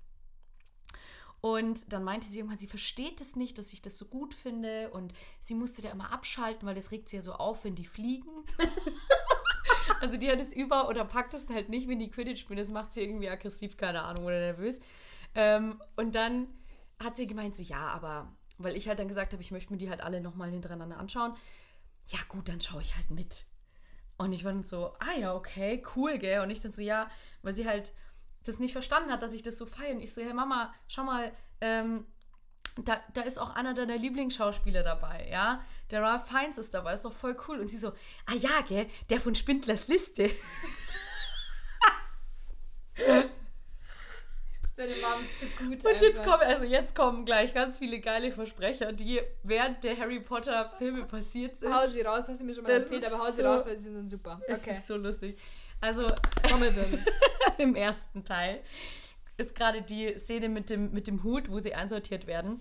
Und 1.40 1.92
dann 1.92 2.02
meinte 2.02 2.26
sie 2.26 2.38
irgendwann, 2.38 2.58
sie 2.58 2.66
versteht 2.66 3.20
es 3.20 3.36
nicht, 3.36 3.58
dass 3.58 3.72
ich 3.72 3.82
das 3.82 3.98
so 3.98 4.06
gut 4.06 4.34
finde. 4.34 4.90
Und 4.90 5.12
sie 5.40 5.54
musste 5.54 5.82
da 5.82 5.90
immer 5.90 6.12
abschalten, 6.12 6.66
weil 6.66 6.74
das 6.74 6.90
regt 6.90 7.08
sie 7.08 7.16
ja 7.16 7.22
so 7.22 7.34
auf, 7.34 7.64
wenn 7.64 7.74
die 7.74 7.84
fliegen. 7.84 8.30
also 10.00 10.16
die 10.16 10.30
hat 10.30 10.40
es 10.40 10.52
über 10.52 10.88
oder 10.88 11.04
packt 11.04 11.34
es 11.34 11.48
halt 11.48 11.68
nicht, 11.68 11.88
wenn 11.88 11.98
die 11.98 12.10
Quidditch 12.10 12.40
spielen. 12.40 12.58
Das 12.58 12.70
macht 12.70 12.92
sie 12.92 13.02
irgendwie 13.02 13.28
aggressiv, 13.28 13.76
keine 13.76 14.02
Ahnung, 14.02 14.24
oder 14.24 14.38
nervös. 14.38 14.80
Ähm, 15.34 15.80
und 15.96 16.14
dann 16.14 16.48
hat 16.98 17.16
sie 17.16 17.26
gemeint, 17.26 17.54
so 17.54 17.62
ja, 17.62 17.88
aber 17.88 18.32
weil 18.58 18.76
ich 18.76 18.88
halt 18.88 18.98
dann 18.98 19.08
gesagt 19.08 19.32
habe, 19.32 19.42
ich 19.42 19.50
möchte 19.50 19.72
mir 19.72 19.78
die 19.78 19.90
halt 19.90 20.00
alle 20.00 20.20
nochmal 20.20 20.50
hintereinander 20.50 20.98
anschauen. 20.98 21.34
Ja, 22.08 22.18
gut, 22.28 22.48
dann 22.48 22.60
schaue 22.60 22.80
ich 22.80 22.96
halt 22.96 23.10
mit. 23.10 23.46
Und 24.18 24.32
ich 24.32 24.44
war 24.44 24.52
dann 24.52 24.64
so, 24.64 24.94
ah 24.98 25.12
ja, 25.18 25.34
okay, 25.34 25.82
cool, 25.94 26.18
gell? 26.18 26.40
Und 26.40 26.50
ich 26.50 26.60
dann 26.60 26.72
so, 26.72 26.80
ja, 26.80 27.10
weil 27.42 27.54
sie 27.54 27.66
halt 27.66 27.92
das 28.46 28.58
nicht 28.58 28.72
verstanden 28.72 29.10
hat, 29.10 29.22
dass 29.22 29.32
ich 29.32 29.42
das 29.42 29.58
so 29.58 29.66
feiere. 29.66 29.94
Und 29.94 30.00
ich 30.00 30.14
so, 30.14 30.22
hey 30.22 30.32
Mama, 30.32 30.72
schau 30.88 31.04
mal, 31.04 31.32
ähm, 31.60 32.06
da, 32.84 33.00
da 33.14 33.22
ist 33.22 33.38
auch 33.38 33.54
einer 33.54 33.74
deiner 33.74 33.96
Lieblingsschauspieler 33.96 34.82
dabei, 34.82 35.28
ja. 35.30 35.64
Der 35.90 36.02
Ralph 36.02 36.26
Fiennes 36.26 36.58
ist 36.58 36.74
dabei, 36.74 36.94
ist 36.94 37.04
doch 37.04 37.12
voll 37.12 37.36
cool. 37.48 37.60
Und 37.60 37.68
sie 37.68 37.78
so, 37.78 37.92
ah 38.26 38.34
ja, 38.34 38.60
gell, 38.68 38.86
der 39.08 39.20
von 39.20 39.34
Spindlers 39.34 39.88
Liste. 39.88 40.30
Seine 44.76 44.94
Mom 44.96 45.22
ist 45.22 45.40
so 45.40 45.46
gut. 45.64 45.82
Und 45.86 46.02
jetzt 46.02 46.22
kommen, 46.22 46.42
also 46.42 46.64
jetzt 46.64 46.94
kommen 46.94 47.24
gleich 47.24 47.54
ganz 47.54 47.78
viele 47.78 47.98
geile 47.98 48.30
Versprecher, 48.30 48.92
die 48.92 49.22
während 49.42 49.82
der 49.82 49.96
Harry 49.96 50.20
Potter 50.20 50.70
Filme 50.76 51.04
passiert 51.04 51.56
sind. 51.56 51.72
Hau 51.72 51.86
sie 51.86 52.02
raus, 52.02 52.28
hast 52.28 52.40
du 52.40 52.44
mir 52.44 52.54
schon 52.54 52.62
mal 52.62 52.78
das 52.78 52.92
erzählt, 52.92 53.10
aber 53.10 53.24
hau 53.24 53.30
sie 53.30 53.40
so, 53.40 53.48
raus, 53.48 53.64
weil 53.64 53.76
sie 53.76 53.90
sind 53.90 54.10
super. 54.10 54.38
Okay. 54.42 54.52
Es 54.70 54.78
ist 54.78 54.86
so 54.86 54.96
lustig. 54.96 55.38
Also 55.80 56.10
im 57.58 57.74
ersten 57.74 58.24
Teil 58.24 58.62
ist 59.36 59.54
gerade 59.54 59.82
die 59.82 60.18
Szene 60.18 60.48
mit 60.48 60.70
dem, 60.70 60.92
mit 60.92 61.06
dem 61.06 61.22
Hut, 61.22 61.50
wo 61.50 61.58
sie 61.58 61.74
einsortiert 61.74 62.26
werden. 62.26 62.60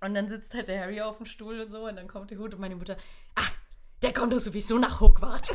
Und 0.00 0.14
dann 0.14 0.28
sitzt 0.28 0.54
halt 0.54 0.68
der 0.68 0.80
Harry 0.80 1.00
auf 1.02 1.18
dem 1.18 1.26
Stuhl 1.26 1.60
und 1.60 1.70
so 1.70 1.86
und 1.86 1.96
dann 1.96 2.08
kommt 2.08 2.30
der 2.30 2.38
Hut 2.38 2.54
und 2.54 2.60
meine 2.60 2.76
Mutter, 2.76 2.96
ach, 3.34 3.50
der 4.02 4.14
kommt 4.14 4.32
doch 4.32 4.38
sowieso 4.38 4.78
nach 4.78 5.00
Hogwarts. 5.00 5.50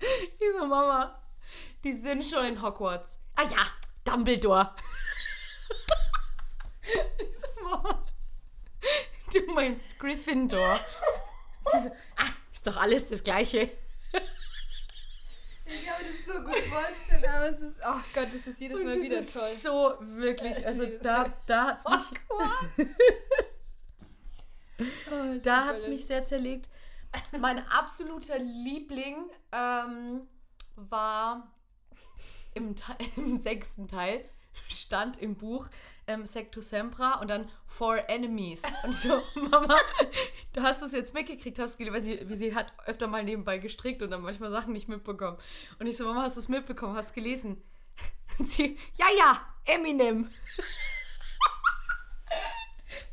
ich 0.00 0.52
so, 0.58 0.66
Mama, 0.66 1.16
die 1.84 1.92
sind 1.92 2.24
schon 2.24 2.44
in 2.46 2.60
Hogwarts. 2.60 3.20
Ah 3.36 3.44
ja, 3.44 3.58
Dumbledore. 4.04 4.74
so, 7.32 7.46
Mama, 7.62 8.04
du 9.32 9.52
meinst 9.52 9.96
Gryffindor. 10.00 10.80
So, 11.66 11.92
ah, 12.16 12.30
ist 12.64 12.74
doch 12.74 12.80
alles 12.80 13.08
das 13.08 13.22
Gleiche. 13.22 13.70
Ich 15.66 15.84
kann 15.84 15.96
mir 16.00 16.08
das 16.08 16.34
so 16.34 16.42
gut 16.42 16.56
vorstellen, 16.56 17.24
aber 17.26 17.48
es 17.48 17.60
ist, 17.60 17.80
oh 17.86 18.00
Gott, 18.14 18.28
das 18.32 18.46
ist 18.46 18.60
jedes 18.60 18.82
Mal 18.82 19.02
wieder 19.02 19.18
ist 19.18 19.34
toll. 19.34 19.50
So, 19.50 19.96
wirklich, 20.00 20.66
also 20.66 20.86
da, 21.02 21.32
da 21.46 21.66
hat 21.66 21.80
es 21.80 22.10
mich, 22.10 22.20
oh, 22.28 22.42
da 25.44 25.66
hat's 25.66 25.88
mich 25.88 26.06
sehr 26.06 26.22
zerlegt. 26.22 26.70
Mein 27.38 27.66
absoluter 27.68 28.38
Liebling 28.38 29.30
ähm, 29.52 30.26
war 30.76 31.52
im, 32.54 32.74
im 33.16 33.36
sechsten 33.36 33.88
Teil, 33.88 34.24
stand 34.68 35.20
im 35.20 35.36
Buch 35.36 35.68
ähm, 36.06 36.26
Secto 36.26 36.60
Sempra 36.60 37.20
und 37.20 37.28
dann 37.28 37.50
For 37.66 38.08
Enemies. 38.08 38.62
Und 38.82 38.94
so, 38.94 39.20
Mama, 39.50 39.76
du 40.52 40.62
hast 40.62 40.82
es 40.82 40.92
jetzt 40.92 41.14
mitgekriegt, 41.14 41.58
hast 41.58 41.80
du, 41.80 41.92
weil 41.92 42.02
sie, 42.02 42.28
wie 42.28 42.36
sie 42.36 42.54
hat 42.54 42.72
öfter 42.86 43.06
mal 43.06 43.24
nebenbei 43.24 43.58
gestrickt 43.58 44.02
und 44.02 44.10
dann 44.10 44.22
manchmal 44.22 44.50
Sachen 44.50 44.72
nicht 44.72 44.88
mitbekommen. 44.88 45.38
Und 45.78 45.86
ich 45.86 45.96
so, 45.96 46.04
Mama, 46.04 46.22
hast 46.22 46.36
du 46.36 46.40
es 46.40 46.48
mitbekommen, 46.48 46.96
hast 46.96 47.10
du 47.10 47.14
gelesen? 47.14 47.62
Und 48.38 48.48
sie, 48.48 48.76
ja, 48.96 49.06
ja, 49.16 49.46
Eminem. 49.64 50.28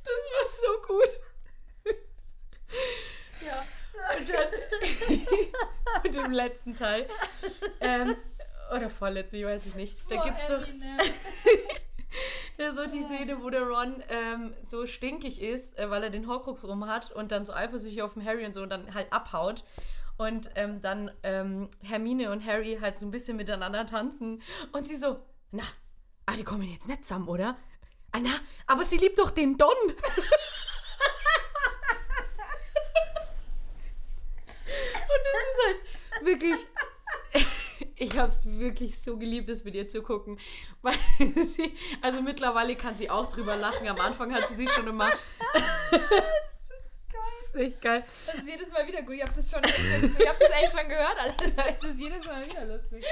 Das 0.03 0.13
war 0.33 0.45
so 0.61 0.87
gut. 0.87 1.09
Ja. 3.45 3.65
Und 4.17 4.29
dann 4.29 4.47
und 6.03 6.15
im 6.15 6.31
letzten 6.31 6.75
Teil. 6.75 7.07
Ähm, 7.79 8.15
oder 8.75 8.89
vorletzten, 8.89 9.37
ich 9.37 9.45
weiß 9.45 9.65
es 9.65 9.75
nicht. 9.75 9.97
Da 10.09 10.23
gibt 10.23 10.37
es 10.39 10.47
doch 10.47 10.67
So 12.75 12.85
die 12.85 13.01
Szene, 13.01 13.41
wo 13.41 13.49
der 13.49 13.63
Ron 13.63 14.03
ähm, 14.09 14.53
so 14.63 14.85
stinkig 14.85 15.41
ist, 15.41 15.77
äh, 15.79 15.89
weil 15.89 16.03
er 16.03 16.09
den 16.09 16.27
Horcrux 16.27 16.63
rum 16.67 16.87
hat 16.87 17.11
und 17.11 17.31
dann 17.31 17.45
so 17.45 17.53
eifersüchtig 17.53 18.01
auf 18.03 18.13
den 18.13 18.23
Harry 18.25 18.45
und 18.45 18.53
so 18.53 18.61
und 18.61 18.69
dann 18.69 18.93
halt 18.93 19.11
abhaut. 19.11 19.63
Und 20.17 20.51
ähm, 20.55 20.81
dann 20.81 21.09
ähm, 21.23 21.69
Hermine 21.81 22.31
und 22.31 22.45
Harry 22.45 22.77
halt 22.79 22.99
so 22.99 23.07
ein 23.07 23.11
bisschen 23.11 23.37
miteinander 23.37 23.85
tanzen. 23.87 24.43
Und 24.71 24.85
sie 24.85 24.95
so, 24.95 25.15
na, 25.51 25.63
ah, 26.27 26.35
die 26.35 26.43
kommen 26.43 26.69
jetzt 26.69 26.87
nicht 26.87 27.03
zusammen, 27.03 27.27
oder? 27.27 27.57
Ah, 28.11 28.19
na, 28.21 28.31
aber 28.67 28.83
sie 28.83 28.97
liebt 28.97 29.17
doch 29.17 29.31
den 29.31 29.57
Don. 29.57 29.69
und 29.85 29.95
es 35.33 35.41
ist 35.49 35.61
halt 35.65 35.81
wirklich 36.25 36.67
ich 38.01 38.17
habe 38.17 38.31
es 38.31 38.43
wirklich 38.45 38.99
so 38.99 39.17
geliebt, 39.17 39.47
es 39.49 39.63
mit 39.63 39.75
ihr 39.75 39.87
zu 39.87 40.01
gucken. 40.01 40.39
Weil 40.81 40.95
sie, 41.19 41.77
also 42.01 42.21
mittlerweile 42.21 42.75
kann 42.75 42.97
sie 42.97 43.09
auch 43.09 43.27
drüber 43.27 43.55
lachen. 43.55 43.87
Am 43.87 43.99
Anfang 43.99 44.33
hat 44.33 44.47
sie 44.47 44.55
sich 44.55 44.71
schon 44.71 44.87
immer. 44.87 45.07
das 45.91 46.01
ist 47.45 47.55
echt 47.55 47.81
geil. 47.81 48.03
Das 48.25 48.35
ist 48.35 48.47
jedes 48.47 48.71
Mal 48.71 48.87
wieder 48.87 49.03
gut. 49.03 49.13
Ich 49.13 49.21
habe 49.21 49.33
das 49.35 49.51
schon, 49.51 49.63
ich 49.63 50.27
habe 50.27 50.37
das 50.39 50.51
eigentlich 50.51 50.71
schon 50.71 50.89
gehört. 50.89 51.15
Also, 51.19 51.35
es 51.77 51.83
ist 51.83 51.99
jedes 51.99 52.25
Mal 52.25 52.47
wieder 52.47 52.65
lustig. 52.65 53.05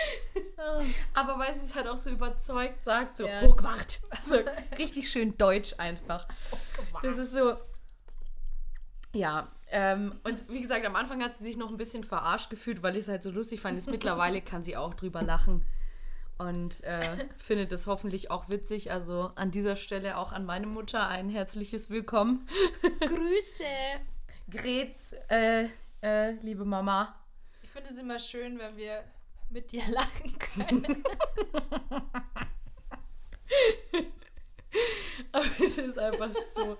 Oh. 0.58 0.84
Aber 1.13 1.38
weil 1.38 1.54
sie 1.54 1.65
es 1.65 1.75
halt 1.75 1.88
auch 1.88 1.97
so 1.97 2.10
überzeugt 2.10 2.84
sagt, 2.84 3.17
so 3.17 3.28
Ja. 3.28 3.41
Hochwacht. 3.41 3.99
So 4.25 4.39
richtig 4.78 5.12
schön 5.12 5.38
deutsch 5.38 5.75
einfach. 5.78 6.28
Das 7.04 7.19
ist 7.19 7.34
so. 7.34 7.58
Ja, 9.13 9.49
ähm, 9.72 10.20
und 10.24 10.50
wie 10.50 10.62
gesagt, 10.62 10.86
am 10.86 10.96
Anfang 10.96 11.24
hat 11.24 11.36
sie 11.36 11.44
sich 11.44 11.58
noch 11.58 11.70
ein 11.70 11.78
bisschen 11.78 12.04
verarscht 12.04 12.50
gefühlt, 12.50 12.82
weil 12.82 12.96
ich 12.96 13.02
es 13.02 13.08
halt 13.08 13.24
so 13.24 13.32
lustig 13.32 13.62
fand. 13.62 13.76
Jetzt 13.76 13.92
mittlerweile 13.92 14.42
kann 14.42 14.64
sie 14.64 14.76
auch 14.76 14.94
drüber 14.94 15.22
lachen 15.22 15.66
und 16.40 16.84
äh, 16.84 17.28
findet 17.38 17.72
es 17.72 17.86
hoffentlich 17.86 18.32
auch 18.32 18.50
witzig. 18.50 18.92
Also 18.92 19.32
an 19.36 19.52
dieser 19.52 19.76
Stelle 19.76 20.18
auch 20.18 20.32
an 20.32 20.46
meine 20.46 20.66
Mutter 20.66 21.08
ein 21.08 21.30
herzliches 21.30 21.90
Willkommen. 21.90 22.48
Grüße. 23.00 23.64
Grets, 24.50 25.14
äh, 25.30 25.68
äh, 26.02 26.32
liebe 26.42 26.66
Mama. 26.66 27.16
Ich 27.62 27.70
finde 27.70 27.90
es 27.92 28.00
immer 28.00 28.18
schön, 28.18 28.58
wenn 28.58 28.76
wir 28.78 29.04
mit 29.52 29.72
dir 29.72 29.84
lachen 29.90 30.38
können. 30.40 31.04
Aber 35.32 35.46
es 35.64 35.78
ist 35.78 36.00
einfach 36.00 36.34
so, 36.34 36.78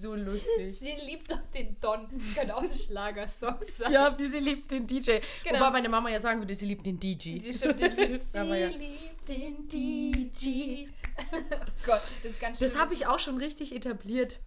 so 0.00 0.14
lustig. 0.14 0.78
Sie 0.80 0.92
liebt 1.06 1.30
doch 1.30 1.40
den 1.54 1.76
Don. 1.80 2.06
Das 2.12 2.34
könnte 2.34 2.56
auch 2.56 2.62
ein 2.62 2.74
Schlagersong 2.74 3.56
sein. 3.62 3.92
Ja, 3.92 4.16
wie 4.18 4.26
sie 4.26 4.40
liebt 4.40 4.70
den 4.70 4.86
DJ. 4.86 5.18
Genau. 5.44 5.60
Wobei 5.60 5.70
meine 5.70 5.88
Mama 5.88 6.10
ja 6.10 6.20
sagen 6.20 6.40
würde, 6.40 6.54
sie 6.54 6.66
liebt 6.66 6.86
den 6.86 6.98
DJ. 6.98 7.38
Sie 7.38 7.54
stimmt, 7.54 7.80
den 7.80 7.96
liebt. 7.96 8.24
Sie 8.24 8.36
ja. 8.38 8.66
liebt 8.68 9.28
den 9.28 9.68
DJ. 9.68 10.86
Oh 11.32 11.86
Gott, 11.86 12.12
das 12.22 12.32
ist 12.32 12.40
ganz 12.40 12.58
schön. 12.58 12.68
Das 12.68 12.78
habe 12.78 12.92
ich 12.92 13.06
auch 13.06 13.18
schon 13.18 13.38
richtig 13.38 13.74
etabliert. 13.74 14.38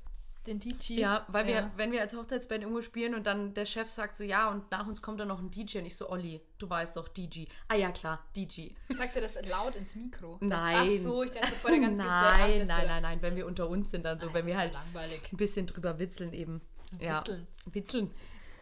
Den 0.50 0.60
DJ. 0.60 0.94
Ja, 1.00 1.26
weil 1.28 1.46
wir, 1.46 1.54
Ja. 1.54 1.72
wenn 1.76 1.92
wir 1.92 2.02
als 2.02 2.16
Hochzeitsband 2.16 2.64
irgendwo 2.64 2.82
spielen 2.82 3.14
und 3.14 3.26
dann 3.28 3.54
der 3.54 3.66
Chef 3.66 3.88
sagt 3.88 4.16
so, 4.16 4.24
ja, 4.24 4.50
und 4.50 4.70
nach 4.72 4.88
uns 4.88 5.02
kommt 5.02 5.20
dann 5.20 5.28
noch 5.28 5.40
ein 5.40 5.52
DJ 5.52 5.78
und 5.78 5.86
ich 5.86 5.96
so, 5.96 6.10
Olli, 6.10 6.42
du 6.58 6.68
weißt 6.70 6.98
doch, 6.98 7.08
DJ. 7.08 7.46
Ah 7.68 7.76
ja, 7.76 7.92
klar, 7.92 8.26
DJ. 8.36 8.70
Sagt 8.90 9.16
er 9.16 9.22
das 9.22 9.38
laut 9.48 9.76
ins 9.76 9.96
Mikro? 9.96 10.38
Das, 10.42 10.50
Nein. 10.50 10.76
Ach 10.98 11.02
so, 11.04 11.24
ich 11.24 11.32
dachte 11.32 11.52
vor 11.54 11.70
der 11.70 11.80
ganzen 11.82 11.98
Nein, 12.06 12.66
nein, 12.66 12.88
nein, 12.88 13.02
nein, 13.04 13.22
wenn 13.22 13.36
wir 13.36 13.46
unter 13.46 13.70
uns 13.70 13.92
sind 13.92 14.04
dann 14.06 14.18
so, 14.20 14.26
Nein, 14.26 14.36
wenn 14.36 14.46
das 14.48 14.54
wir 14.54 14.58
halt 14.60 14.74
langweilig. 14.74 15.22
ein 15.32 15.38
bisschen 15.38 15.68
drüber 15.68 16.00
witzeln 16.00 16.34
eben. 16.34 16.62
Ja. 17.00 17.20
Witzeln. 17.20 17.48
Witzeln. 17.68 18.12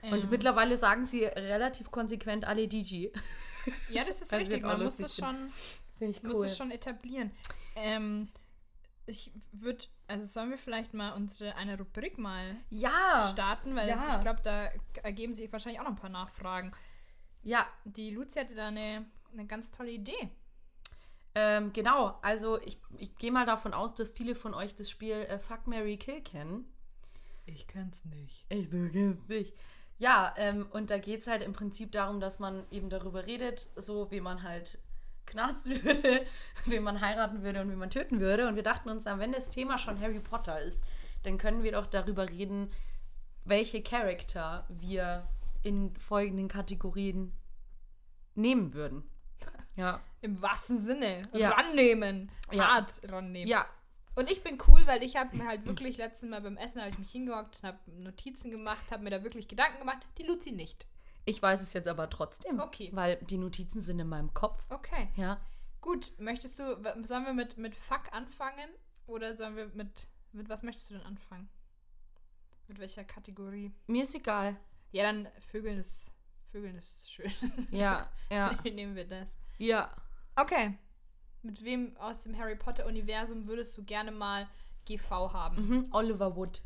Und 0.01 0.23
Ähm. 0.25 0.29
mittlerweile 0.29 0.75
sagen 0.75 1.05
sie 1.05 1.23
relativ 1.23 1.89
konsequent 1.91 2.45
alle 2.45 2.67
DJ. 2.67 3.07
Ja, 3.89 4.03
das 4.05 4.21
ist 4.21 4.29
sie 4.31 4.35
richtig. 4.37 4.61
Man 4.63 4.81
muss 4.81 4.95
das 4.97 5.15
schon, 5.17 5.49
muss 6.23 6.41
das 6.41 6.57
schon 6.57 6.71
etablieren. 6.71 7.31
Ähm, 7.75 8.29
ich 9.05 9.31
würde, 9.51 9.85
also 10.07 10.25
sollen 10.25 10.49
wir 10.49 10.57
vielleicht 10.57 10.93
mal 10.93 11.11
unsere 11.13 11.55
eine 11.55 11.77
Rubrik 11.77 12.17
mal 12.17 12.55
Ja. 12.69 13.27
starten, 13.31 13.75
weil 13.75 13.89
ja. 13.89 14.15
ich 14.15 14.21
glaube, 14.21 14.41
da 14.41 14.69
ergeben 15.03 15.33
sich 15.33 15.51
wahrscheinlich 15.51 15.79
auch 15.79 15.85
noch 15.85 15.91
ein 15.91 15.97
paar 15.97 16.09
Nachfragen. 16.09 16.71
Ja, 17.43 17.65
Die 17.85 18.09
Luzi 18.11 18.39
hatte 18.39 18.55
da 18.55 18.67
eine, 18.67 19.05
eine 19.33 19.45
ganz 19.45 19.71
tolle 19.71 19.91
Idee. 19.91 20.29
ähm, 21.35 21.71
genau. 21.73 22.17
Also 22.21 22.59
ich, 22.61 22.79
ich 22.97 23.15
gehe 23.17 23.31
mal 23.31 23.45
davon 23.45 23.73
aus, 23.73 23.93
dass 23.95 24.11
viele 24.11 24.35
von 24.35 24.53
euch 24.53 24.75
das 24.75 24.89
Spiel 24.89 25.13
äh, 25.13 25.39
Fuck, 25.39 25.67
Mary 25.67 25.97
Kill 25.97 26.21
kennen. 26.21 26.65
Ich 27.45 27.67
kenn's 27.67 28.03
nicht. 28.05 28.45
Ich, 28.49 28.69
du 28.69 28.89
kennst 28.89 29.29
dich. 29.29 29.53
Ja, 29.99 30.33
ähm, 30.37 30.67
und 30.71 30.89
da 30.89 30.97
geht 30.99 31.21
es 31.21 31.27
halt 31.27 31.41
im 31.41 31.53
Prinzip 31.53 31.91
darum, 31.91 32.19
dass 32.19 32.39
man 32.39 32.65
eben 32.71 32.89
darüber 32.89 33.25
redet, 33.25 33.69
so 33.75 34.11
wie 34.11 34.19
man 34.21 34.43
halt 34.43 34.77
knarzen 35.27 35.83
würde, 35.83 36.25
wie 36.65 36.79
man 36.79 37.01
heiraten 37.01 37.43
würde 37.43 37.61
und 37.61 37.69
wie 37.71 37.75
man 37.75 37.91
töten 37.91 38.19
würde. 38.19 38.47
Und 38.47 38.55
wir 38.55 38.63
dachten 38.63 38.89
uns 38.89 39.03
dann, 39.03 39.19
wenn 39.19 39.31
das 39.31 39.51
Thema 39.51 39.77
schon 39.77 39.99
Harry 40.01 40.19
Potter 40.19 40.59
ist, 40.61 40.85
dann 41.23 41.37
können 41.37 41.61
wir 41.63 41.73
doch 41.73 41.85
darüber 41.85 42.27
reden, 42.29 42.71
welche 43.45 43.81
Charakter 43.83 44.65
wir 44.69 45.27
in 45.63 45.95
folgenden 45.95 46.47
Kategorien 46.47 47.33
nehmen 48.35 48.73
würden. 48.73 49.03
Ja. 49.75 50.01
Im 50.21 50.41
wahrsten 50.41 50.79
Sinne. 50.79 51.29
Ja. 51.33 51.51
Rannehmen. 51.51 52.31
Ja. 52.51 52.67
Hart 52.67 52.99
rannehmen. 53.07 53.47
Ja, 53.47 53.67
Und 54.15 54.31
ich 54.31 54.43
bin 54.43 54.57
cool, 54.67 54.81
weil 54.87 55.03
ich 55.03 55.15
habe 55.15 55.37
mir 55.37 55.45
halt 55.45 55.67
wirklich 55.67 55.97
letztes 55.97 56.27
Mal 56.27 56.41
beim 56.41 56.57
Essen 56.57 56.81
habe 56.81 56.89
ich 56.89 56.97
mich 56.97 57.11
hingehockt, 57.11 57.61
habe 57.61 57.77
Notizen 57.85 58.49
gemacht, 58.49 58.91
habe 58.91 59.03
mir 59.03 59.11
da 59.11 59.21
wirklich 59.21 59.47
Gedanken 59.47 59.77
gemacht. 59.77 59.99
Die 60.17 60.23
Luzi 60.23 60.51
nicht. 60.51 60.87
Ich 61.27 61.41
weiß 61.41 61.61
es 61.61 61.73
jetzt 61.73 61.87
aber 61.87 62.09
trotzdem. 62.09 62.59
Okay. 62.59 62.89
Weil 62.93 63.17
die 63.17 63.37
Notizen 63.37 63.81
sind 63.81 63.99
in 63.99 64.07
meinem 64.07 64.33
Kopf. 64.33 64.63
Okay. 64.69 65.09
Ja. 65.15 65.39
Gut, 65.81 66.13
möchtest 66.19 66.57
du, 66.59 66.63
sollen 67.03 67.25
wir 67.25 67.33
mit, 67.33 67.57
mit 67.57 67.75
Fuck 67.75 68.11
anfangen? 68.11 68.69
Oder 69.05 69.35
sollen 69.35 69.55
wir 69.55 69.67
mit, 69.73 70.07
mit 70.31 70.49
was 70.49 70.63
möchtest 70.63 70.89
du 70.89 70.95
denn 70.95 71.05
anfangen? 71.05 71.49
Mit 72.67 72.79
welcher 72.79 73.03
Kategorie? 73.03 73.73
Mir 73.87 74.03
ist 74.03 74.15
egal. 74.15 74.57
Ja, 74.91 75.03
dann 75.03 75.27
Vögeln 75.51 75.77
ist, 75.79 76.13
Vögeln 76.51 76.77
ist 76.77 77.11
schön. 77.11 77.31
Ja, 77.71 78.09
ja, 78.31 78.57
Nehmen 78.63 78.95
wir 78.95 79.07
das. 79.07 79.37
ja. 79.57 79.93
Okay. 80.35 80.77
Mit 81.41 81.63
wem 81.63 81.95
aus 81.97 82.23
dem 82.23 82.37
Harry 82.37 82.55
Potter-Universum 82.55 83.47
würdest 83.47 83.77
du 83.77 83.83
gerne 83.83 84.11
mal 84.11 84.47
GV 84.85 85.33
haben? 85.33 85.67
Mhm. 85.67 85.87
Oliver 85.91 86.35
Wood. 86.35 86.61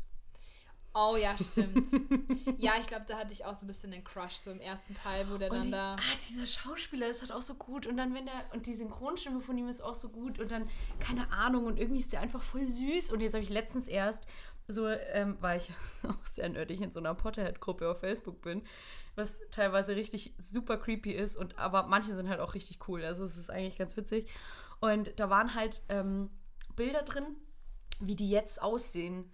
Oh 0.94 1.16
ja, 1.16 1.34
stimmt. 1.38 1.88
ja, 2.58 2.72
ich 2.78 2.86
glaube, 2.86 3.04
da 3.08 3.16
hatte 3.18 3.32
ich 3.32 3.44
auch 3.44 3.54
so 3.54 3.64
ein 3.64 3.68
bisschen 3.68 3.92
den 3.92 4.04
Crush, 4.04 4.34
so 4.34 4.50
im 4.50 4.60
ersten 4.60 4.94
Teil, 4.94 5.30
wo 5.30 5.38
der 5.38 5.50
Und 5.50 5.56
dann 5.56 5.64
die, 5.64 5.70
da. 5.70 5.94
ah, 5.94 6.18
dieser 6.28 6.46
Schauspieler 6.46 7.08
ist 7.08 7.22
halt 7.22 7.32
auch 7.32 7.40
so 7.40 7.54
gut. 7.54 7.86
Und 7.86 7.96
dann, 7.96 8.14
wenn 8.14 8.26
der, 8.26 8.34
und 8.52 8.66
die 8.66 8.74
Synchronstimme 8.74 9.40
von 9.40 9.56
ihm 9.56 9.68
ist 9.68 9.82
auch 9.82 9.94
so 9.94 10.10
gut. 10.10 10.38
Und 10.38 10.50
dann, 10.50 10.68
keine 11.00 11.30
Ahnung, 11.32 11.64
und 11.64 11.78
irgendwie 11.78 12.00
ist 12.00 12.12
der 12.12 12.20
einfach 12.20 12.42
voll 12.42 12.66
süß. 12.66 13.10
Und 13.10 13.20
jetzt 13.20 13.32
habe 13.32 13.42
ich 13.42 13.48
letztens 13.48 13.88
erst, 13.88 14.26
so, 14.68 14.86
ähm, 14.88 15.38
weil 15.40 15.58
ich 15.58 15.70
auch 16.08 16.26
sehr 16.26 16.48
nerdig 16.48 16.80
in 16.82 16.90
so 16.90 17.00
einer 17.00 17.14
Potterhead-Gruppe 17.14 17.90
auf 17.90 18.00
Facebook 18.00 18.42
bin, 18.42 18.62
was 19.14 19.40
teilweise 19.50 19.96
richtig 19.96 20.34
super 20.36 20.76
creepy 20.76 21.12
ist. 21.12 21.36
Und 21.36 21.58
aber 21.58 21.86
manche 21.86 22.12
sind 22.12 22.28
halt 22.28 22.40
auch 22.40 22.52
richtig 22.52 22.86
cool. 22.88 23.02
Also 23.02 23.24
es 23.24 23.38
ist 23.38 23.50
eigentlich 23.50 23.78
ganz 23.78 23.96
witzig. 23.96 24.28
Und 24.80 25.18
da 25.18 25.30
waren 25.30 25.54
halt 25.54 25.82
ähm, 25.88 26.30
Bilder 26.76 27.02
drin, 27.02 27.24
wie 28.00 28.16
die 28.16 28.28
jetzt 28.28 28.60
aussehen. 28.60 29.30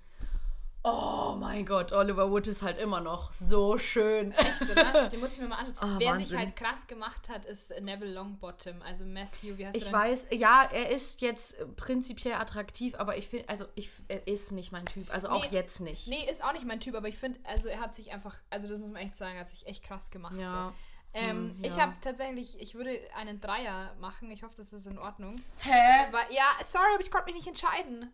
Oh 0.85 1.35
mein 1.37 1.66
Gott, 1.66 1.93
Oliver 1.93 2.31
Wood 2.31 2.47
ist 2.47 2.62
halt 2.62 2.79
immer 2.79 3.01
noch 3.01 3.33
so 3.33 3.76
schön. 3.79 4.31
Echt, 4.33 4.62
oder? 4.62 5.09
Den 5.11 5.20
muss 5.20 5.33
ich 5.35 5.41
mir 5.41 5.49
mal 5.49 5.57
anschauen. 5.59 5.74
Ah, 5.81 5.97
Wer 5.99 6.16
sich 6.16 6.26
Wahnsinn. 6.26 6.39
halt 6.39 6.57
krass 6.57 6.87
gemacht 6.87 7.29
hat, 7.29 7.45
ist 7.45 7.70
Neville 7.81 8.12
Longbottom. 8.14 8.81
Also 8.83 9.05
Matthew, 9.05 9.59
wie 9.59 9.66
heißt 9.66 9.76
Ich 9.76 9.89
er? 9.89 9.93
weiß, 9.93 10.26
ja, 10.31 10.62
er 10.72 10.91
ist 10.91 11.20
jetzt 11.20 11.59
äh, 11.59 11.66
prinzipiell 11.66 12.35
attraktiv, 12.35 12.95
aber 12.95 13.16
ich 13.16 13.26
finde, 13.29 13.49
also 13.49 13.64
ich, 13.74 13.91
er 14.07 14.26
ist 14.29 14.53
nicht 14.53 14.70
mein 14.70 14.87
Typ. 14.87 15.12
Also 15.12 15.29
auch 15.31 15.43
Nee. 15.43 15.49
jetzt 15.51 15.81
nicht. 15.81 16.07
Nee, 16.07 16.24
ist 16.31 16.45
auch 16.45 16.53
nicht 16.53 16.64
mein 16.64 16.81
Typ, 16.81 16.95
aber 16.95 17.09
ich 17.09 17.18
finde, 17.18 17.41
also 17.45 17.68
er 17.68 17.81
hat 17.81 17.97
sich 17.97 18.12
einfach, 18.12 18.37
also 18.49 18.68
das 18.68 18.79
muss 18.79 18.91
man 18.91 19.03
echt 19.03 19.16
sagen, 19.16 19.35
er 19.35 19.41
hat 19.41 19.51
sich 19.51 19.66
echt 19.66 19.83
krass 19.85 20.11
gemacht. 20.11 20.37
Ja. 20.39 20.68
So. 20.68 21.18
Ähm, 21.20 21.55
Hm, 21.57 21.64
Ich 21.64 21.76
ja. 21.76 21.83
habe 21.83 21.95
tatsächlich, 22.03 22.61
ich 22.62 22.74
würde 22.76 22.91
einen 23.16 23.41
Dreier 23.41 23.95
machen. 24.01 24.31
Ich 24.31 24.43
hoffe, 24.45 24.55
das 24.57 24.72
ist 24.72 24.87
in 24.87 24.99
Ordnung. 24.99 25.43
Hä? 25.59 26.07
Aber 26.07 26.20
ja, 26.31 26.45
sorry, 26.62 26.85
aber 26.95 27.03
ich 27.03 27.11
konnte 27.11 27.26
mich 27.26 27.35
nicht 27.35 27.49
entscheiden. 27.49 28.12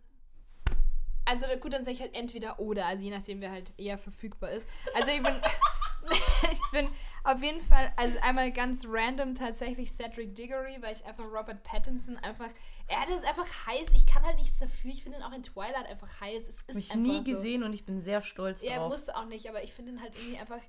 Also 1.27 1.47
gut, 1.61 1.73
dann 1.73 1.83
sage 1.83 1.95
ich 1.95 2.01
halt 2.01 2.15
entweder 2.15 2.59
oder, 2.61 2.87
also 2.87 3.03
je 3.05 3.11
nachdem, 3.11 3.41
wer 3.41 3.51
halt 3.51 3.73
eher 3.79 3.97
verfügbar 3.99 4.51
ist. 4.51 4.69
Also 4.95 5.11
ich 5.11 5.23
bin, 5.23 5.35
ich 6.53 6.71
bin 6.73 6.89
auf 7.25 7.43
jeden 7.43 7.63
Fall, 7.63 7.93
also 7.97 8.19
einmal 8.21 8.53
ganz 8.53 8.85
random 8.87 9.35
tatsächlich 9.35 9.91
Cedric 9.93 10.35
Diggory, 10.35 10.77
weil 10.81 10.93
ich 10.95 11.05
einfach 11.07 11.25
Robert 11.27 11.63
Pattinson 11.63 12.19
einfach, 12.19 12.51
er 12.89 13.09
ist 13.17 13.27
einfach 13.27 13.47
heiß. 13.67 13.89
Ich 13.95 14.05
kann 14.07 14.23
halt 14.23 14.37
nichts 14.39 14.59
dafür. 14.59 14.91
Ich 14.91 15.03
finde 15.03 15.19
ihn 15.19 15.25
auch 15.25 15.33
in 15.33 15.43
Twilight 15.43 15.87
einfach 15.87 16.21
heiß. 16.21 16.43
Es 16.43 16.49
ist 16.49 16.69
Habe 16.69 16.79
ich 16.81 16.91
einfach 16.93 17.03
nie 17.03 17.23
so. 17.25 17.31
gesehen 17.31 17.63
und 17.63 17.73
ich 17.73 17.85
bin 17.87 18.01
sehr 18.01 18.21
stolz 18.21 18.63
Ja, 18.63 18.77
drauf. 18.77 18.91
musste 18.93 19.17
auch 19.17 19.25
nicht, 19.27 19.49
aber 19.49 19.65
ich 19.65 19.73
finde 19.73 19.93
ihn 19.93 20.03
halt 20.03 20.15
irgendwie 20.17 20.39
einfach, 20.39 20.61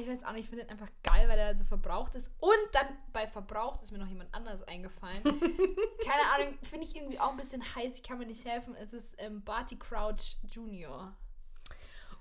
ich 0.00 0.08
weiß 0.08 0.24
auch 0.24 0.32
nicht, 0.32 0.44
ich 0.44 0.48
finde 0.48 0.64
ihn 0.64 0.70
einfach 0.70 0.88
geil, 1.02 1.28
weil 1.28 1.38
er 1.38 1.56
so 1.56 1.64
verbraucht 1.64 2.14
ist. 2.14 2.30
Und 2.38 2.52
dann 2.72 2.86
bei 3.12 3.26
verbraucht 3.26 3.82
ist 3.82 3.92
mir 3.92 3.98
noch 3.98 4.08
jemand 4.08 4.32
anderes 4.34 4.62
eingefallen. 4.62 5.22
Keine 6.04 6.22
Ahnung, 6.34 6.58
finde 6.62 6.86
ich 6.86 6.96
irgendwie 6.96 7.18
auch 7.20 7.30
ein 7.30 7.36
bisschen 7.36 7.62
heiß. 7.74 7.96
Ich 7.96 8.02
kann 8.02 8.18
mir 8.18 8.26
nicht 8.26 8.44
helfen. 8.46 8.74
Es 8.74 8.92
ist 8.92 9.14
ähm, 9.18 9.42
Barty 9.44 9.76
Crouch 9.78 10.36
Jr. 10.50 11.14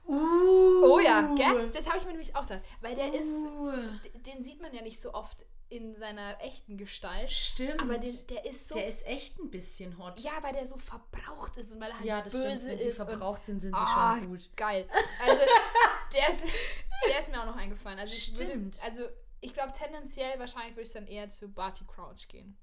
Uh, 0.08 0.84
Oh 0.84 1.00
ja, 1.00 1.22
gell? 1.36 1.70
Das 1.72 1.88
habe 1.88 2.00
ich 2.00 2.06
mir 2.06 2.12
nämlich 2.12 2.36
auch 2.36 2.42
gedacht. 2.44 2.62
Weil 2.82 2.96
der 2.96 3.14
ist, 3.14 3.28
Uh, 3.28 3.72
d- 4.04 4.18
den 4.20 4.44
sieht 4.44 4.60
man 4.62 4.74
ja 4.74 4.82
nicht 4.82 5.00
so 5.00 5.14
oft 5.14 5.46
in 5.72 5.96
seiner 5.96 6.40
echten 6.42 6.78
Gestalt. 6.78 7.32
stimmt. 7.32 7.82
Aber 7.82 7.98
den, 7.98 8.28
der 8.28 8.46
ist 8.46 8.70
so. 8.70 8.76
der 8.76 8.88
ist 8.88 9.06
echt 9.08 9.40
ein 9.40 9.50
bisschen 9.50 9.98
hot. 9.98 10.20
ja, 10.20 10.32
weil 10.42 10.54
der 10.54 10.68
so 10.68 10.78
verbraucht 10.78 11.56
ist 11.58 11.72
und 11.74 11.80
weil 11.80 11.90
er 11.92 11.96
halt 11.98 12.06
Ja, 12.06 12.22
das 12.22 12.34
böse 12.34 12.44
stimmt. 12.58 12.68
Wenn 12.72 12.78
sie 12.80 12.84
ist. 12.90 13.00
und- 13.00 13.06
verbraucht 13.08 13.46
sind, 13.46 13.60
sind 13.62 13.76
sie 13.76 13.82
Ah, 13.82 14.18
schon 14.20 14.28
gut. 14.30 14.50
geil. 14.58 14.88
Also, 15.26 15.42
der 16.14 16.30
ist, 16.30 16.44
der 17.08 17.20
ist 17.20 17.32
mir 17.32 17.42
auch 17.42 17.46
noch 17.46 17.56
eingefallen. 17.58 17.98
Also, 18.00 18.14
ich 18.14 18.32
würde, 18.38 18.46
Stimmt. 18.52 18.84
also, 18.84 19.08
ich 19.40 19.54
glaube, 19.54 19.72
tendenziell 19.72 20.38
wahrscheinlich 20.40 20.76
würde 20.76 20.88
ich 20.88 20.94
dann 20.94 21.08
eher 21.08 21.30
zu 21.30 21.48
Barty 21.52 21.86
Crouch 21.86 22.28
gehen. 22.28 22.58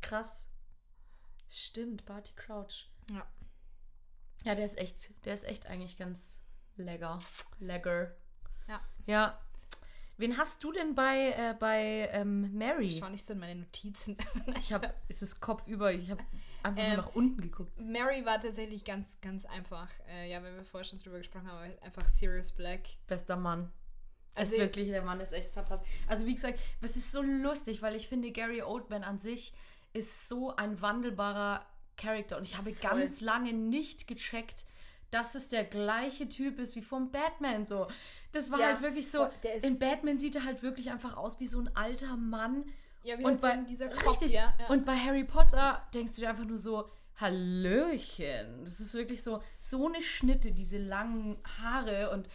Krass. 0.00 0.46
Stimmt, 1.48 2.04
Barty 2.06 2.32
Crouch. 2.34 2.88
Ja. 3.10 3.26
Ja, 4.44 4.54
der 4.54 4.64
ist 4.64 4.78
echt, 4.78 5.10
der 5.24 5.34
ist 5.34 5.44
echt 5.44 5.66
eigentlich 5.66 5.96
ganz 5.96 6.40
lecker. 6.76 7.18
Lecker. 7.58 8.14
Ja. 8.68 8.80
Ja. 9.06 9.40
Wen 10.16 10.36
hast 10.38 10.62
du 10.62 10.72
denn 10.72 10.94
bei, 10.94 11.30
äh, 11.32 11.54
bei 11.58 12.08
ähm, 12.12 12.56
Mary? 12.56 12.86
Ich 12.86 12.98
schau 12.98 13.08
nicht 13.08 13.24
so 13.24 13.32
in 13.32 13.40
meine 13.40 13.56
Notizen. 13.60 14.16
Ich 14.58 14.72
habe, 14.72 14.92
es 15.08 15.22
ist 15.22 15.40
kopfüber, 15.40 15.92
ich 15.92 16.10
habe 16.10 16.22
einfach 16.62 16.82
Ähm, 16.82 16.88
nur 16.94 16.96
nach 16.98 17.14
unten 17.14 17.40
geguckt. 17.42 17.78
Mary 17.80 18.24
war 18.24 18.40
tatsächlich 18.40 18.84
ganz, 18.84 19.20
ganz 19.20 19.44
einfach. 19.44 19.88
Äh, 20.08 20.30
ja, 20.30 20.42
wenn 20.42 20.54
wir 20.54 20.64
vorher 20.64 20.84
schon 20.84 20.98
drüber 20.98 21.18
gesprochen 21.18 21.48
haben, 21.50 21.72
einfach 21.82 22.08
Sirius 22.08 22.52
Black. 22.52 22.80
Bester 23.06 23.36
Mann. 23.36 23.72
Also 24.36 24.56
ist 24.56 24.60
wirklich, 24.62 24.88
der 24.88 25.02
Mann 25.02 25.20
ist 25.20 25.32
echt 25.32 25.52
fantastisch. 25.52 25.88
Also 26.06 26.26
wie 26.26 26.34
gesagt, 26.34 26.58
es 26.80 26.96
ist 26.96 27.12
so 27.12 27.22
lustig, 27.22 27.82
weil 27.82 27.94
ich 27.94 28.08
finde, 28.08 28.30
Gary 28.32 28.62
Oldman 28.62 29.04
an 29.04 29.18
sich 29.18 29.52
ist 29.92 30.28
so 30.28 30.54
ein 30.56 30.80
wandelbarer 30.80 31.64
Charakter. 31.96 32.36
Und 32.38 32.44
ich 32.44 32.56
habe 32.56 32.72
Voll. 32.72 32.90
ganz 32.90 33.20
lange 33.20 33.52
nicht 33.52 34.08
gecheckt, 34.08 34.64
dass 35.14 35.36
es 35.36 35.48
der 35.48 35.64
gleiche 35.64 36.28
Typ 36.28 36.58
ist 36.58 36.74
wie 36.74 36.82
vom 36.82 37.10
Batman. 37.12 37.64
So. 37.66 37.86
Das 38.32 38.50
war 38.50 38.58
Ja, 38.58 38.66
halt 38.66 38.82
wirklich 38.82 39.10
so. 39.10 39.28
In 39.62 39.78
Batman 39.78 40.18
sieht 40.18 40.34
er 40.34 40.44
halt 40.44 40.62
wirklich 40.62 40.90
einfach 40.90 41.16
aus 41.16 41.38
wie 41.38 41.46
so 41.46 41.60
ein 41.60 41.70
alter 41.76 42.16
Mann. 42.16 42.64
Ja, 43.04 43.18
wie 43.18 43.24
Und 43.24 43.40
halt 43.42 43.64
bei, 43.64 43.70
dieser 43.70 43.88
Kopf, 43.90 44.10
richtig, 44.10 44.32
ja. 44.32 44.54
ja. 44.58 44.66
und 44.68 44.84
bei 44.84 44.96
Harry 44.96 45.24
Potter 45.24 45.86
denkst 45.94 46.14
du 46.16 46.22
dir 46.22 46.30
einfach 46.30 46.44
nur 46.44 46.58
so, 46.58 46.90
Hallöchen. 47.16 48.64
Das 48.64 48.80
ist 48.80 48.92
wirklich 48.94 49.22
so, 49.22 49.40
so 49.60 49.86
eine 49.86 50.02
Schnitte, 50.02 50.50
diese 50.50 50.78
langen 50.78 51.36
Haare 51.62 52.10
und 52.10 52.28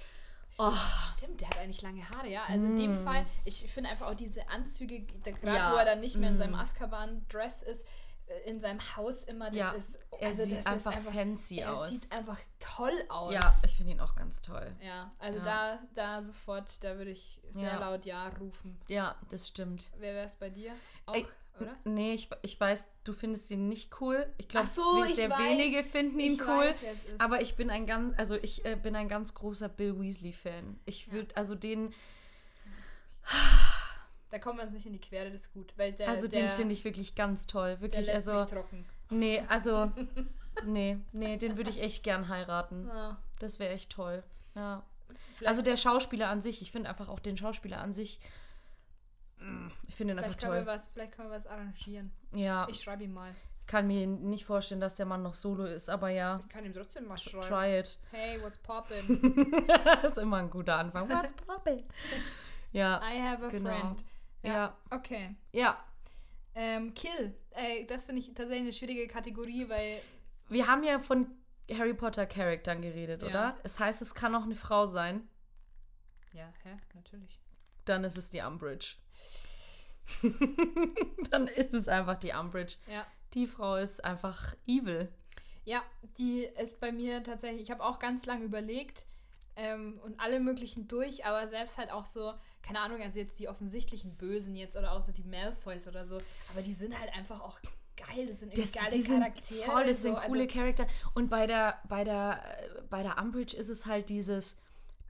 oh, 0.57 0.71
Stimmt, 1.15 1.41
der 1.41 1.49
hat 1.49 1.57
eigentlich 1.57 1.82
lange 1.82 2.09
Haare, 2.09 2.30
ja. 2.30 2.43
Also 2.47 2.65
in 2.65 2.77
dem 2.77 2.95
Fall, 2.95 3.25
ich 3.43 3.69
finde 3.69 3.89
einfach 3.89 4.07
auch 4.07 4.15
diese 4.15 4.47
Anzüge, 4.47 5.01
gerade 5.01 5.38
Mm. 5.41 5.47
Ja, 5.47 5.73
wo 5.73 5.77
er 5.77 5.86
dann 5.86 5.99
nicht 5.99 6.15
mehr 6.15 6.30
in 6.30 6.38
seinem 6.38 6.53
mm. 6.53 6.61
Azkaban-Dress 6.61 7.63
ist, 7.63 7.86
in 8.45 8.59
seinem 8.59 8.80
Haus 8.95 9.23
immer, 9.23 9.47
das 9.47 9.55
Ja, 9.57 9.71
ist. 9.71 9.99
er 10.19 10.30
also 10.30 10.43
sieht 10.45 10.57
das 10.59 10.65
einfach, 10.65 10.95
ist 10.97 11.09
fancy 11.09 11.59
er 11.59 11.73
aus. 11.77 11.89
sieht 11.89 12.11
einfach 12.11 12.39
toll 12.59 12.93
aus. 13.09 13.34
ja, 13.34 13.53
ich 13.65 13.75
finde 13.75 13.91
ihn 13.93 13.99
auch 13.99 14.15
ganz 14.15 14.41
toll. 14.41 14.73
Ja, 14.82 15.11
also 15.19 15.39
Ja. 15.39 15.43
da, 15.45 15.80
da 15.93 16.21
sofort, 16.21 16.84
da 16.84 16.97
würde 16.97 17.11
ich 17.11 17.41
sehr 17.51 17.63
Ja. 17.63 17.80
laut 17.80 18.05
Ja 18.05 18.27
rufen. 18.39 18.77
Ja, 18.88 19.15
das 19.30 19.47
stimmt. 19.47 19.88
Wer 19.97 20.13
wäre 20.15 20.25
es 20.25 20.36
bei 20.36 20.49
dir? 20.49 20.73
Auch, 21.05 21.15
Ey, 21.15 21.25
oder? 21.59 21.75
Nee, 21.84 22.13
ich, 22.13 22.30
ich 22.41 22.57
weiß, 22.59 22.88
du 23.03 23.11
findest 23.13 23.49
ihn 23.51 23.67
nicht 23.67 23.99
cool. 23.99 24.25
Ich 24.38 24.47
glaube, 24.47 24.67
so, 24.67 25.03
ich 25.03 25.15
sehr 25.15 25.30
weiß. 25.30 25.39
wenige 25.39 25.84
finden 25.84 26.19
ihn 26.19 26.34
Ich 26.34 26.41
cool. 26.41 26.47
weiß. 26.47 26.84
Aber 27.17 27.41
ich 27.41 27.55
bin 27.55 27.69
ein 27.69 27.86
ganz, 27.86 28.17
also 28.17 28.36
ich 28.36 28.63
äh, 28.65 28.75
bin 28.77 28.95
ein 28.95 29.09
ganz 29.09 29.34
großer 29.34 29.67
Bill 29.69 29.99
Weasley-Fan. 29.99 30.80
Ich 30.86 31.11
würde, 31.11 31.36
also 31.36 31.55
den, 31.55 31.93
Da 34.40 34.44
kommen 34.46 34.58
wir 34.60 34.64
uns 34.64 34.74
nicht 34.74 34.86
in 34.86 34.94
die 34.94 35.02
Quere, 35.02 35.26
das 35.32 35.42
ist 35.42 35.54
gut. 35.54 35.74
Weil 35.76 35.92
der, 35.94 36.08
also 36.08 36.28
der, 36.30 36.48
den 36.48 36.50
finde 36.56 36.74
ich 36.74 36.86
wirklich 36.86 37.14
ganz 37.16 37.46
toll. 37.46 37.72
der 37.72 37.82
Wirklich, 37.82 38.06
lässt 38.08 38.30
also, 38.30 38.44
mich 38.46 38.50
trocken. 38.52 38.86
nee, 39.10 39.44
also, 39.50 39.92
nee, 40.66 40.98
nee, 41.12 41.36
den 41.38 41.58
würde 41.58 41.70
ich 41.70 41.82
echt 41.82 42.04
gern 42.04 42.30
heiraten. 42.30 42.88
Ja, 42.88 43.18
Das 43.40 43.60
wäre 43.60 43.74
echt 43.74 43.90
toll. 43.92 44.24
Ja. 44.56 44.84
vielleicht, 45.36 45.50
Also 45.50 45.62
der 45.62 45.76
Schauspieler 45.78 46.30
an 46.30 46.40
sich, 46.42 46.62
ich 46.62 46.72
finde 46.72 46.90
einfach 46.90 47.10
auch 47.10 47.20
den 47.20 47.36
Schauspieler 47.38 47.80
an 47.80 47.92
sich, 47.94 48.20
mm, 49.40 49.68
ich 49.88 49.96
finde 49.96 50.14
ihn 50.14 50.20
einfach 50.20 50.38
können 50.38 50.54
wir 50.54 50.60
toll. 50.60 50.68
was, 50.68 50.90
vielleicht 50.90 51.14
können 51.14 51.30
wir 51.30 51.36
was 51.38 51.48
arrangieren. 51.48 52.12
Ja, 52.34 52.66
Ich 52.70 52.80
schreibe 52.82 53.04
ihm 53.04 53.14
mal. 53.14 53.36
kann 53.68 53.88
mir 53.88 54.08
nicht 54.08 54.46
vorstellen, 54.46 54.82
dass 54.82 54.96
der 54.96 55.06
Mann 55.06 55.22
noch 55.22 55.34
solo 55.34 55.66
ist, 55.66 55.90
aber 55.90 56.10
ja, 56.10 56.38
Ich 56.40 56.50
kann 56.50 56.66
ihm 56.66 56.74
trotzdem 56.74 57.08
mal 57.08 57.18
schreiben. 57.18 57.48
try 57.48 57.80
it. 57.80 57.98
Hey, 58.12 58.42
what's 58.42 58.58
poppin'? 58.60 59.68
das 60.02 60.12
ist 60.12 60.18
immer 60.18 60.38
ein 60.38 60.50
guter 60.50 60.78
Anfang. 60.78 61.10
What's 61.10 61.34
poppin'? 61.48 61.84
Ja, 62.72 63.02
I 63.04 63.20
have 63.22 63.44
a 63.46 63.50
Genau. 63.50 63.70
friend. 63.70 64.04
Ja, 64.44 64.78
Okay. 64.90 65.36
ja. 65.52 65.84
Ähm, 66.56 66.94
Kill. 66.94 67.36
Äh, 67.52 67.86
das 67.86 68.06
finde 68.08 68.22
ich 68.22 68.28
tatsächlich 68.28 68.62
eine 68.62 68.74
schwierige 68.74 69.08
Kategorie, 69.08 69.70
weil 69.70 70.02
Wir 70.50 70.68
haben 70.68 70.84
ja 70.84 71.00
von 71.00 71.28
Harry 71.72 71.94
Potter 71.94 72.26
Charaktern 72.26 72.82
geredet, 72.82 73.22
Ja. 73.22 73.28
oder? 73.30 73.58
Es 73.64 73.80
heißt, 73.80 74.02
es 74.02 74.16
kann 74.16 74.34
auch 74.36 74.44
eine 74.44 74.56
Frau 74.56 74.86
sein. 74.86 75.28
Ja, 76.34 76.52
hä? 76.64 76.78
Natürlich. 76.96 77.40
Dann 77.86 78.04
ist 78.04 78.18
es 78.18 78.30
die 78.30 78.42
Umbridge. 78.42 78.96
Dann 81.30 81.48
ist 81.48 81.74
es 81.74 81.88
einfach 81.88 82.16
die 82.16 82.32
Umbridge. 82.34 82.76
Ja. 82.92 83.06
Die 83.34 83.48
Frau 83.48 83.76
ist 83.76 84.04
einfach 84.04 84.56
evil. 84.66 85.10
Ja, 85.66 85.84
die 86.18 86.44
ist 86.44 86.80
bei 86.80 86.92
mir 86.92 87.24
tatsächlich, 87.24 87.62
ich 87.62 87.72
habe 87.72 87.84
auch 87.84 88.00
ganz 88.00 88.26
lange 88.26 88.44
überlegt 88.46 89.06
ähm, 89.60 89.99
und 90.03 90.20
alle 90.20 90.39
möglichen 90.39 90.88
durch, 90.88 91.26
aber 91.26 91.47
selbst 91.49 91.78
halt 91.78 91.91
auch 91.91 92.05
so, 92.05 92.34
keine 92.62 92.80
Ahnung, 92.80 93.01
also 93.01 93.20
jetzt 93.20 93.39
die 93.39 93.49
offensichtlichen 93.49 94.16
Bösen 94.16 94.55
jetzt 94.55 94.78
oder 94.78 94.93
auch 94.93 95.01
so 95.01 95.12
die 95.12 95.24
Malfoys 95.24 95.88
oder 95.88 96.05
so, 96.05 96.20
aber 96.51 96.62
die 96.62 96.74
sind 96.74 96.97
halt 96.97 97.14
einfach 97.14 97.41
auch 97.41 97.60
geil, 97.97 98.28
das 98.28 98.39
sind 98.39 98.53
irgendwie 98.53 98.72
Das, 98.72 98.82
geile 98.84 98.95
die 98.95 99.01
sind 99.01 99.20
Charaktere. 99.20 99.64
voll, 99.64 99.86
das 99.86 100.01
sind 100.01 100.16
so, 100.16 100.22
coole 100.22 100.43
also, 100.43 100.53
Charakter. 100.53 100.88
Und 101.14 101.30
bei 101.30 101.45
der, 101.45 101.80
bei, 101.89 102.05
der, 102.05 102.41
bei 102.89 103.03
der 103.03 103.18
Umbridge 103.18 103.55
ist 103.57 103.68
es 103.70 103.86
halt 103.86 104.07
dieses, 104.07 104.57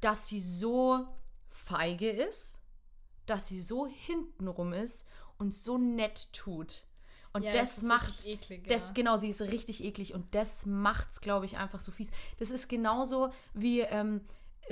dass 0.01 0.27
sie 0.27 0.41
so 0.41 1.05
feige 1.47 2.09
ist, 2.09 2.59
dass 3.27 3.47
sie 3.47 3.61
so 3.61 3.85
hintenrum 3.85 4.73
ist 4.73 5.07
und 5.37 5.53
so 5.53 5.77
nett 5.77 6.33
tut. 6.33 6.85
Und 7.31 7.43
ja, 7.43 7.53
das 7.53 7.77
ist 7.77 7.83
macht. 7.83 8.25
eklig, 8.25 8.67
Das, 8.67 8.81
ja. 8.81 8.91
Genau, 8.93 9.19
sie 9.19 9.29
ist 9.29 9.41
richtig 9.41 9.83
eklig 9.83 10.15
und 10.15 10.33
das 10.33 10.65
macht's, 10.65 11.21
glaube 11.21 11.45
ich, 11.45 11.57
einfach 11.57 11.79
so 11.79 11.91
fies. 11.91 12.09
Das 12.37 12.49
ist 12.49 12.67
genauso 12.67 13.29
wie, 13.53 13.81
ähm, 13.81 14.21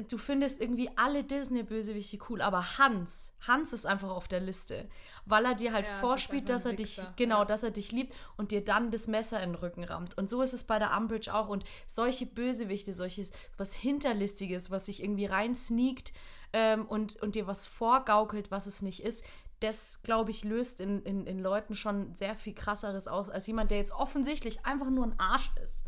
du 0.10 0.18
findest 0.18 0.62
irgendwie 0.62 0.90
alle 0.96 1.24
Disney-Bösewichte 1.24 2.20
cool, 2.30 2.42
aber 2.42 2.78
Hans, 2.78 3.34
Hans 3.48 3.74
ist 3.74 3.86
einfach 3.86 4.10
auf 4.10 4.28
der 4.28 4.40
Liste, 4.40 4.88
weil 5.26 5.46
er 5.46 5.56
dir 5.56 5.74
halt 5.74 5.86
Ja, 5.86 5.92
das 5.92 6.02
vorspielt, 6.02 6.50
einfach 6.50 6.54
dass 6.54 6.66
er 6.66 6.74
dich, 6.74 7.02
genau, 7.16 7.40
ja. 7.40 7.46
dass 7.46 7.64
er 7.64 7.72
dich 7.72 7.92
liebt 7.92 8.14
und 8.38 8.52
dir 8.52 8.64
dann 8.64 8.92
das 8.92 9.08
Messer 9.08 9.42
in 9.42 9.54
den 9.54 9.56
Rücken 9.56 9.84
rammt. 9.84 10.18
Und 10.18 10.30
so 10.30 10.42
ist 10.42 10.54
es 10.54 10.66
bei 10.66 10.80
der 10.80 10.96
Umbridge 10.96 11.34
auch. 11.34 11.50
Und 11.50 11.66
solche 11.88 12.26
Bösewichte, 12.26 12.94
solches, 12.94 13.32
was 13.58 13.74
Hinterlistiges, 13.74 14.72
was 14.72 14.86
sich 14.86 15.04
irgendwie 15.04 15.26
reinsneakt 15.26 16.14
ähm, 16.54 16.86
und, 16.86 17.22
und 17.22 17.36
dir 17.36 17.48
was 17.48 17.66
vorgaukelt, 17.66 18.52
was 18.52 18.68
es 18.68 18.82
nicht 18.82 19.04
ist, 19.04 19.26
das, 19.60 20.04
glaube 20.04 20.30
ich, 20.32 20.44
löst 20.44 20.80
in, 20.80 21.02
in, 21.02 21.26
in 21.26 21.40
Leuten 21.40 21.76
schon 21.76 22.14
sehr 22.14 22.36
viel 22.36 22.54
krasseres 22.54 23.08
aus, 23.08 23.30
als 23.30 23.48
jemand, 23.48 23.72
der 23.72 23.80
jetzt 23.80 23.92
offensichtlich 23.92 24.66
einfach 24.66 24.90
nur 24.90 25.06
ein 25.06 25.20
Arsch 25.20 25.52
ist. 25.64 25.87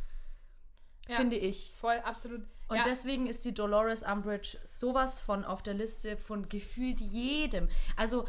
Ja. 1.09 1.15
Finde 1.17 1.35
ich. 1.37 1.73
Voll, 1.75 1.97
absolut. 2.03 2.41
Und 2.67 2.77
ja, 2.77 2.83
deswegen 2.85 3.25
ist 3.25 3.43
die 3.45 3.53
Dolores 3.53 4.03
Umbridge 4.03 4.57
sowas 4.63 5.21
von 5.21 5.43
auf 5.43 5.63
der 5.63 5.73
Liste 5.73 6.15
von 6.17 6.47
gefühlt 6.49 7.01
jedem. 7.01 7.67
Also 7.95 8.27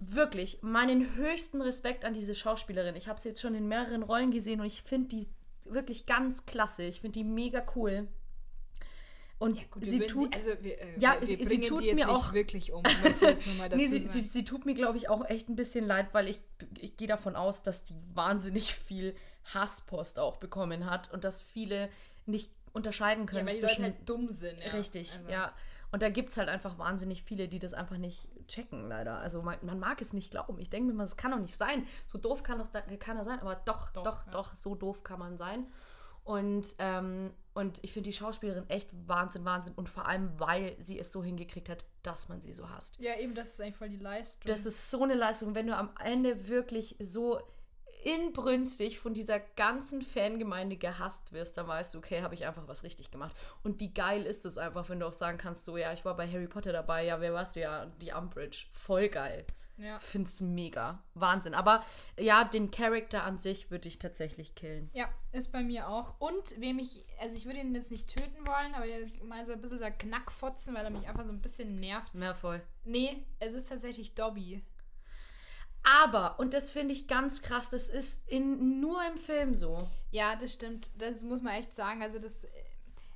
wirklich, 0.00 0.58
meinen 0.62 1.14
höchsten 1.16 1.60
Respekt 1.60 2.04
an 2.04 2.14
diese 2.14 2.34
Schauspielerin. 2.34 2.96
Ich 2.96 3.08
habe 3.08 3.20
sie 3.20 3.30
jetzt 3.30 3.40
schon 3.40 3.54
in 3.54 3.66
mehreren 3.68 4.02
Rollen 4.02 4.30
gesehen 4.30 4.60
und 4.60 4.66
ich 4.66 4.82
finde 4.82 5.08
die 5.08 5.28
wirklich 5.64 6.06
ganz 6.06 6.46
klasse. 6.46 6.84
Ich 6.84 7.00
finde 7.00 7.18
die 7.18 7.24
mega 7.24 7.64
cool. 7.74 8.08
Und 9.38 9.58
ja, 9.60 9.64
gut, 9.70 9.84
sie 9.84 9.98
tut. 10.00 10.34
also 10.34 10.50
wir, 10.62 10.80
äh, 10.80 10.98
Ja, 10.98 11.16
wir, 11.20 11.26
sie- 11.26 11.38
wir 11.38 11.46
sie 11.46 11.56
bringen 11.58 11.68
tut 11.68 11.82
die 11.82 11.86
jetzt 11.88 11.96
mir 11.96 12.08
auch- 12.08 12.32
wirklich 12.32 12.72
um, 12.72 12.82
nee, 13.74 13.84
sie, 13.84 14.00
sie, 14.00 14.22
sie 14.22 14.44
tut 14.46 14.64
mir, 14.64 14.72
glaube 14.72 14.96
ich, 14.96 15.10
auch 15.10 15.28
echt 15.28 15.50
ein 15.50 15.56
bisschen 15.56 15.84
leid, 15.86 16.08
weil 16.12 16.28
ich, 16.28 16.40
ich 16.78 16.96
gehe 16.96 17.06
davon 17.08 17.36
aus, 17.36 17.62
dass 17.62 17.84
die 17.84 17.94
wahnsinnig 18.14 18.74
viel 18.74 19.14
Hasspost 19.54 20.18
auch 20.18 20.36
bekommen 20.36 20.88
hat 20.88 21.12
und 21.12 21.24
dass 21.24 21.40
viele 21.40 21.88
nicht 22.26 22.50
unterscheiden 22.72 23.24
ja, 23.24 23.30
können 23.30 23.46
weil 23.46 23.54
die 23.54 23.60
Leute 23.60 23.74
zwischen. 23.74 23.84
halt 23.84 24.08
dumm 24.08 24.28
sind. 24.28 24.58
Ja. 24.62 24.70
Richtig, 24.72 25.12
Also, 25.12 25.28
ja. 25.30 25.52
Und 25.92 26.02
da 26.02 26.10
gibt 26.10 26.30
es 26.30 26.36
halt 26.36 26.48
einfach 26.48 26.78
wahnsinnig 26.78 27.22
viele, 27.22 27.48
die 27.48 27.58
das 27.58 27.72
einfach 27.72 27.96
nicht 27.96 28.28
checken, 28.48 28.88
leider. 28.88 29.18
Also 29.18 29.40
man, 29.42 29.56
man 29.62 29.78
mag 29.78 30.00
es 30.02 30.12
nicht 30.12 30.30
glauben. 30.30 30.58
Ich 30.58 30.68
denke 30.68 30.88
mir 30.88 30.94
mal, 30.94 31.04
das 31.04 31.16
kann 31.16 31.30
doch 31.30 31.38
nicht 31.38 31.56
sein. 31.56 31.86
So 32.06 32.18
doof 32.18 32.42
kann 32.42 32.58
doch 32.58 32.66
da, 32.68 32.80
kann 32.80 33.16
er 33.16 33.24
sein, 33.24 33.38
aber 33.40 33.54
doch, 33.54 33.88
doch, 33.90 34.02
Doch, 34.02 34.24
doch, 34.30 34.50
ja. 34.50 34.56
so 34.56 34.74
doof 34.74 35.04
kann 35.04 35.18
man 35.18 35.36
sein. 35.36 35.66
Und, 36.24 36.74
ähm, 36.80 37.32
und 37.54 37.78
ich 37.82 37.92
finde 37.92 38.10
die 38.10 38.16
Schauspielerin 38.16 38.68
echt 38.68 38.90
Wahnsinn, 39.06 39.44
Wahnsinn. 39.44 39.74
Und 39.74 39.88
vor 39.88 40.06
allem, 40.06 40.38
weil 40.38 40.76
sie 40.80 40.98
es 40.98 41.12
so 41.12 41.22
hingekriegt 41.22 41.68
hat, 41.68 41.84
dass 42.02 42.28
man 42.28 42.40
sie 42.40 42.52
so 42.52 42.68
hasst. 42.68 42.98
Ja, 42.98 43.16
eben, 43.16 43.36
das 43.36 43.50
ist 43.50 43.60
eigentlich 43.60 43.76
voll 43.76 43.88
die 43.88 43.96
Leistung. 43.98 44.42
Das 44.46 44.66
ist 44.66 44.90
so 44.90 45.04
eine 45.04 45.14
Leistung, 45.14 45.54
wenn 45.54 45.68
du 45.68 45.76
am 45.76 45.90
Ende 46.02 46.48
wirklich 46.48 46.96
so 46.98 47.40
inbrünstig 48.06 49.00
von 49.00 49.14
dieser 49.14 49.40
ganzen 49.40 50.00
Fangemeinde 50.00 50.76
gehasst 50.76 51.32
wirst, 51.32 51.56
dann 51.56 51.66
weißt 51.66 51.94
du, 51.94 51.98
okay, 51.98 52.22
habe 52.22 52.34
ich 52.34 52.46
einfach 52.46 52.68
was 52.68 52.84
richtig 52.84 53.10
gemacht. 53.10 53.34
Und 53.64 53.80
wie 53.80 53.92
geil 53.92 54.22
ist 54.22 54.46
es 54.46 54.58
einfach, 54.58 54.88
wenn 54.88 55.00
du 55.00 55.06
auch 55.06 55.12
sagen 55.12 55.38
kannst, 55.38 55.64
so, 55.64 55.76
ja, 55.76 55.92
ich 55.92 56.04
war 56.04 56.16
bei 56.16 56.30
Harry 56.30 56.46
Potter 56.46 56.72
dabei, 56.72 57.04
ja, 57.04 57.20
wer 57.20 57.34
warst 57.34 57.56
du? 57.56 57.60
Ja, 57.60 57.86
die 58.00 58.12
Umbridge. 58.12 58.66
Voll 58.72 59.08
geil. 59.08 59.44
Ja. 59.76 59.98
Find's 59.98 60.40
mega. 60.40 61.02
Wahnsinn. 61.14 61.52
Aber 61.52 61.84
ja, 62.16 62.44
den 62.44 62.70
Charakter 62.70 63.24
an 63.24 63.38
sich 63.38 63.70
würde 63.72 63.88
ich 63.88 63.98
tatsächlich 63.98 64.54
killen. 64.54 64.88
Ja, 64.94 65.08
ist 65.32 65.50
bei 65.50 65.64
mir 65.64 65.88
auch. 65.88 66.14
Und 66.20 66.60
wem 66.60 66.78
ich, 66.78 67.04
also 67.20 67.36
ich 67.36 67.44
würde 67.44 67.58
ihn 67.58 67.74
jetzt 67.74 67.90
nicht 67.90 68.14
töten 68.14 68.46
wollen, 68.46 68.74
aber 68.74 68.86
mal 69.26 69.44
so 69.44 69.52
ein 69.52 69.60
bisschen 69.60 69.78
so 69.78 69.84
Knackfotzen, 69.98 70.74
weil 70.74 70.84
er 70.84 70.90
mich 70.90 71.08
einfach 71.08 71.24
so 71.24 71.32
ein 71.32 71.42
bisschen 71.42 71.80
nervt. 71.80 72.14
Mehr 72.14 72.36
voll. 72.36 72.62
Nee, 72.84 73.26
es 73.40 73.52
ist 73.52 73.68
tatsächlich 73.68 74.14
Dobby. 74.14 74.64
Aber, 76.02 76.38
und 76.40 76.52
das 76.52 76.68
finde 76.68 76.92
ich 76.94 77.06
ganz 77.06 77.42
krass, 77.42 77.70
das 77.70 77.88
ist 77.88 78.26
in, 78.28 78.80
nur 78.80 79.00
im 79.06 79.16
Film 79.16 79.54
so. 79.54 79.78
Ja, 80.10 80.34
das 80.36 80.52
stimmt. 80.52 80.90
Das 80.98 81.22
muss 81.22 81.42
man 81.42 81.54
echt 81.54 81.72
sagen. 81.72 82.02
Also 82.02 82.18
das, 82.18 82.46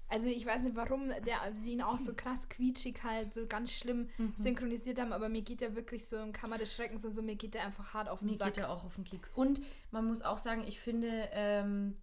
also 0.09 0.29
ich 0.29 0.47
weiß 0.47 0.62
nicht, 0.62 0.77
warum 0.77 1.09
der, 1.09 1.39
sie 1.61 1.73
ihn 1.73 1.83
auch 1.83 1.99
so 1.99 2.14
krass 2.14 2.49
quietschig 2.49 3.03
halt, 3.03 3.35
so 3.35 3.47
ganz 3.47 3.73
schlimm 3.73 4.09
Mhm. 4.18 4.33
synchronisiert 4.37 5.01
haben, 5.01 5.12
aber 5.12 5.29
mir 5.29 5.43
geht 5.43 5.62
er 5.62 5.75
wirklich 5.75 6.07
so 6.09 6.16
im 6.18 6.33
Kammer 6.33 6.59
des 6.59 6.75
Schreckens 6.75 7.05
und 7.05 7.12
so, 7.12 7.23
mir 7.23 7.37
geht 7.37 7.55
er 7.57 7.64
einfach 7.64 7.93
hart 7.95 8.09
auf 8.09 8.21
den 8.21 8.29
Mir 8.29 8.37
Sack. 8.37 8.55
geht 8.55 8.59
er 8.64 8.71
auch 8.71 8.85
auf 8.85 8.95
den 8.95 9.05
Keks. 9.05 9.31
Und 9.35 9.61
man 9.91 10.05
muss 10.07 10.23
auch 10.23 10.39
sagen, 10.39 10.64
ich 10.66 10.79
finde, 10.79 11.29
ähm, 11.33 11.97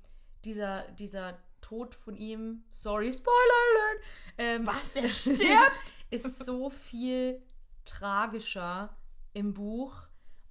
dieser, 0.43 0.83
dieser 0.93 1.37
Tod 1.61 1.95
von 1.95 2.15
ihm, 2.17 2.63
sorry, 2.71 3.11
Spoiler 3.11 3.33
Alert, 3.37 4.03
ähm, 4.37 4.67
Was, 4.67 4.95
er 4.97 5.09
stirbt? 5.09 5.93
ist 6.11 6.45
so 6.45 6.69
viel 6.69 7.41
tragischer 7.85 8.95
im 9.33 9.53
Buch, 9.53 9.93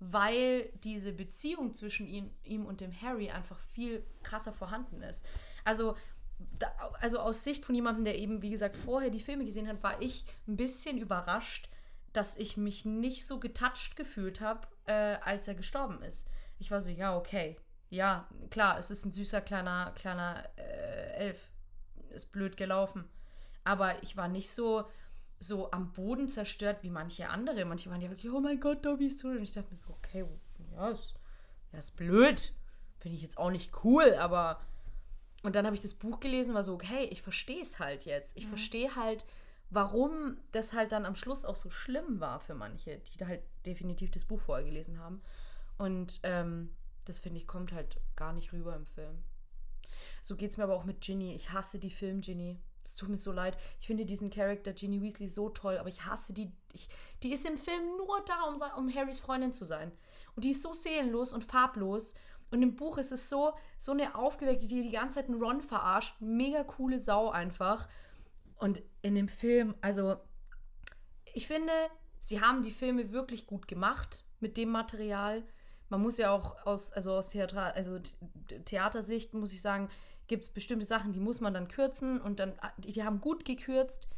weil 0.01 0.71
diese 0.85 1.13
Beziehung 1.13 1.73
zwischen 1.73 2.07
ihm, 2.07 2.31
ihm 2.45 2.67
und 2.67 2.81
dem 2.81 2.93
Harry 3.01 3.31
einfach 3.31 3.59
viel 3.59 4.05
krasser 4.23 4.53
vorhanden 4.53 5.03
ist. 5.03 5.25
Also, 5.65 5.97
da, 6.59 6.67
also 7.01 7.19
aus 7.19 7.45
Sicht 7.45 7.65
von 7.65 7.75
jemandem, 7.75 8.05
der 8.05 8.19
eben, 8.19 8.43
wie 8.43 8.51
gesagt, 8.51 8.77
vorher 8.77 9.11
die 9.11 9.21
Filme 9.21 9.45
gesehen 9.45 9.69
hat, 9.69 9.83
war 9.83 10.01
ich 10.03 10.27
ein 10.47 10.57
bisschen 10.57 10.99
überrascht, 10.99 11.71
dass 12.13 12.37
ich 12.37 12.57
mich 12.57 12.85
nicht 12.85 13.27
so 13.27 13.41
getouched 13.41 13.97
gefühlt 13.97 14.41
habe, 14.41 14.67
äh, 14.87 15.17
als 15.23 15.49
er 15.49 15.55
gestorben 15.55 16.03
ist. 16.03 16.31
Ich 16.59 16.71
war 16.71 16.81
so, 16.81 16.91
ja, 16.91 17.17
okay. 17.17 17.57
Ja, 17.89 18.29
klar, 18.51 18.79
es 18.79 18.91
ist 18.91 19.05
ein 19.05 19.13
süßer 19.13 19.41
kleiner, 19.41 19.93
kleiner 19.93 20.45
äh, 20.57 21.27
Elf. 21.27 21.51
Ist 22.11 22.33
blöd 22.33 22.57
gelaufen. 22.57 23.09
Aber 23.65 24.03
ich 24.03 24.17
war 24.17 24.29
nicht 24.29 24.51
so, 24.51 24.85
so 25.39 25.71
am 25.71 25.93
Boden 25.93 26.29
zerstört 26.29 26.83
wie 26.83 26.91
manche 26.91 27.29
andere. 27.29 27.65
Manche 27.65 27.91
waren 27.91 28.01
ja 28.01 28.11
wirklich, 28.11 28.33
oh 28.33 28.41
mein 28.41 28.61
Gott, 28.61 28.85
Dobby 28.85 29.07
ist 29.07 29.21
tot. 29.21 29.37
Und 29.37 29.43
ich 29.43 29.53
dachte 29.53 29.71
mir 29.71 29.77
so, 29.77 29.91
okay, 29.91 30.25
ja, 30.73 30.89
ist, 30.89 31.15
ja, 31.73 31.79
ist 31.79 31.97
blöd. 31.97 32.53
Finde 32.99 33.17
ich 33.17 33.23
jetzt 33.23 33.39
auch 33.39 33.51
nicht 33.51 33.73
cool, 33.85 34.15
aber. 34.15 34.61
Und 35.43 35.55
dann 35.55 35.67
habe 35.67 35.77
ich 35.77 35.83
das 35.83 35.95
Buch 35.95 36.19
gelesen 36.19 36.55
war 36.55 36.65
so, 36.65 36.75
okay, 36.75 37.05
ich 37.11 37.23
verstehe 37.23 37.61
es 37.61 37.79
halt 37.79 38.05
jetzt. 38.05 38.37
Ich 38.37 38.47
verstehe 38.47 38.97
halt, 38.97 39.25
warum 39.71 40.39
das 40.53 40.73
halt 40.73 40.93
dann 40.93 41.05
am 41.05 41.15
Schluss 41.15 41.45
auch 41.45 41.57
so 41.57 41.71
schlimm 41.71 42.19
war 42.19 42.41
für 42.41 42.55
manche, 42.55 42.99
die 42.99 43.19
da 43.19 43.27
halt 43.27 43.43
definitiv 43.65 44.11
das 44.11 44.25
Buch 44.25 44.41
vorher 44.41 44.65
gelesen 44.65 44.99
haben. 44.99 45.23
Und 45.79 46.21
ähm, 46.23 46.75
das 47.05 47.21
finde 47.21 47.39
ich 47.39 47.47
kommt 47.47 47.73
halt 47.73 48.01
gar 48.17 48.33
nicht 48.33 48.53
rüber 48.53 48.75
im 48.75 48.87
Film. 48.87 49.23
So 50.23 50.37
geht 50.37 50.51
es 50.51 50.57
mir 50.57 50.65
aber 50.65 50.75
auch 50.75 50.85
mit 50.85 51.01
Ginny. 51.01 51.35
Ich 51.35 51.53
hasse 51.53 51.79
die 51.79 51.91
Film 51.91 52.21
Ginny. 52.21 52.59
Es 52.87 52.95
tut 52.95 53.09
mir 53.09 53.17
so 53.17 53.33
leid. 53.33 53.59
Ich 53.81 53.87
finde 53.87 54.07
diesen 54.07 54.31
Charakter 54.31 54.73
Ginny 54.73 55.03
Weasley 55.03 55.29
so 55.29 55.49
toll, 55.51 55.77
aber 55.77 55.89
ich 55.89 56.07
hasse 56.07 56.33
die. 56.33 56.53
Ich, 56.73 56.89
die 57.23 57.33
ist 57.33 57.45
im 57.45 57.59
Film 57.59 57.97
nur 57.97 58.25
da, 58.25 58.43
um, 58.45 58.55
um 58.79 58.95
Harrys 58.95 59.19
Freundin 59.19 59.53
zu 59.53 59.65
sein. 59.65 59.93
Und 60.35 60.45
die 60.45 60.51
ist 60.51 60.63
so 60.63 60.73
seelenlos 60.73 61.33
und 61.33 61.45
farblos. 61.45 62.15
Und 62.51 62.63
im 62.63 62.77
Buch 62.77 62.97
ist 62.99 63.11
es 63.11 63.29
so, 63.29 63.55
so 63.77 63.91
eine 63.91 64.15
aufgeweckte, 64.15 64.69
die 64.69 64.83
die 64.83 64.93
ganze 64.93 65.17
Zeit 65.17 65.29
einen 65.29 65.43
Ron 65.43 65.63
verarscht. 65.63 66.21
Mega 66.21 66.63
coole 66.63 67.01
Sau 67.01 67.31
einfach. 67.31 67.89
Und 68.57 68.83
in 69.03 69.17
dem 69.17 69.29
Film, 69.29 69.75
also 69.81 70.17
ich 71.35 71.47
finde, 71.49 71.73
sie 72.21 72.41
haben 72.41 72.63
die 72.63 72.71
Filme 72.71 73.13
wirklich 73.13 73.47
gut 73.47 73.67
gemacht 73.67 74.25
mit 74.39 74.57
dem 74.57 74.71
Material. 74.71 75.43
Man 75.89 76.03
muss 76.03 76.19
ja 76.19 76.31
auch 76.31 76.65
aus, 76.65 76.93
also 76.93 77.15
aus 77.15 77.31
Theater, 77.31 77.75
also 77.75 77.99
Th- 77.99 78.65
Theatersicht, 78.65 79.35
muss 79.35 79.53
ich 79.53 79.61
sagen, 79.61 79.89
gibt 80.29 80.45
es 80.45 80.51
bestimmte 80.51 80.87
Sachen, 80.87 81.13
die 81.13 81.21
muss 81.21 81.41
man 81.41 81.55
dann 81.55 81.69
kürzen 81.69 82.21
und 82.21 82.41
dann, 82.41 82.59
die, 82.79 82.93
die 82.93 83.05
haben 83.05 83.21
gut 83.21 83.45
gekürzt. 83.45 84.09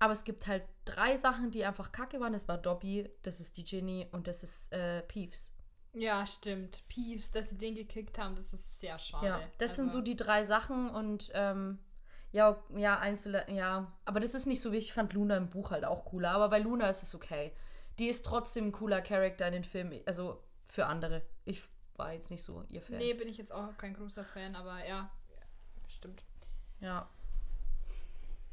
Aber 0.00 0.12
es 0.12 0.24
gibt 0.24 0.46
halt 0.46 0.64
drei 0.84 1.16
Sachen, 1.16 1.50
die 1.50 1.64
einfach 1.64 1.92
kacke 1.92 2.20
waren. 2.20 2.32
Das 2.32 2.48
war 2.48 2.58
Dobby, 2.58 3.08
das 3.22 3.40
ist 3.40 3.56
die 3.56 3.64
Ginny 3.64 4.08
und 4.12 4.26
das 4.26 4.42
ist 4.42 4.72
äh, 4.72 5.02
Peeves. 5.02 5.56
Ja, 5.92 6.26
stimmt. 6.26 6.82
Peeves, 6.88 7.30
dass 7.30 7.50
sie 7.50 7.58
den 7.58 7.76
gekickt 7.76 8.18
haben, 8.18 8.34
das 8.34 8.52
ist 8.52 8.80
sehr 8.80 8.98
schade. 8.98 9.26
Ja, 9.26 9.40
das 9.58 9.76
sind 9.76 9.86
Also- 9.86 9.98
so 9.98 10.02
die 10.04 10.16
drei 10.16 10.42
Sachen 10.44 10.90
und 10.90 11.30
ähm, 11.34 11.78
ja, 12.32 12.60
ja, 12.76 12.98
eins 12.98 13.24
will 13.24 13.40
ja, 13.48 13.92
aber 14.04 14.18
das 14.18 14.34
ist 14.34 14.46
nicht 14.46 14.60
so 14.60 14.72
wichtig. 14.72 14.88
Ich 14.88 14.94
fand 14.94 15.12
Luna 15.12 15.36
im 15.36 15.50
Buch 15.50 15.70
halt 15.70 15.84
auch 15.84 16.04
cooler, 16.06 16.32
aber 16.32 16.48
bei 16.48 16.58
Luna 16.58 16.88
ist 16.90 17.04
es 17.04 17.14
okay. 17.14 17.52
Die 18.00 18.08
ist 18.08 18.26
trotzdem 18.26 18.66
ein 18.66 18.72
cooler 18.72 19.00
Charakter 19.02 19.46
in 19.46 19.52
den 19.52 19.64
Filmen, 19.64 20.00
also 20.04 20.42
für 20.66 20.86
andere. 20.86 21.22
Ich 21.44 21.62
war 21.94 22.12
jetzt 22.12 22.32
nicht 22.32 22.42
so 22.42 22.64
ihr 22.68 22.82
Fan. 22.82 22.96
Nee, 22.96 23.14
bin 23.14 23.28
ich 23.28 23.38
jetzt 23.38 23.52
auch 23.52 23.76
kein 23.78 23.94
großer 23.94 24.24
Fan, 24.24 24.56
aber 24.56 24.84
ja, 24.84 25.12
stimmt. 25.88 26.22
Ja. 26.80 27.08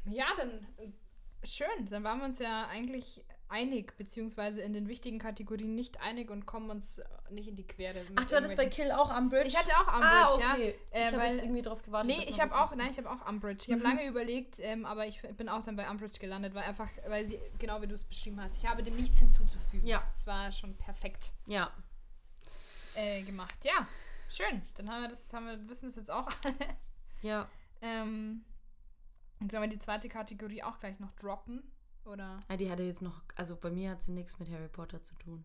Ja, 0.04 0.26
dann 0.36 0.66
äh, 0.78 1.46
schön. 1.46 1.86
Dann 1.90 2.02
waren 2.04 2.18
wir 2.18 2.24
uns 2.24 2.38
ja 2.38 2.66
eigentlich 2.68 3.24
einig, 3.48 3.94
beziehungsweise 3.98 4.62
in 4.62 4.72
den 4.72 4.88
wichtigen 4.88 5.18
Kategorien 5.18 5.74
nicht 5.74 6.00
einig 6.00 6.30
und 6.30 6.46
kommen 6.46 6.70
uns 6.70 6.98
äh, 6.98 7.04
nicht 7.30 7.48
in 7.48 7.56
die 7.56 7.66
Quere. 7.66 8.00
Ach, 8.16 8.24
du 8.26 8.36
hattest 8.36 8.56
bei 8.56 8.66
Kill 8.66 8.90
auch 8.92 9.14
Umbridge? 9.16 9.46
Ich 9.48 9.56
hatte 9.58 9.72
auch 9.72 9.88
ah, 9.88 10.24
Umbridge, 10.24 10.48
okay. 10.50 10.74
ja. 10.92 10.98
Äh, 10.98 11.08
ich 11.08 11.12
habe 11.14 11.24
jetzt 11.26 11.42
irgendwie 11.42 11.62
drauf 11.62 11.82
gewartet. 11.82 12.16
Nee, 12.16 12.24
ich 12.26 12.40
habe 12.40 12.54
auch, 12.58 12.74
nein, 12.74 12.90
ich 12.90 12.96
habe 12.98 13.10
auch 13.10 13.28
Umbridge. 13.28 13.64
Ich 13.66 13.70
habe 13.72 13.80
Mhm. 13.80 13.82
lange 13.84 14.06
überlegt, 14.06 14.58
ähm, 14.60 14.86
aber 14.86 15.06
ich 15.06 15.20
bin 15.36 15.48
auch 15.50 15.62
dann 15.62 15.76
bei 15.76 15.88
Umbridge 15.90 16.18
gelandet, 16.18 16.54
weil 16.54 16.62
einfach, 16.64 16.88
weil 17.06 17.26
sie, 17.26 17.38
genau 17.58 17.82
wie 17.82 17.86
du 17.86 17.94
es 17.94 18.04
beschrieben 18.04 18.40
hast, 18.40 18.56
ich 18.56 18.66
habe 18.66 18.82
dem 18.82 18.96
nichts 18.96 19.18
hinzuzufügen. 19.18 19.86
Ja. 19.86 20.02
Es 20.14 20.26
war 20.26 20.50
schon 20.50 20.74
perfekt 20.78 21.32
Ja. 21.46 21.70
äh, 22.94 23.20
gemacht. 23.22 23.62
Ja, 23.64 23.86
schön. 24.30 24.62
Dann 24.76 24.90
haben 24.90 25.02
wir 25.02 25.08
das, 25.10 25.32
haben 25.34 25.46
wir, 25.46 25.68
wissen 25.68 25.88
es 25.88 25.96
jetzt 25.96 26.10
auch 26.10 26.26
alle. 26.44 26.56
Ja. 27.22 27.48
ähm, 27.80 28.44
sollen 29.40 29.62
wir 29.62 29.68
die 29.68 29.78
zweite 29.78 30.08
Kategorie 30.08 30.62
auch 30.62 30.78
gleich 30.78 31.00
noch 31.00 31.12
droppen? 31.12 31.62
Oder? 32.04 32.40
ja. 32.48 32.56
Die 32.56 32.70
hatte 32.70 32.82
jetzt 32.82 33.02
noch, 33.02 33.22
also 33.36 33.56
bei 33.56 33.70
mir 33.70 33.90
hat 33.90 34.02
sie 34.02 34.12
nichts 34.12 34.38
mit 34.38 34.50
Harry 34.50 34.68
Potter 34.68 35.02
zu 35.02 35.14
tun. 35.16 35.44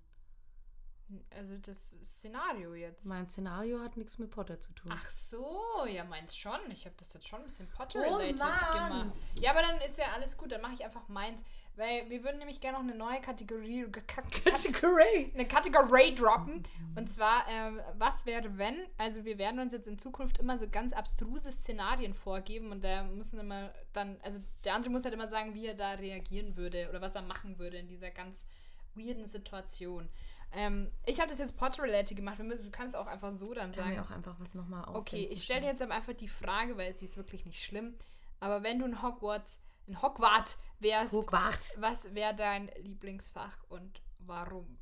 Also 1.37 1.55
das 1.57 1.95
Szenario 2.03 2.73
jetzt. 2.73 3.05
Mein 3.05 3.29
Szenario 3.29 3.79
hat 3.79 3.95
nichts 3.95 4.17
mit 4.19 4.29
Potter 4.29 4.59
zu 4.59 4.73
tun. 4.73 4.91
Ach 4.93 5.09
so, 5.09 5.85
ja, 5.89 6.03
meins 6.03 6.35
schon. 6.35 6.59
Ich 6.71 6.85
habe 6.85 6.95
das 6.97 7.13
jetzt 7.13 7.27
schon 7.27 7.39
ein 7.39 7.45
bisschen 7.45 7.67
Oh, 7.73 7.77
Potter-related 7.77 8.39
Mann. 8.39 8.89
gemacht. 8.89 9.17
Ja, 9.39 9.51
aber 9.51 9.61
dann 9.61 9.77
ist 9.81 9.97
ja 9.97 10.05
alles 10.13 10.35
gut. 10.37 10.51
Dann 10.51 10.61
mache 10.61 10.73
ich 10.73 10.83
einfach 10.83 11.07
meins. 11.07 11.45
Weil 11.77 12.09
wir 12.09 12.23
würden 12.23 12.39
nämlich 12.39 12.59
gerne 12.59 12.77
noch 12.79 12.83
eine 12.83 12.95
neue 12.95 13.21
Kategorie, 13.21 13.85
Ka- 13.91 14.21
Category. 14.23 15.31
eine 15.33 15.47
Kategorie 15.47 16.13
droppen. 16.15 16.63
Und 16.97 17.07
zwar, 17.09 17.47
ähm, 17.47 17.79
was 17.97 18.25
wäre, 18.25 18.57
wenn? 18.57 18.75
Also 18.97 19.23
wir 19.23 19.37
werden 19.37 19.59
uns 19.59 19.71
jetzt 19.73 19.87
in 19.87 19.99
Zukunft 19.99 20.39
immer 20.39 20.57
so 20.57 20.67
ganz 20.67 20.91
abstruse 20.91 21.51
Szenarien 21.51 22.13
vorgeben 22.15 22.71
und 22.71 22.83
da 22.83 23.03
müssen 23.03 23.39
immer 23.39 23.71
dann, 23.93 24.19
also 24.23 24.39
der 24.63 24.73
andere 24.73 24.91
muss 24.91 25.05
halt 25.05 25.13
immer 25.13 25.27
sagen, 25.27 25.53
wie 25.53 25.67
er 25.67 25.75
da 25.75 25.91
reagieren 25.91 26.55
würde 26.57 26.89
oder 26.89 26.99
was 26.99 27.15
er 27.15 27.21
machen 27.21 27.59
würde 27.59 27.77
in 27.77 27.87
dieser 27.87 28.09
ganz 28.09 28.47
weirden 28.95 29.27
Situation. 29.27 30.09
Ähm, 30.53 30.91
ich 31.05 31.19
habe 31.19 31.29
das 31.29 31.39
jetzt 31.39 31.57
Potter-related 31.57 32.15
gemacht. 32.15 32.37
Wir 32.37 32.45
müssen- 32.45 32.63
Du 32.65 32.71
kannst 32.71 32.95
auch 32.95 33.07
einfach 33.07 33.35
so 33.35 33.53
dann 33.53 33.71
Sagen 33.73 33.89
sagen. 33.89 33.95
wir 33.97 34.03
auch 34.03 34.11
einfach 34.11 34.39
was 34.39 34.53
nochmal 34.55 34.85
aus. 34.85 35.01
Okay, 35.01 35.25
ich 35.25 35.43
stelle 35.43 35.61
dir 35.61 35.67
jetzt 35.67 35.81
aber 35.81 35.93
einfach 35.93 36.13
die 36.13 36.27
Frage, 36.29 36.77
weil 36.77 36.93
sie 36.95 37.05
ist 37.05 37.17
wirklich 37.17 37.45
nicht 37.45 37.61
schlimm. 37.63 37.95
Aber 38.39 38.63
wenn 38.63 38.79
du 38.79 38.85
in 38.85 39.01
Hogwarts, 39.01 39.61
in 39.87 40.01
Hogwarts 40.01 40.57
wärst, 40.79 41.13
Hogwarts. 41.13 41.73
was 41.77 42.13
wäre 42.13 42.33
dein 42.35 42.71
Lieblingsfach 42.77 43.57
und 43.69 44.01
warum? 44.19 44.77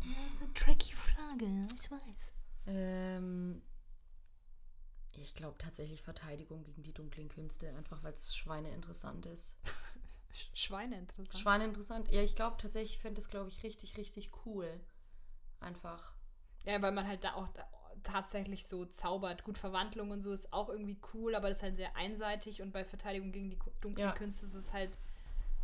Das 0.00 0.34
ist 0.34 0.42
eine 0.42 0.52
tricky 0.54 0.94
Frage, 0.94 1.44
ich 1.74 1.90
weiß. 1.90 2.32
Ähm, 2.66 3.62
ich 5.12 5.34
glaube 5.34 5.58
tatsächlich 5.58 6.02
Verteidigung 6.02 6.64
gegen 6.64 6.82
die 6.82 6.92
dunklen 6.94 7.28
Künste, 7.28 7.68
einfach 7.76 8.02
weil 8.02 8.14
es 8.14 8.34
Schweine 8.34 8.70
interessant 8.70 9.26
ist. 9.26 9.56
Sch 10.32 10.46
Schweine 10.54 10.98
interessant. 10.98 11.38
Schweine 11.38 11.64
interessant? 11.64 12.10
Ja, 12.10 12.22
ich 12.22 12.36
glaube 12.36 12.56
tatsächlich, 12.58 12.96
ich 12.96 12.98
fände 13.00 13.20
das, 13.20 13.28
glaube 13.28 13.48
ich, 13.48 13.62
richtig, 13.62 13.96
richtig 13.96 14.30
cool. 14.46 14.80
Einfach. 15.60 16.12
ja, 16.64 16.80
weil 16.80 16.92
man 16.92 17.06
halt 17.06 17.24
da 17.24 17.34
auch 17.34 17.48
da 17.48 17.66
tatsächlich 18.02 18.66
so 18.66 18.86
zaubert. 18.86 19.44
Gut, 19.44 19.58
Verwandlung 19.58 20.10
und 20.10 20.22
so 20.22 20.32
ist 20.32 20.52
auch 20.52 20.70
irgendwie 20.70 20.98
cool, 21.12 21.34
aber 21.34 21.48
das 21.48 21.58
ist 21.58 21.62
halt 21.64 21.76
sehr 21.76 21.96
einseitig 21.96 22.62
und 22.62 22.72
bei 22.72 22.84
Verteidigung 22.84 23.30
gegen 23.32 23.50
die 23.50 23.58
dunklen 23.80 24.08
Ja. 24.08 24.14
Künste 24.14 24.46
ist 24.46 24.54
es 24.54 24.72
halt 24.72 24.96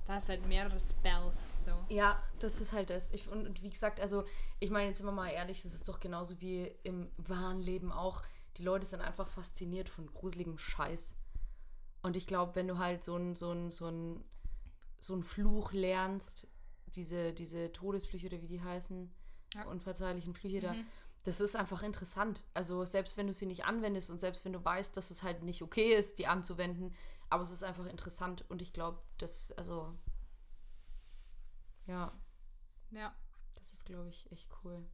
Da 0.04 0.18
du 0.18 0.28
halt 0.28 0.46
mehrere 0.46 0.78
Spells. 0.78 1.54
So. 1.56 1.72
Ja, 1.88 2.22
das 2.38 2.60
ist 2.60 2.72
halt 2.72 2.90
das. 2.90 3.10
Ich, 3.12 3.28
und, 3.28 3.46
und 3.46 3.62
wie 3.62 3.70
gesagt, 3.70 4.00
also 4.00 4.24
ich 4.60 4.70
meine, 4.70 4.88
jetzt 4.88 4.98
sind 4.98 5.06
wir 5.06 5.12
mal 5.12 5.30
ehrlich, 5.30 5.62
das 5.62 5.74
ist 5.74 5.88
doch 5.88 5.98
genauso 5.98 6.40
wie 6.40 6.70
im 6.84 7.10
wahren 7.16 7.58
Leben 7.60 7.90
auch. 7.90 8.22
Die 8.56 8.62
Leute 8.62 8.86
sind 8.86 9.00
einfach 9.00 9.28
fasziniert 9.28 9.88
von 9.88 10.06
gruseligem 10.06 10.58
Scheiß. 10.58 11.16
Und 12.02 12.16
ich 12.16 12.26
glaube, 12.26 12.54
wenn 12.54 12.68
du 12.68 12.78
halt 12.78 13.02
so 13.02 13.16
ein, 13.16 13.34
so 13.34 13.50
ein, 13.50 13.70
so 13.70 13.86
ein, 13.88 14.24
so 15.06 15.14
ein 15.14 15.22
Fluch 15.22 15.72
lernst, 15.72 16.48
diese, 16.86 17.32
diese 17.32 17.72
Todesflüche 17.72 18.26
oder 18.26 18.42
wie 18.42 18.48
die 18.48 18.62
heißen, 18.62 19.12
Ja. 19.54 19.66
unverzeihlichen 19.66 20.34
Flüche 20.34 20.60
da, 20.60 20.72
Mhm. 20.74 20.86
das 21.24 21.40
ist 21.40 21.56
einfach 21.56 21.82
interessant. 21.82 22.42
Also 22.54 22.84
selbst 22.84 23.16
wenn 23.16 23.26
du 23.26 23.32
sie 23.32 23.46
nicht 23.46 23.64
anwendest 23.64 24.10
und 24.10 24.18
selbst 24.18 24.44
wenn 24.44 24.52
du 24.52 24.64
weißt, 24.64 24.96
dass 24.96 25.10
es 25.10 25.22
halt 25.22 25.42
nicht 25.42 25.62
okay 25.62 25.94
ist, 25.94 26.18
die 26.18 26.26
anzuwenden, 26.26 26.94
aber 27.30 27.42
es 27.42 27.50
ist 27.50 27.62
einfach 27.64 27.86
interessant 27.86 28.44
und 28.48 28.62
ich 28.62 28.72
glaube, 28.72 29.00
das, 29.18 29.52
also, 29.52 29.94
ja, 31.86 32.12
Ja, 32.90 33.14
das 33.54 33.72
ist, 33.72 33.84
glaube 33.84 34.08
ich, 34.08 34.30
echt 34.30 34.48
cool. 34.64 34.84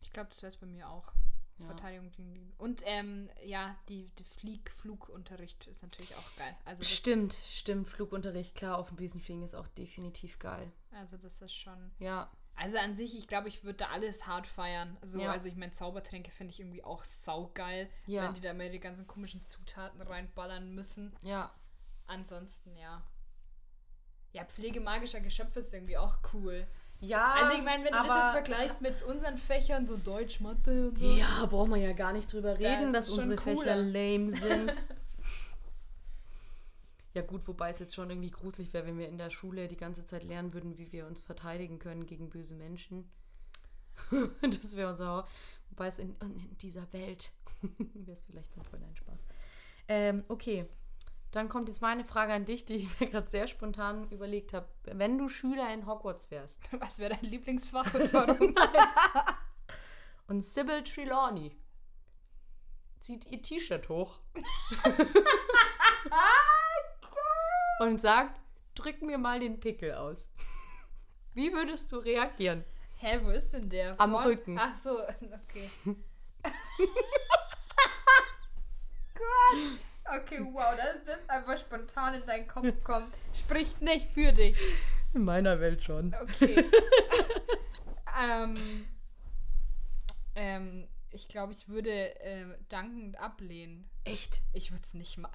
ich 0.00 0.10
glaube, 0.12 0.28
das 0.30 0.42
ist 0.42 0.56
bei 0.60 0.66
mir 0.66 0.88
auch. 0.88 1.12
Ja. 1.58 1.66
Verteidigung 1.66 2.10
gegen 2.10 2.34
die. 2.34 2.52
Und 2.58 2.82
ähm, 2.84 3.30
ja, 3.44 3.76
die, 3.88 4.08
die 4.18 4.24
Flieg 4.24 4.70
Flugunterricht 4.72 5.66
ist 5.68 5.82
natürlich 5.82 6.14
auch 6.16 6.36
geil. 6.36 6.56
Also 6.64 6.82
Stimmt, 6.82 7.32
stimmt. 7.48 7.86
Flugunterricht, 7.86 8.54
klar, 8.56 8.78
auf 8.78 8.88
dem 8.88 8.96
Besen 8.96 9.20
fliegen 9.20 9.42
ist 9.42 9.54
auch 9.54 9.68
definitiv 9.68 10.38
geil. 10.40 10.72
Also 10.92 11.16
das 11.16 11.40
ist 11.40 11.54
schon. 11.54 11.92
Ja, 12.00 12.28
Also 12.56 12.78
an 12.78 12.94
sich, 12.94 13.16
ich 13.18 13.28
glaube, 13.28 13.48
ich 13.48 13.62
würde 13.64 13.78
da 13.78 13.86
alles 13.88 14.26
hart 14.26 14.46
feiern. 14.48 14.96
So, 15.02 15.20
Ja. 15.20 15.30
also 15.32 15.46
ich 15.48 15.56
meine, 15.56 15.72
Zaubertränke 15.72 16.30
finde 16.32 16.52
ich 16.52 16.60
irgendwie 16.60 16.82
auch 16.84 17.04
saugeil, 17.04 17.88
Ja. 18.06 18.24
wenn 18.24 18.34
die 18.34 18.40
da 18.40 18.50
immer 18.50 18.68
die 18.68 18.80
ganzen 18.80 19.06
komischen 19.06 19.42
Zutaten 19.42 20.00
reinballern 20.02 20.74
müssen. 20.74 21.16
ja. 21.22 21.52
Ansonsten, 22.06 22.76
ja. 22.76 23.02
Ja, 24.32 24.44
Pflege 24.44 24.80
magischer 24.80 25.20
Geschöpfe 25.20 25.60
ist 25.60 25.72
irgendwie 25.72 25.96
auch 25.96 26.18
cool. 26.32 26.66
Ja, 27.06 27.34
Also 27.42 27.56
ich 27.56 27.64
meine, 27.64 27.84
wenn 27.84 27.92
du 27.92 27.98
das 27.98 28.06
jetzt 28.08 28.32
vergleichst 28.32 28.80
mit 28.80 29.02
unseren 29.02 29.36
Fächern, 29.36 29.86
so 29.86 29.96
Deutsch, 29.96 30.40
Mathe 30.40 30.88
und 30.88 30.98
so. 30.98 31.16
Ja, 31.16 31.46
brauchen 31.46 31.70
wir 31.70 31.78
ja 31.78 31.92
gar 31.92 32.12
nicht 32.12 32.32
drüber 32.32 32.54
Da 32.54 32.68
reden, 32.68 32.86
ist 32.86 32.94
dass 32.94 33.10
unsere 33.10 33.40
Fächer 33.40 33.56
cooler. 33.56 33.76
lame 33.76 34.30
sind. 34.30 34.82
ja 37.14 37.22
gut, 37.22 37.46
wobei 37.46 37.70
es 37.70 37.78
jetzt 37.78 37.94
schon 37.94 38.10
irgendwie 38.10 38.30
gruselig 38.30 38.72
wäre, 38.72 38.86
wenn 38.86 38.98
wir 38.98 39.08
in 39.08 39.18
der 39.18 39.30
Schule 39.30 39.68
die 39.68 39.76
ganze 39.76 40.04
Zeit 40.04 40.24
lernen 40.24 40.52
würden, 40.54 40.78
wie 40.78 40.90
wir 40.92 41.06
uns 41.06 41.20
verteidigen 41.20 41.78
können 41.78 42.06
gegen 42.06 42.30
böse 42.30 42.54
Menschen. 42.54 43.10
das 44.42 44.76
wäre 44.76 44.90
unser 44.90 45.06
Horror. 45.08 45.28
Wobei 45.70 45.88
es 45.88 45.98
in, 45.98 46.16
in 46.20 46.56
dieser 46.58 46.92
Welt 46.92 47.32
wäre 47.78 48.16
es 48.16 48.24
vielleicht 48.24 48.52
sinnvoll, 48.52 48.80
ein 48.82 48.96
Spaß. 48.96 49.26
Ähm, 49.88 50.24
okay, 50.28 50.66
dann 51.34 51.48
kommt 51.48 51.68
jetzt 51.68 51.82
meine 51.82 52.04
Frage 52.04 52.32
an 52.32 52.44
dich, 52.44 52.64
die 52.64 52.76
ich 52.76 53.00
mir 53.00 53.08
gerade 53.08 53.28
sehr 53.28 53.46
spontan 53.48 54.08
überlegt 54.10 54.52
habe. 54.52 54.68
Wenn 54.84 55.18
du 55.18 55.28
Schüler 55.28 55.72
in 55.72 55.86
Hogwarts 55.86 56.30
wärst 56.30 56.60
Was 56.80 56.98
wäre 56.98 57.14
dein 57.14 57.30
Lieblingsfach 57.30 57.92
und 57.94 58.12
warum? 58.12 58.54
und 60.28 60.40
Sybil 60.42 60.82
Trelawney 60.84 61.56
zieht 62.98 63.26
ihr 63.26 63.42
T-Shirt 63.42 63.88
hoch 63.88 64.20
und 67.80 68.00
sagt, 68.00 68.40
drück 68.74 69.02
mir 69.02 69.18
mal 69.18 69.40
den 69.40 69.60
Pickel 69.60 69.92
aus. 69.92 70.32
Wie 71.34 71.52
würdest 71.52 71.92
du 71.92 71.98
reagieren? 71.98 72.64
Hä, 72.98 73.20
wo 73.22 73.30
ist 73.30 73.52
denn 73.52 73.68
der? 73.68 74.00
Am 74.00 74.12
Vorn- 74.12 74.24
Rücken. 74.24 74.58
Ach 74.58 74.74
so, 74.74 74.98
okay. 75.02 75.70
Gott. 79.14 79.58
Okay, 80.04 80.40
wow, 80.52 80.76
das 80.76 80.96
ist 80.96 81.08
jetzt 81.08 81.30
einfach 81.30 81.58
spontan 81.58 82.14
in 82.14 82.26
deinen 82.26 82.46
Kopf 82.46 82.72
kommt. 82.84 83.14
Spricht 83.34 83.80
nicht 83.80 84.10
für 84.10 84.32
dich. 84.32 84.56
In 85.14 85.24
meiner 85.24 85.60
Welt 85.60 85.82
schon. 85.82 86.14
Okay. 86.20 86.64
ähm, 88.20 88.86
ähm, 90.34 90.88
ich 91.10 91.28
glaube, 91.28 91.52
ich 91.52 91.68
würde 91.68 91.90
ähm, 92.20 92.54
dankend 92.68 93.18
ablehnen. 93.18 93.88
Echt? 94.04 94.42
Ich 94.52 94.70
würde 94.70 94.82
es 94.82 94.92
nicht 94.94 95.16
machen. 95.16 95.32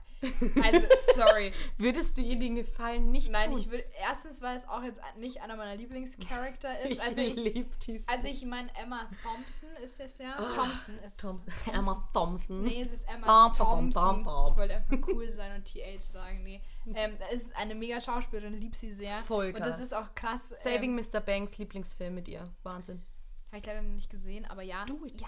Also, 0.63 0.85
sorry. 1.15 1.53
Würdest 1.79 2.17
du 2.17 2.21
ihr 2.21 2.37
den 2.37 2.53
Gefallen 2.55 3.11
nicht 3.11 3.31
Nein, 3.31 3.49
tun? 3.49 3.59
ich 3.59 3.71
würde. 3.71 3.83
Erstens, 3.99 4.41
weil 4.43 4.55
es 4.57 4.67
auch 4.67 4.83
jetzt 4.83 4.99
nicht 5.17 5.41
einer 5.41 5.55
meiner 5.55 5.75
Lieblingscharakter 5.75 6.79
ist. 6.83 6.91
ich 6.91 7.01
Also, 7.01 7.21
ich, 7.21 7.35
liebe 7.35 7.69
die. 7.87 8.03
also 8.05 8.27
ich 8.27 8.45
meine, 8.45 8.69
Emma 8.75 9.09
Thompson 9.23 9.69
ist 9.83 9.99
es 9.99 10.19
ja. 10.19 10.35
Ah, 10.37 10.49
Thompson 10.49 10.95
ist 10.99 11.05
es. 11.05 11.17
Thompson. 11.17 11.51
Thompson. 11.63 11.73
Emma 11.73 12.09
Thompson. 12.13 12.61
Nee, 12.61 12.81
es 12.81 12.93
ist 12.93 13.09
Emma 13.09 13.25
Bam, 13.25 13.53
Thompson. 13.53 13.89
bam, 13.91 14.23
bam. 14.23 14.51
Ich 14.51 14.57
wollte 14.57 14.75
einfach 14.75 15.07
cool 15.07 15.31
sein 15.31 15.55
und 15.55 15.65
TH 15.65 16.03
sagen. 16.03 16.43
Nee. 16.43 16.61
Ähm, 16.93 17.17
es 17.33 17.43
ist 17.43 17.55
eine 17.55 17.73
mega 17.73 17.99
Schauspielerin, 17.99 18.53
lieb 18.59 18.75
sie 18.75 18.93
sehr. 18.93 19.17
Voll 19.19 19.47
Und 19.47 19.59
das 19.61 19.77
krass. 19.77 19.79
ist 19.85 19.93
auch 19.95 20.13
krass. 20.13 20.49
Saving 20.61 20.97
ähm, 20.97 21.03
Mr. 21.11 21.21
Banks 21.21 21.57
Lieblingsfilm 21.57 22.13
mit 22.13 22.27
ihr. 22.27 22.47
Wahnsinn. 22.63 23.01
Habe 23.47 23.57
ich 23.61 23.65
leider 23.65 23.81
noch 23.81 23.95
nicht 23.95 24.11
gesehen, 24.11 24.45
aber 24.45 24.61
ja. 24.61 24.83
It. 25.07 25.21
Ja. 25.21 25.27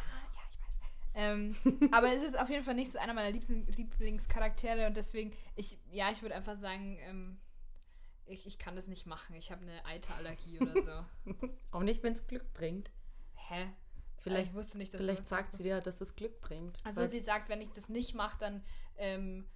Ähm, 1.14 1.56
aber 1.92 2.14
es 2.14 2.24
ist 2.24 2.40
auf 2.40 2.50
jeden 2.50 2.64
Fall 2.64 2.76
nicht 2.76 2.92
so 2.92 3.00
einer 3.00 3.14
meiner 3.14 3.32
liebsten 3.32 3.66
Lieblingscharaktere 3.68 4.88
und 4.88 4.96
deswegen, 4.96 5.32
ich, 5.56 5.78
ja, 5.92 6.12
ich 6.12 6.22
würde 6.22 6.36
einfach 6.36 6.56
sagen, 6.56 6.98
ähm, 7.02 7.40
ich, 8.26 8.46
ich 8.46 8.58
kann 8.58 8.76
das 8.76 8.88
nicht 8.88 9.06
machen. 9.06 9.36
Ich 9.36 9.52
habe 9.52 9.62
eine 9.62 9.86
Eiterallergie 9.86 10.60
oder 10.60 10.82
so. 10.82 11.30
Auch 11.72 11.84
nicht, 11.84 12.02
wenn 12.04 12.14
es 12.14 12.28
Glück 12.28 12.54
bringt. 12.54 12.92
Hä? 13.36 13.68
Vielleicht, 14.20 14.50
ich 14.50 14.54
wusste 14.54 14.78
nicht, 14.78 14.94
dass 14.94 15.02
vielleicht 15.02 15.28
sagt 15.28 15.54
sie 15.54 15.64
dir, 15.64 15.82
dass 15.82 16.00
es 16.00 16.16
Glück 16.16 16.42
bringt. 16.42 16.80
Also 16.84 17.06
sie 17.08 17.20
sagt, 17.20 17.50
wenn 17.50 17.60
ich 17.60 17.72
das 17.72 17.90
nicht 17.90 18.14
mache, 18.14 18.38
dann 18.40 18.64
ähm, 18.98 19.48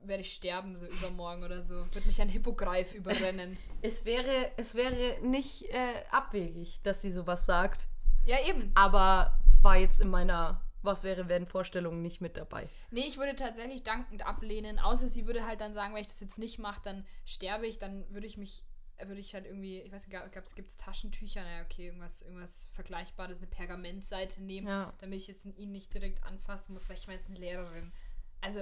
werde 0.00 0.22
ich 0.22 0.32
sterben, 0.32 0.76
so 0.76 0.86
übermorgen 0.86 1.44
oder 1.44 1.62
so. 1.62 1.86
Wird 1.92 2.06
mich 2.06 2.20
ein 2.20 2.30
Hippogreif 2.30 2.94
überrennen. 2.94 3.58
Es 3.82 4.06
wäre, 4.06 4.52
es 4.56 4.74
wäre 4.74 5.20
nicht 5.22 5.64
äh, 5.64 6.04
abwegig, 6.10 6.80
dass 6.82 7.02
sie 7.02 7.10
sowas 7.10 7.44
sagt. 7.44 7.88
ja, 8.24 8.38
eben. 8.48 8.72
Aber 8.74 9.38
war 9.60 9.76
jetzt 9.76 10.00
in 10.00 10.08
meiner 10.08 10.65
Was 10.82 11.02
wäre 11.02 11.28
wenn 11.28 11.46
Vorstellung 11.46 12.00
nicht 12.02 12.20
mit 12.20 12.36
dabei. 12.36 12.68
Nee, 12.90 13.00
ich 13.08 13.16
würde 13.18 13.34
tatsächlich 13.34 13.82
dankend 13.82 14.24
ablehnen, 14.26 14.78
außer 14.78 15.08
sie 15.08 15.26
würde 15.26 15.46
halt 15.46 15.60
dann 15.60 15.72
sagen, 15.72 15.94
wenn 15.94 16.00
ich 16.02 16.06
das 16.06 16.20
jetzt 16.20 16.38
nicht 16.38 16.58
mache, 16.58 16.80
dann 16.84 17.04
sterbe 17.24 17.66
ich, 17.66 17.78
dann 17.78 18.04
würde 18.12 18.26
ich 18.26 18.36
mich, 18.36 18.64
würde 19.04 19.20
ich 19.20 19.34
halt 19.34 19.46
irgendwie, 19.46 19.80
ich 19.80 19.90
weiß 19.92 20.06
nicht, 20.06 20.54
gibt 20.54 20.70
es 20.70 20.76
Taschentücher? 20.76 21.42
Naja, 21.42 21.64
okay, 21.64 21.86
irgendwas, 21.86 22.22
irgendwas 22.22 22.70
Vergleichbares, 22.72 23.38
eine 23.38 23.46
Pergamentseite 23.48 24.42
nehmen, 24.42 24.68
Ja. 24.68 24.92
damit 24.98 25.18
ich 25.18 25.26
jetzt 25.26 25.44
ihn 25.44 25.72
nicht 25.72 25.92
direkt 25.92 26.22
anfassen 26.24 26.72
muss, 26.74 26.88
weil 26.88 26.96
ich 26.96 27.06
meine, 27.06 27.16
es 27.16 27.24
ist 27.24 27.30
eine 27.30 27.40
Lehrerin. 27.40 27.92
Also 28.42 28.60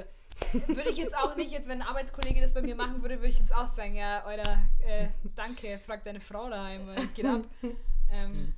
würde 0.68 0.88
ich 0.88 0.96
jetzt 0.96 1.16
auch 1.18 1.36
nicht, 1.36 1.50
jetzt 1.52 1.68
wenn 1.68 1.82
ein 1.82 1.86
Arbeitskollege 1.88 2.40
das 2.40 2.54
bei 2.54 2.62
mir 2.62 2.74
machen 2.76 3.02
würde, 3.02 3.16
würde 3.16 3.28
ich 3.28 3.38
jetzt 3.38 3.54
auch 3.54 3.68
sagen, 3.68 3.96
ja, 3.96 4.24
oder 4.26 4.58
äh, 4.86 5.08
danke, 5.34 5.78
frag 5.84 6.02
deine 6.04 6.20
Frau 6.20 6.48
daheim, 6.48 6.86
weil 6.86 6.98
es 6.98 7.12
geht 7.12 7.26
ab. 7.26 7.42
Ähm, 8.10 8.54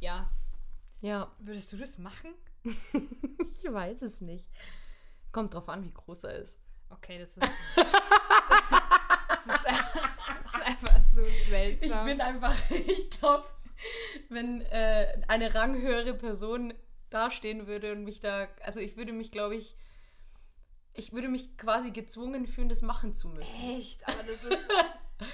ja, 0.00 0.28
Ja, 1.00 1.30
würdest 1.38 1.72
du 1.72 1.76
das 1.76 1.98
machen? 1.98 2.34
ich 3.52 3.64
weiß 3.72 4.02
es 4.02 4.20
nicht. 4.20 4.46
Kommt 5.32 5.54
drauf 5.54 5.68
an, 5.68 5.84
wie 5.84 5.92
groß 5.92 6.24
er 6.24 6.36
ist. 6.36 6.58
Okay, 6.90 7.18
das 7.18 7.30
ist. 7.30 7.38
das, 7.76 9.46
ist 9.46 9.64
das 9.64 10.54
ist 10.54 10.62
einfach 10.66 11.00
so 11.00 11.22
Ich 11.22 11.48
seltsam. 11.48 12.06
bin 12.06 12.20
einfach, 12.20 12.54
ich 12.70 13.10
glaube, 13.10 13.44
wenn 14.28 14.62
äh, 14.62 15.20
eine 15.28 15.54
ranghöhere 15.54 16.14
Person 16.14 16.74
dastehen 17.10 17.66
würde 17.66 17.92
und 17.92 18.04
mich 18.04 18.20
da, 18.20 18.48
also 18.62 18.80
ich 18.80 18.96
würde 18.96 19.12
mich, 19.12 19.30
glaube 19.30 19.56
ich, 19.56 19.76
ich 20.94 21.12
würde 21.12 21.28
mich 21.28 21.56
quasi 21.56 21.90
gezwungen 21.90 22.46
fühlen, 22.46 22.68
das 22.68 22.82
machen 22.82 23.14
zu 23.14 23.28
müssen. 23.28 23.56
Echt, 23.78 24.06
aber 24.08 24.22
das 24.24 24.44
ist. 24.44 24.58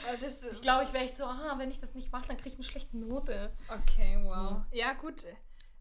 Aber 0.08 0.16
das 0.18 0.44
Ich 0.44 0.60
glaube, 0.60 0.84
ich 0.84 0.92
wäre 0.92 1.04
echt 1.04 1.16
so, 1.16 1.24
ah, 1.24 1.54
wenn 1.58 1.70
ich 1.70 1.78
das 1.80 1.94
nicht 1.94 2.10
mache, 2.12 2.26
dann 2.28 2.36
kriege 2.36 2.50
ich 2.50 2.54
eine 2.56 2.64
schlechte 2.64 2.96
Note. 2.96 3.52
okay, 3.68 4.18
wow. 4.22 4.62
Ja, 4.72 4.92
gut. 4.94 5.24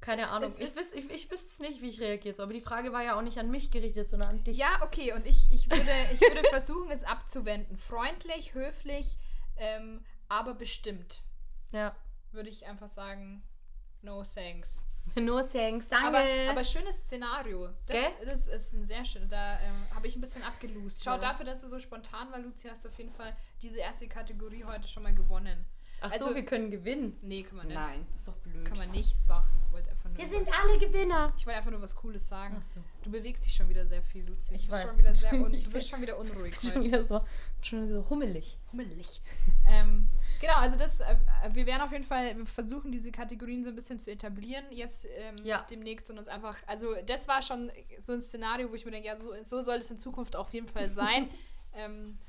Keine 0.03 0.27
Ahnung. 0.29 0.49
Es 0.49 0.59
Ich, 0.59 0.67
wüs- 0.71 0.93
ich, 0.95 1.09
ich 1.09 1.31
wüsste 1.31 1.47
es 1.47 1.59
nicht, 1.59 1.81
wie 1.81 1.87
ich 1.87 2.01
reagiert 2.01 2.35
so. 2.35 2.43
Aber 2.43 2.51
die 2.51 2.59
Frage 2.59 2.91
war 2.91 3.03
ja 3.03 3.17
auch 3.17 3.21
nicht 3.21 3.37
an 3.37 3.49
mich 3.49 3.71
gerichtet, 3.71 4.09
sondern 4.09 4.29
an 4.31 4.43
dich. 4.43 4.57
Ja, 4.57 4.81
okay, 4.83 5.13
und 5.13 5.25
ich, 5.25 5.49
ich, 5.49 5.69
würde, 5.71 5.89
ich 6.13 6.19
würde 6.19 6.43
versuchen, 6.49 6.91
es 6.91 7.05
abzuwenden. 7.05 7.77
Freundlich, 7.77 8.53
höflich, 8.53 9.17
ähm, 9.55 10.03
aber 10.27 10.55
bestimmt. 10.55 11.21
Ja. 11.71 11.95
Würde 12.33 12.49
ich 12.49 12.65
einfach 12.65 12.89
sagen, 12.89 13.43
no 14.01 14.23
thanks. 14.23 14.83
Nur 15.15 15.41
Thanks, 15.47 15.87
danke. 15.87 16.07
Aber, 16.17 16.51
aber 16.51 16.63
schönes 16.63 16.97
Szenario. 16.99 17.69
Das, 17.85 18.01
das 18.25 18.47
ist 18.47 18.73
ein 18.73 18.85
sehr 18.85 19.03
schön. 19.05 19.27
Da 19.29 19.59
ähm, 19.61 19.85
habe 19.93 20.07
ich 20.07 20.15
ein 20.15 20.21
bisschen 20.21 20.43
abgelost. 20.43 21.01
Schau, 21.03 21.11
Ja. 21.11 21.17
dafür, 21.17 21.45
dass 21.45 21.61
du 21.61 21.67
so 21.67 21.77
spontan 21.79 22.31
war, 22.31 22.39
Lucia, 22.39 22.71
hast 22.71 22.85
du 22.85 22.89
auf 22.89 22.97
jeden 22.97 23.11
Fall 23.11 23.35
diese 23.61 23.79
erste 23.79 24.07
Kategorie 24.07 24.63
heute 24.63 24.87
schon 24.87 25.03
mal 25.03 25.13
gewonnen. 25.13 25.65
Ach 26.03 26.11
also- 26.11 26.27
so, 26.29 26.35
wir 26.35 26.45
können 26.45 26.69
gewinnen. 26.69 27.17
Nee, 27.21 27.43
kann 27.43 27.57
man 27.57 27.67
nicht. 27.67 27.75
Nein, 27.75 28.05
ist 28.15 28.27
doch 28.27 28.35
blöd. 28.37 28.65
Kann 28.65 28.77
man 28.77 28.91
nicht. 28.91 29.15
Das 29.15 29.29
war 29.29 29.47
wollte 29.71 29.89
einfach 29.89 30.09
nur. 30.09 30.17
wir 30.17 30.27
sind 30.27 30.47
alle 30.59 30.77
Gewinner. 30.77 31.33
ich 31.35 31.45
wollte 31.47 31.57
einfach 31.57 31.71
nur 31.71 31.81
was 31.81 31.95
Cooles 31.95 32.27
sagen. 32.27 32.55
Ach 32.59 32.63
so. 32.63 32.79
Du 33.03 33.09
bewegst 33.09 33.45
dich 33.45 33.55
schon 33.55 33.67
wieder 33.69 33.85
sehr 33.85 34.03
viel, 34.03 34.23
Lucia. 34.25 34.55
Ich 34.55 34.65
du 34.67 34.71
bist 34.71 34.83
weiß. 34.83 34.89
Schon 34.89 34.97
wieder 34.99 35.15
sehr 35.15 35.33
un 35.41 35.53
Ich 35.53 35.63
du 35.63 35.71
bist 35.71 35.89
schon 35.89 36.01
wieder 36.01 36.17
unruhig 36.17 36.55
Schon 36.61 36.83
wieder 36.83 37.03
so, 37.03 37.19
schon 37.61 37.83
so 37.87 38.07
hummelig. 38.09 38.59
Hummelig. 38.71 39.21
ähm, 39.67 40.07
genau, 40.39 40.55
also 40.57 40.77
das, 40.77 40.99
äh, 40.99 41.15
wir 41.53 41.65
werden 41.65 41.81
auf 41.81 41.91
jeden 41.91 42.03
Fall 42.03 42.45
versuchen, 42.45 42.91
diese 42.91 43.11
Kategorien 43.11 43.63
so 43.63 43.69
ein 43.69 43.75
bisschen 43.75 43.99
zu 43.99 44.11
etablieren 44.11 44.65
jetzt 44.71 45.07
ähm, 45.17 45.35
Ja. 45.43 45.65
demnächst 45.69 46.11
und 46.11 46.17
uns 46.19 46.27
einfach, 46.27 46.57
also 46.67 46.93
das 47.05 47.27
war 47.27 47.41
schon 47.41 47.71
so 47.99 48.13
ein 48.13 48.21
Szenario, 48.21 48.69
wo 48.69 48.75
ich 48.75 48.85
mir 48.85 48.91
denke, 48.91 49.07
ja, 49.07 49.17
so, 49.19 49.31
so 49.43 49.61
soll 49.61 49.77
es 49.77 49.89
in 49.89 49.97
Zukunft 49.97 50.35
auf 50.35 50.53
jeden 50.53 50.67
Fall 50.67 50.87
sein. 50.89 51.29
ähm, 51.73 52.19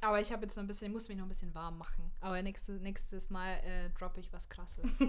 Aber 0.00 0.20
ich 0.20 0.32
habe 0.32 0.42
jetzt 0.44 0.56
noch 0.56 0.62
ein 0.64 0.66
bisschen, 0.66 0.88
ich 0.88 0.92
muss 0.92 1.08
mich 1.08 1.16
noch 1.16 1.24
ein 1.24 1.28
bisschen 1.28 1.54
warm 1.54 1.78
machen. 1.78 2.10
Aber 2.20 2.40
nächstes, 2.42 2.80
nächstes 2.80 3.30
Mal 3.30 3.54
äh, 3.64 3.90
droppe 3.90 4.20
ich 4.20 4.32
was 4.32 4.48
krasses. 4.48 4.98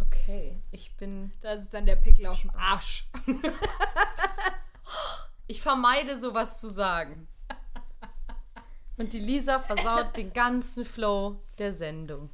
Okay, 0.00 0.60
ich 0.72 0.96
bin. 0.96 1.32
das 1.40 1.62
ist 1.62 1.74
dann 1.74 1.86
der 1.86 1.96
Pickel 1.96 2.26
auf 2.26 2.40
dem 2.40 2.50
Arsch. 2.50 3.08
Ich 5.48 5.62
vermeide 5.62 6.18
sowas 6.18 6.60
zu 6.60 6.68
sagen. 6.68 7.28
Und 8.96 9.12
die 9.12 9.20
Lisa 9.20 9.60
versaut 9.60 10.16
den 10.16 10.32
ganzen 10.32 10.84
Flow 10.84 11.40
der 11.58 11.72
Sendung. 11.72 12.30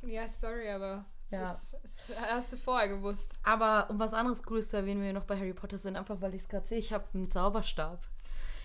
Ja, 0.00 0.26
sorry, 0.26 0.70
aber 0.70 1.04
Ja. 1.28 1.40
das, 1.40 1.74
ist, 1.84 2.08
das 2.10 2.22
hast 2.30 2.52
du 2.54 2.56
vorher 2.56 2.88
gewusst. 2.88 3.38
Aber 3.42 3.90
um 3.90 3.98
was 3.98 4.14
anderes 4.14 4.42
Cooles 4.42 4.70
zu 4.70 4.78
erwähnen, 4.78 5.00
wenn 5.00 5.08
wir 5.08 5.12
noch 5.12 5.24
bei 5.26 5.36
Harry 5.36 5.52
Potter 5.52 5.76
sind, 5.76 5.96
einfach 5.96 6.18
weil 6.22 6.34
ich 6.34 6.42
es 6.44 6.48
gerade 6.48 6.66
sehe, 6.66 6.78
ich 6.78 6.94
habe 6.94 7.04
einen 7.12 7.30
Zauberstab. 7.30 8.00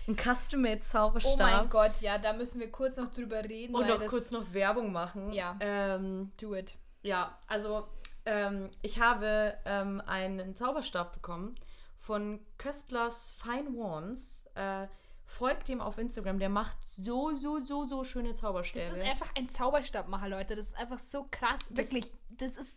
Einen 0.06 0.16
Custom-Made 0.16 0.80
Zauberstab. 0.80 1.32
Oh 1.34 1.36
mein 1.36 1.68
Gott, 1.70 2.00
ja, 2.00 2.18
da 2.18 2.32
müssen 2.32 2.60
wir 2.60 2.70
kurz 2.70 2.96
noch 2.96 3.10
drüber 3.10 3.42
reden. 3.44 3.74
Und 3.74 3.82
weil 3.82 3.90
noch 3.90 4.00
das, 4.00 4.10
kurz 4.10 4.30
noch 4.30 4.52
Werbung 4.52 4.92
machen. 4.92 5.32
Ja. 5.32 5.56
Ähm, 5.60 6.32
Do 6.40 6.54
it. 6.54 6.76
ja, 7.02 7.38
also 7.46 7.86
ähm, 8.24 8.70
ich 8.82 9.00
habe 9.00 9.54
ähm, 9.64 10.02
einen 10.06 10.54
Zauberstab 10.54 11.12
bekommen 11.12 11.54
von 11.96 12.40
Köstlers 12.58 13.36
Fine 13.40 13.70
Wands. 13.76 14.46
Äh, 14.54 14.86
folgt 15.24 15.68
ihm 15.68 15.80
auf 15.80 15.98
Instagram, 15.98 16.38
der 16.38 16.48
macht 16.50 16.76
so, 16.84 17.34
so, 17.34 17.58
so, 17.60 17.84
so 17.84 18.04
schöne 18.04 18.30
Das 18.30 18.40
Zauberstäbe. 18.40 18.84
ist 18.96 19.02
einfach 19.02 19.30
ein 19.36 19.48
Zauberstabmacher, 19.48 20.28
Leute. 20.28 20.56
Das 20.56 20.66
ist 20.66 20.76
einfach 20.76 20.98
so 20.98 21.26
krass. 21.30 21.60
Wirklich, 21.70 22.10
das 22.28 22.56
ist, 22.56 22.72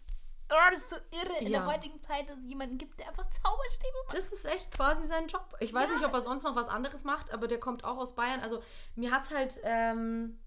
oh, 0.51 0.71
das 0.71 0.81
ist 0.81 0.89
so 0.91 0.95
irre 1.11 1.37
in 1.39 1.47
Ja. 1.47 1.59
der 1.61 1.73
heutigen 1.73 2.01
Zeit, 2.01 2.29
dass 2.29 2.37
es 2.37 2.45
jemanden 2.47 2.77
gibt, 2.77 2.99
der 2.99 3.07
einfach 3.09 3.29
Zauberstäbe 3.29 3.93
macht. 4.05 4.17
Das 4.17 4.31
ist 4.31 4.45
echt 4.45 4.71
quasi 4.71 5.05
sein 5.05 5.27
Job. 5.27 5.55
Ich 5.59 5.73
weiß 5.73 5.89
Ja. 5.89 5.95
nicht, 5.95 6.05
ob 6.05 6.13
er 6.13 6.21
sonst 6.21 6.43
noch 6.43 6.55
was 6.55 6.67
anderes 6.69 7.03
macht, 7.03 7.31
aber 7.33 7.47
der 7.47 7.59
kommt 7.59 7.83
auch 7.83 7.97
aus 7.97 8.15
Bayern. 8.15 8.39
Also 8.41 8.61
mir 8.95 9.11
hat 9.11 9.23
es 9.23 9.31
halt, 9.31 9.59
ähm, 9.63 10.39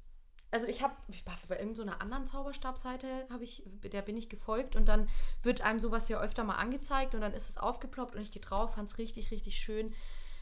also 0.51 0.67
ich 0.67 0.83
habe, 0.83 0.95
ich 1.09 1.27
war 1.27 1.37
bei 1.49 1.59
irgendeiner 1.59 2.01
anderen 2.01 2.27
Zauberstabseite, 2.27 3.27
habe 3.31 3.45
ich, 3.45 3.63
der 3.67 4.03
bin 4.03 4.17
ich 4.17 4.29
gefolgt 4.29 4.77
und 4.77 4.87
dann 4.87 5.09
wird 5.43 5.61
einem 5.61 5.79
sowas 5.81 6.09
ja 6.09 6.21
öfter 6.21 6.45
mal 6.45 6.57
angezeigt 6.57 7.15
und 7.15 7.21
dann 7.21 7.35
ist 7.35 7.49
es 7.49 7.59
aufgeploppt 7.59 8.15
und 8.15 8.23
ich 8.23 8.33
gehe 8.33 8.41
drauf, 8.43 8.75
fand 8.75 8.89
es 8.89 8.99
richtig, 8.99 9.31
richtig 9.31 9.57
schön 9.57 9.95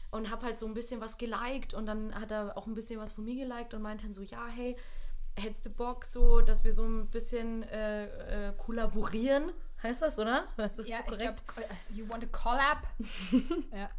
und 0.09 0.31
habe 0.31 0.45
halt 0.45 0.57
so 0.57 0.65
ein 0.65 0.73
bisschen 0.73 1.01
was 1.01 1.17
geliked 1.17 1.73
und 1.73 1.85
dann 1.85 2.15
hat 2.15 2.31
er 2.31 2.57
auch 2.57 2.67
ein 2.67 2.73
bisschen 2.73 2.99
was 3.01 3.11
von 3.13 3.25
mir 3.25 3.35
geliked 3.35 3.73
und 3.73 3.81
meint 3.81 4.03
dann 4.03 4.13
so, 4.13 4.21
ja, 4.21 4.45
hey, 4.47 4.77
hättest 5.37 5.65
du 5.65 5.69
Bock 5.69 6.05
so, 6.05 6.41
dass 6.41 6.63
wir 6.63 6.73
so 6.73 6.83
ein 6.83 7.07
bisschen 7.07 7.63
äh, 7.63 8.49
äh, 8.49 8.53
kollaborieren? 8.57 9.51
Heißt 9.83 10.01
das, 10.01 10.19
oder? 10.19 10.47
Das 10.57 10.79
ist 10.79 10.87
Ja, 10.87 10.97
so 10.97 11.03
ich 11.03 11.09
korrekt. 11.19 11.43
glaube, 11.47 11.69
you 11.93 12.07
want 12.09 12.23
a 12.23 12.27
collab? 12.27 12.87
ja. 13.73 13.89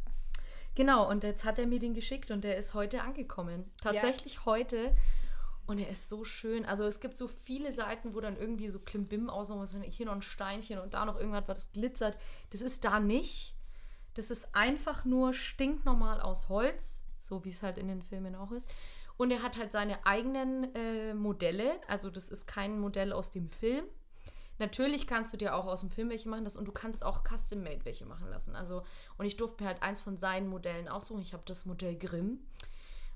Genau, 0.75 1.09
und 1.09 1.25
jetzt 1.25 1.45
hat 1.45 1.59
er 1.59 1.67
mir 1.67 1.79
den 1.81 1.95
geschickt 1.95 2.31
und 2.31 2.45
der 2.45 2.57
ist 2.57 2.75
heute 2.75 3.03
angekommen. 3.03 3.71
Tatsächlich 3.83 4.45
heute. 4.45 4.95
Und 5.67 5.79
er 5.79 5.91
ist 5.91 6.09
so 6.09 6.25
schön. 6.25 6.65
Also 6.65 6.85
es 6.85 7.01
gibt 7.01 7.17
so 7.17 7.29
viele 7.29 7.73
Seiten, 7.73 8.15
wo 8.15 8.21
dann 8.21 8.37
irgendwie 8.39 8.71
so 8.71 8.79
Klimbim 8.79 9.29
aussehen, 9.29 9.83
hier 9.83 10.07
noch 10.07 10.15
ein 10.15 10.23
Steinchen 10.23 10.79
und 10.79 10.95
da 10.95 11.05
noch 11.05 11.19
irgendwas, 11.19 11.45
was 11.47 11.73
glitzert. 11.73 12.17
Das 12.51 12.63
ist 12.63 12.85
da 12.85 13.01
nicht. 13.01 13.55
Das 14.15 14.31
ist 14.31 14.55
einfach 14.55 15.05
nur 15.05 15.35
stinknormal 15.35 16.21
aus 16.21 16.49
Holz, 16.49 17.03
so 17.21 17.45
wie 17.45 17.51
es 17.51 17.63
halt 17.63 17.77
in 17.77 17.89
den 17.89 18.03
Filmen 18.03 18.35
auch 18.35 18.51
ist. 18.53 18.67
Und 19.19 19.31
er 19.31 19.43
hat 19.43 19.59
halt 19.59 19.73
seine 19.73 20.07
eigenen 20.07 20.75
äh, 20.75 21.13
Modelle. 21.13 21.81
Also 21.89 22.09
das 22.09 22.31
ist 22.31 22.47
kein 22.47 22.79
Modell 22.79 23.13
aus 23.13 23.31
dem 23.31 23.51
Film. 23.51 23.85
Natürlich 24.59 25.07
kannst 25.07 25.33
du 25.33 25.37
dir 25.37 25.55
auch 25.55 25.67
aus 25.67 25.81
dem 25.81 25.91
Film 25.91 26.09
welche 26.09 26.29
machen 26.29 26.45
lassen 26.45 26.59
und 26.59 26.67
du 26.67 26.73
kannst 26.73 27.05
auch 27.05 27.23
custom-made 27.23 27.85
welche 27.85 28.07
machen 28.07 28.29
lassen. 28.29 28.57
Also, 28.57 28.83
und 29.17 29.27
ich 29.27 29.37
durfte 29.37 29.63
mir 29.63 29.69
halt 29.69 29.83
eins 29.83 30.01
von 30.01 30.17
seinen 30.17 30.49
Modellen 30.49 30.89
aussuchen. 30.89 31.23
Ich 31.23 31.33
habe 31.33 31.45
das 31.47 31.67
Modell 31.67 31.97
Grimm. 31.97 32.41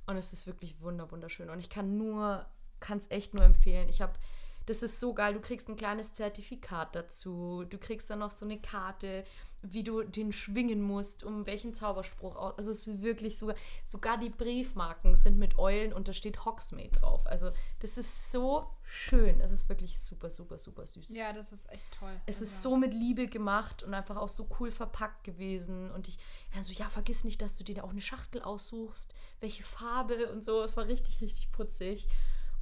Und 0.07 0.17
es 0.17 0.33
ist 0.33 0.47
wirklich 0.47 0.81
wunder, 0.81 1.11
wunderschön. 1.11 1.51
Und 1.51 1.61
ich 1.61 1.71
kann 1.71 1.97
nur, 1.97 2.47
kann 2.81 2.99
es 2.99 3.11
echt 3.11 3.35
nur 3.35 3.45
empfehlen. 3.45 3.89
Ich 3.89 4.03
habe, 4.03 4.15
das 4.67 4.83
ist 4.83 5.01
so 5.01 5.15
geil. 5.15 5.35
Du 5.35 5.41
kriegst 5.41 5.69
ein 5.69 5.77
kleines 5.77 6.13
Zertifikat 6.13 6.95
dazu. 6.95 7.65
Du 7.69 7.79
kriegst 7.79 8.11
dann 8.11 8.21
noch 8.21 8.31
so 8.31 8.45
eine 8.45 8.61
Karte, 8.61 9.25
wie 9.63 9.85
du 9.85 10.03
den 10.03 10.33
schwingen 10.33 10.83
musst, 10.83 11.23
um 11.25 11.47
welchen 11.47 11.73
Zauberspruch 11.73 12.37
aus. 12.37 12.55
Also 12.59 12.71
es 12.73 12.87
ist 12.87 13.01
wirklich 13.03 13.39
sogar, 13.39 13.55
sogar 13.85 14.19
die 14.19 14.29
Briefmarken 14.29 15.17
sind 15.17 15.39
mit 15.39 15.59
Eulen 15.59 15.93
und 15.93 16.09
da 16.09 16.13
steht 16.13 16.45
Hogsmeade 16.45 16.99
drauf. 16.99 17.27
Also 17.27 17.51
das 17.81 17.97
ist 17.97 18.33
so 18.33 18.67
schön. 18.83 19.41
Es 19.41 19.51
ist 19.53 19.69
wirklich 19.69 19.99
super, 20.01 20.31
super, 20.31 20.59
super 20.59 20.87
süß. 20.87 21.15
ja, 21.15 21.33
das 21.33 21.53
ist 21.53 21.71
echt 21.71 21.87
toll. 21.99 22.13
Es 22.27 22.37
Also, 22.37 22.45
ist 22.45 22.63
so 22.63 22.77
mit 22.77 22.93
Liebe 22.93 23.29
gemacht 23.29 23.83
und 23.85 23.95
einfach 23.95 24.17
auch 24.17 24.29
so 24.29 24.49
cool 24.59 24.71
verpackt 24.71 25.25
gewesen. 25.25 25.91
Und 25.93 26.09
ich, 26.09 26.19
ja, 26.55 26.63
so, 26.65 26.73
ja, 26.73 26.89
vergiss 26.91 27.25
nicht, 27.25 27.41
dass 27.41 27.57
du 27.57 27.65
dir 27.65 27.85
auch 27.85 27.91
eine 27.91 28.01
Schachtel 28.01 28.43
aussuchst, 28.43 29.15
welche 29.41 29.63
Farbe 29.63 30.31
und 30.33 30.45
so. 30.45 30.63
Es 30.63 30.77
war 30.77 30.87
richtig, 30.89 31.21
richtig 31.21 31.53
putzig. 31.53 32.09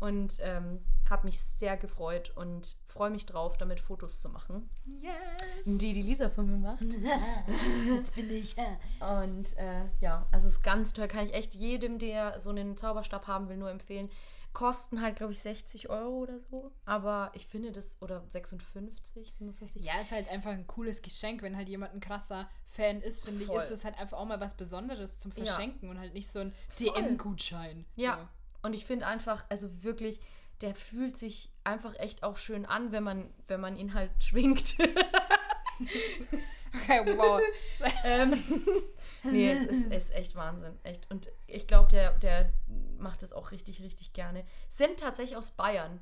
Und 0.00 0.40
ähm, 0.42 0.80
habe 1.10 1.26
mich 1.26 1.40
sehr 1.40 1.76
gefreut 1.76 2.32
und 2.36 2.76
freue 2.86 3.10
mich 3.10 3.26
drauf, 3.26 3.58
damit 3.58 3.80
Fotos 3.80 4.20
zu 4.20 4.28
machen. 4.28 4.70
Yes! 5.02 5.78
Die 5.78 5.92
die 5.92 6.02
Lisa 6.02 6.30
von 6.30 6.46
mir 6.46 6.56
macht. 6.56 6.82
Jetzt 7.86 8.14
bin 8.14 8.30
ich. 8.30 8.56
Ja. 8.56 9.22
Und 9.22 9.56
äh, 9.56 9.84
ja, 10.00 10.26
also 10.30 10.48
es 10.48 10.54
ist 10.54 10.62
ganz 10.62 10.92
toll. 10.92 11.08
Kann 11.08 11.26
ich 11.26 11.34
echt 11.34 11.54
jedem, 11.54 11.98
der 11.98 12.38
so 12.40 12.50
einen 12.50 12.76
Zauberstab 12.76 13.26
haben 13.26 13.48
will, 13.48 13.56
nur 13.56 13.70
empfehlen. 13.70 14.08
Kosten 14.52 15.00
halt, 15.00 15.16
glaube 15.16 15.32
ich, 15.32 15.38
60 15.40 15.90
Euro 15.90 16.18
oder 16.22 16.40
so. 16.50 16.72
Aber 16.84 17.30
ich 17.34 17.46
finde 17.46 17.70
das, 17.70 17.96
oder 18.00 18.24
56, 18.30 19.32
57. 19.32 19.84
Ja, 19.84 20.00
ist 20.00 20.10
halt 20.10 20.28
einfach 20.28 20.50
ein 20.50 20.66
cooles 20.66 21.02
Geschenk, 21.02 21.42
wenn 21.42 21.56
halt 21.56 21.68
jemand 21.68 21.94
ein 21.94 22.00
krasser 22.00 22.48
Fan 22.64 23.00
ist, 23.00 23.24
finde 23.24 23.42
ich, 23.42 23.46
Voll. 23.46 23.58
ist 23.62 23.70
das 23.70 23.84
halt 23.84 23.96
einfach 23.98 24.18
auch 24.18 24.26
mal 24.26 24.40
was 24.40 24.56
Besonderes 24.56 25.20
zum 25.20 25.30
Ja. 25.36 25.44
Verschenken 25.44 25.88
und 25.88 26.00
halt 26.00 26.14
nicht 26.14 26.30
so 26.32 26.40
ein. 26.40 26.52
DM-Gutschein. 26.80 27.84
Ja, 27.94 28.28
und 28.62 28.74
ich 28.74 28.84
finde 28.84 29.06
einfach, 29.06 29.44
also 29.48 29.82
wirklich, 29.82 30.20
der 30.60 30.74
fühlt 30.74 31.16
sich 31.16 31.50
einfach 31.64 31.98
echt 31.98 32.22
auch 32.22 32.36
schön 32.36 32.66
an, 32.66 32.92
wenn 32.92 33.02
man, 33.02 33.32
wenn 33.48 33.60
man 33.60 33.76
ihn 33.76 33.94
halt 33.94 34.10
schwingt. 34.22 34.76
Okay, 36.72 37.16
wow. 37.16 37.40
ähm, 38.04 38.32
nee, 39.24 39.50
es 39.50 39.64
ist, 39.64 39.90
es 39.90 40.04
ist 40.04 40.14
echt 40.14 40.36
Wahnsinn. 40.36 40.78
Echt. 40.84 41.10
Und 41.10 41.32
ich 41.46 41.66
glaube, 41.66 41.90
der, 41.90 42.12
der 42.18 42.52
macht 42.98 43.22
das 43.22 43.32
auch 43.32 43.50
richtig, 43.50 43.82
richtig 43.82 44.12
gerne. 44.12 44.44
Sind 44.68 45.00
tatsächlich 45.00 45.36
aus 45.36 45.52
Bayern, 45.52 46.00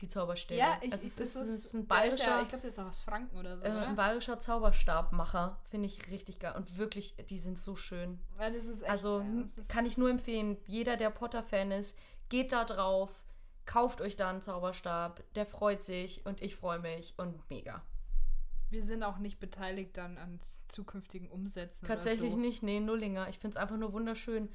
die 0.00 0.08
Zauberstäbe. 0.08 0.58
ja, 0.58 0.78
ich, 0.80 0.92
also 0.92 1.06
es 1.06 1.16
das 1.16 1.36
ist, 1.36 1.36
es 1.36 1.64
ist 1.64 1.74
ein 1.74 1.82
ist 1.82 1.88
ja, 1.88 1.96
bayerischer, 1.96 2.42
ich 2.42 2.48
glaube, 2.48 2.62
der 2.62 2.70
ist 2.70 2.78
auch 2.78 2.88
aus 2.88 3.02
Franken 3.02 3.36
oder 3.36 3.58
so, 3.58 3.66
äh, 3.66 3.70
oder? 3.70 3.88
ein 3.88 3.96
bayerischer 3.96 4.38
Zauberstabmacher. 4.38 5.60
Finde 5.64 5.86
ich 5.86 6.10
richtig 6.10 6.40
geil. 6.40 6.54
Und 6.56 6.76
wirklich, 6.78 7.16
die 7.28 7.38
sind 7.38 7.58
so 7.58 7.76
schön. 7.76 8.18
Ja, 8.38 8.48
echt, 8.48 8.84
Also 8.88 9.24
kann 9.68 9.86
ich 9.86 9.98
nur 9.98 10.10
empfehlen, 10.10 10.56
jeder, 10.66 10.96
der 10.96 11.10
Potter-Fan 11.10 11.70
ist, 11.70 11.98
geht 12.28 12.52
da 12.52 12.64
drauf, 12.64 13.24
kauft 13.66 14.00
euch 14.00 14.16
da 14.16 14.30
einen 14.30 14.42
Zauberstab, 14.42 15.22
der 15.34 15.46
freut 15.46 15.82
sich 15.82 16.24
und 16.26 16.42
ich 16.42 16.56
freue 16.56 16.78
mich 16.78 17.14
und 17.16 17.48
mega. 17.50 17.82
Wir 18.70 18.82
sind 18.82 19.02
auch 19.02 19.18
nicht 19.18 19.38
beteiligt 19.38 19.98
dann 19.98 20.16
an 20.16 20.40
zukünftigen 20.68 21.28
Umsätzen. 21.28 21.86
Tatsächlich 21.86 22.32
so. 22.32 22.38
nicht, 22.38 22.62
nee, 22.62 22.80
Nullinger. 22.80 23.28
Ich 23.28 23.38
finde 23.38 23.56
es 23.56 23.62
einfach 23.62 23.76
nur 23.76 23.92
wunderschön. 23.92 24.48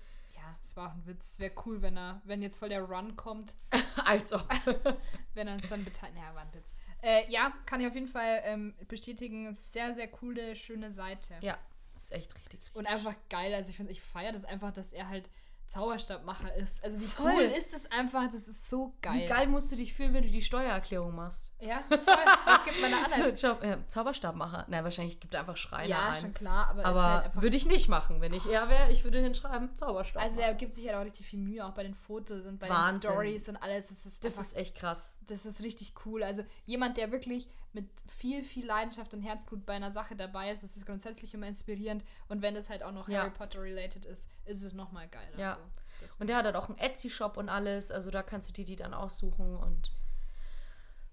Es 0.62 0.76
war 0.76 0.90
auch 0.90 0.94
ein 0.94 1.06
Witz. 1.06 1.34
Es 1.34 1.40
wäre 1.40 1.54
cool, 1.66 1.82
wenn 1.82 1.98
er, 1.98 2.22
wenn 2.26 2.42
jetzt 2.42 2.58
voll 2.58 2.70
der 2.70 2.82
Run 2.82 3.16
kommt, 3.16 3.56
also. 4.06 4.40
wenn 5.34 5.48
er 5.48 5.56
uns 5.56 5.70
dann 5.70 5.84
beteiligt. 5.84 6.18
Ja, 6.18 6.34
war 6.36 6.42
ein 6.42 6.54
Witz. 6.54 6.76
Äh, 7.02 7.30
ja, 7.30 7.54
kann 7.66 7.82
ich 7.82 7.88
auf 7.88 7.94
jeden 7.94 8.08
Fall 8.08 8.42
ähm, 8.44 8.76
bestätigen. 8.88 9.54
Sehr, 9.56 9.94
sehr 9.94 10.08
coole, 10.08 10.56
schöne 10.56 10.92
Seite. 10.92 11.36
ja, 11.42 11.58
ist 11.96 12.12
echt 12.12 12.36
richtig, 12.36 12.62
richtig. 12.62 12.76
Und 12.76 12.88
einfach 12.88 13.16
geil. 13.30 13.54
Also 13.54 13.70
ich 13.70 13.78
finde, 13.78 13.92
ich 13.92 14.02
feiere 14.02 14.32
das 14.32 14.46
einfach, 14.46 14.72
dass 14.72 14.94
er 14.94 15.10
halt 15.10 15.30
Zauberstabmacher 15.68 16.54
ist. 16.56 16.84
Also 16.84 17.00
wie 17.00 17.06
Voll. 17.06 17.32
cool 17.36 17.42
ist 17.44 17.74
das 17.74 17.92
einfach? 17.92 18.26
Das 18.32 18.48
ist 18.48 18.70
so 18.70 18.94
geil. 19.02 19.22
Wie 19.22 19.28
geil 19.28 19.48
musst 19.48 19.72
du 19.72 19.76
dich 19.76 19.94
fühlen, 19.94 20.14
wenn 20.14 20.24
du 20.24 20.30
die 20.30 20.42
Steuererklärung 20.42 21.14
machst? 21.14 21.52
Ja, 21.60 21.84
voll. 21.90 21.98
Jetzt 22.00 22.66
gibt 22.66 22.82
man 22.82 22.94
eine 22.94 23.06
andere. 23.06 23.38
Schau, 23.38 23.60
äh, 23.62 23.78
Zauberstabmacher. 23.88 24.66
Nein, 24.70 24.84
wahrscheinlich 24.84 25.20
gibt 25.20 25.34
er 25.34 25.42
einfach 25.42 25.58
Schreiner 25.58 25.90
Ja, 25.90 26.10
ein. 26.10 26.16
schon 26.22 26.34
klar, 26.34 26.68
aber, 26.70 26.80
es 26.82 26.86
Aber 26.86 27.04
halt 27.24 27.42
würde 27.42 27.58
ich 27.58 27.66
nicht 27.66 27.90
machen. 27.90 28.22
Wenn 28.22 28.34
ich 28.34 28.46
er 28.48 28.70
wäre, 28.70 28.92
ich 28.92 29.04
würde 29.04 29.20
hinschreiben, 29.20 29.76
Zauberstab. 29.76 30.22
Also 30.24 30.40
er 30.42 30.54
gibt 30.54 30.74
sich 30.74 30.88
halt 30.88 30.98
auch 30.98 31.04
richtig 31.06 31.26
viel 31.26 31.40
Mühe, 31.40 31.66
auch 31.66 31.72
bei 31.72 31.84
den 31.84 31.96
Fotos 31.96 32.46
und 32.46 32.60
bei 32.60 32.70
Wahnsinn. 32.70 33.02
den 33.02 33.10
Stories 33.12 33.50
und 33.50 33.58
alles. 33.58 33.88
Das 33.88 34.06
ist, 34.06 34.24
das 34.24 34.34
einfach, 34.38 34.50
ist 34.52 34.58
echt 34.58 34.76
krass. 34.76 35.18
das 35.28 35.46
ist 35.46 35.62
richtig 35.62 35.94
cool. 36.06 36.24
Also 36.24 36.44
jemand, 36.66 36.98
der 36.98 37.12
wirklich 37.12 37.48
mit 37.74 37.90
viel, 38.08 38.42
viel 38.42 38.66
Leidenschaft 38.66 39.14
und 39.14 39.22
Herzblut 39.22 39.66
bei 39.66 39.74
einer 39.74 39.92
Sache 39.92 40.16
dabei 40.16 40.50
ist, 40.52 40.64
das 40.64 40.78
ist 40.78 40.86
grundsätzlich 40.86 41.34
immer 41.36 41.46
inspirierend. 41.48 42.04
Und 42.28 42.42
wenn 42.42 42.56
das 42.56 42.70
halt 42.70 42.82
auch 42.82 42.92
noch 42.92 43.08
Ja. 43.08 43.20
Harry 43.20 43.30
Potter 43.32 43.62
related 43.62 44.06
ist, 44.06 44.28
ist 44.46 44.64
es 44.64 44.74
nochmal 44.74 45.08
geiler. 45.10 45.38
Ja. 45.38 45.57
Also, 46.02 46.16
Und 46.20 46.28
der 46.28 46.38
hat 46.38 46.46
halt 46.46 46.56
auch 46.56 46.70
einen 46.70 46.78
Etsy-Shop 46.78 47.38
und 47.38 47.50
alles. 47.50 47.92
Also 47.92 48.12
da 48.12 48.24
kannst 48.24 48.50
du 48.50 48.54
dir 48.54 48.66
die 48.66 48.76
dann 48.76 48.94
aussuchen 48.94 49.56
und 49.58 49.92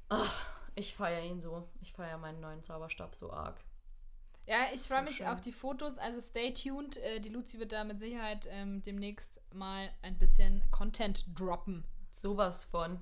ach, 0.08 0.46
ich 0.74 0.94
feiere 0.94 1.22
ihn 1.22 1.40
so. 1.40 1.68
Ich 1.80 1.92
feiere 1.92 2.18
meinen 2.18 2.40
neuen 2.40 2.62
Zauberstab 2.62 3.14
so 3.14 3.32
arg. 3.32 3.62
Ja, 4.46 4.56
ich 4.74 4.82
So 4.82 4.94
freue 4.94 5.04
mich 5.04 5.16
schön. 5.16 5.26
auf 5.26 5.40
die 5.40 5.52
Fotos, 5.52 5.96
also 5.98 6.20
stay 6.20 6.52
tuned. 6.52 6.96
Äh, 6.98 7.20
die 7.20 7.30
Luzi 7.30 7.58
wird 7.58 7.72
da 7.72 7.82
mit 7.84 7.98
Sicherheit 7.98 8.46
ähm, 8.50 8.82
demnächst 8.82 9.40
mal 9.54 9.90
ein 10.02 10.18
bisschen 10.18 10.62
Content 10.70 11.24
droppen. 11.38 11.84
Sowas 12.10 12.64
von. 12.66 13.00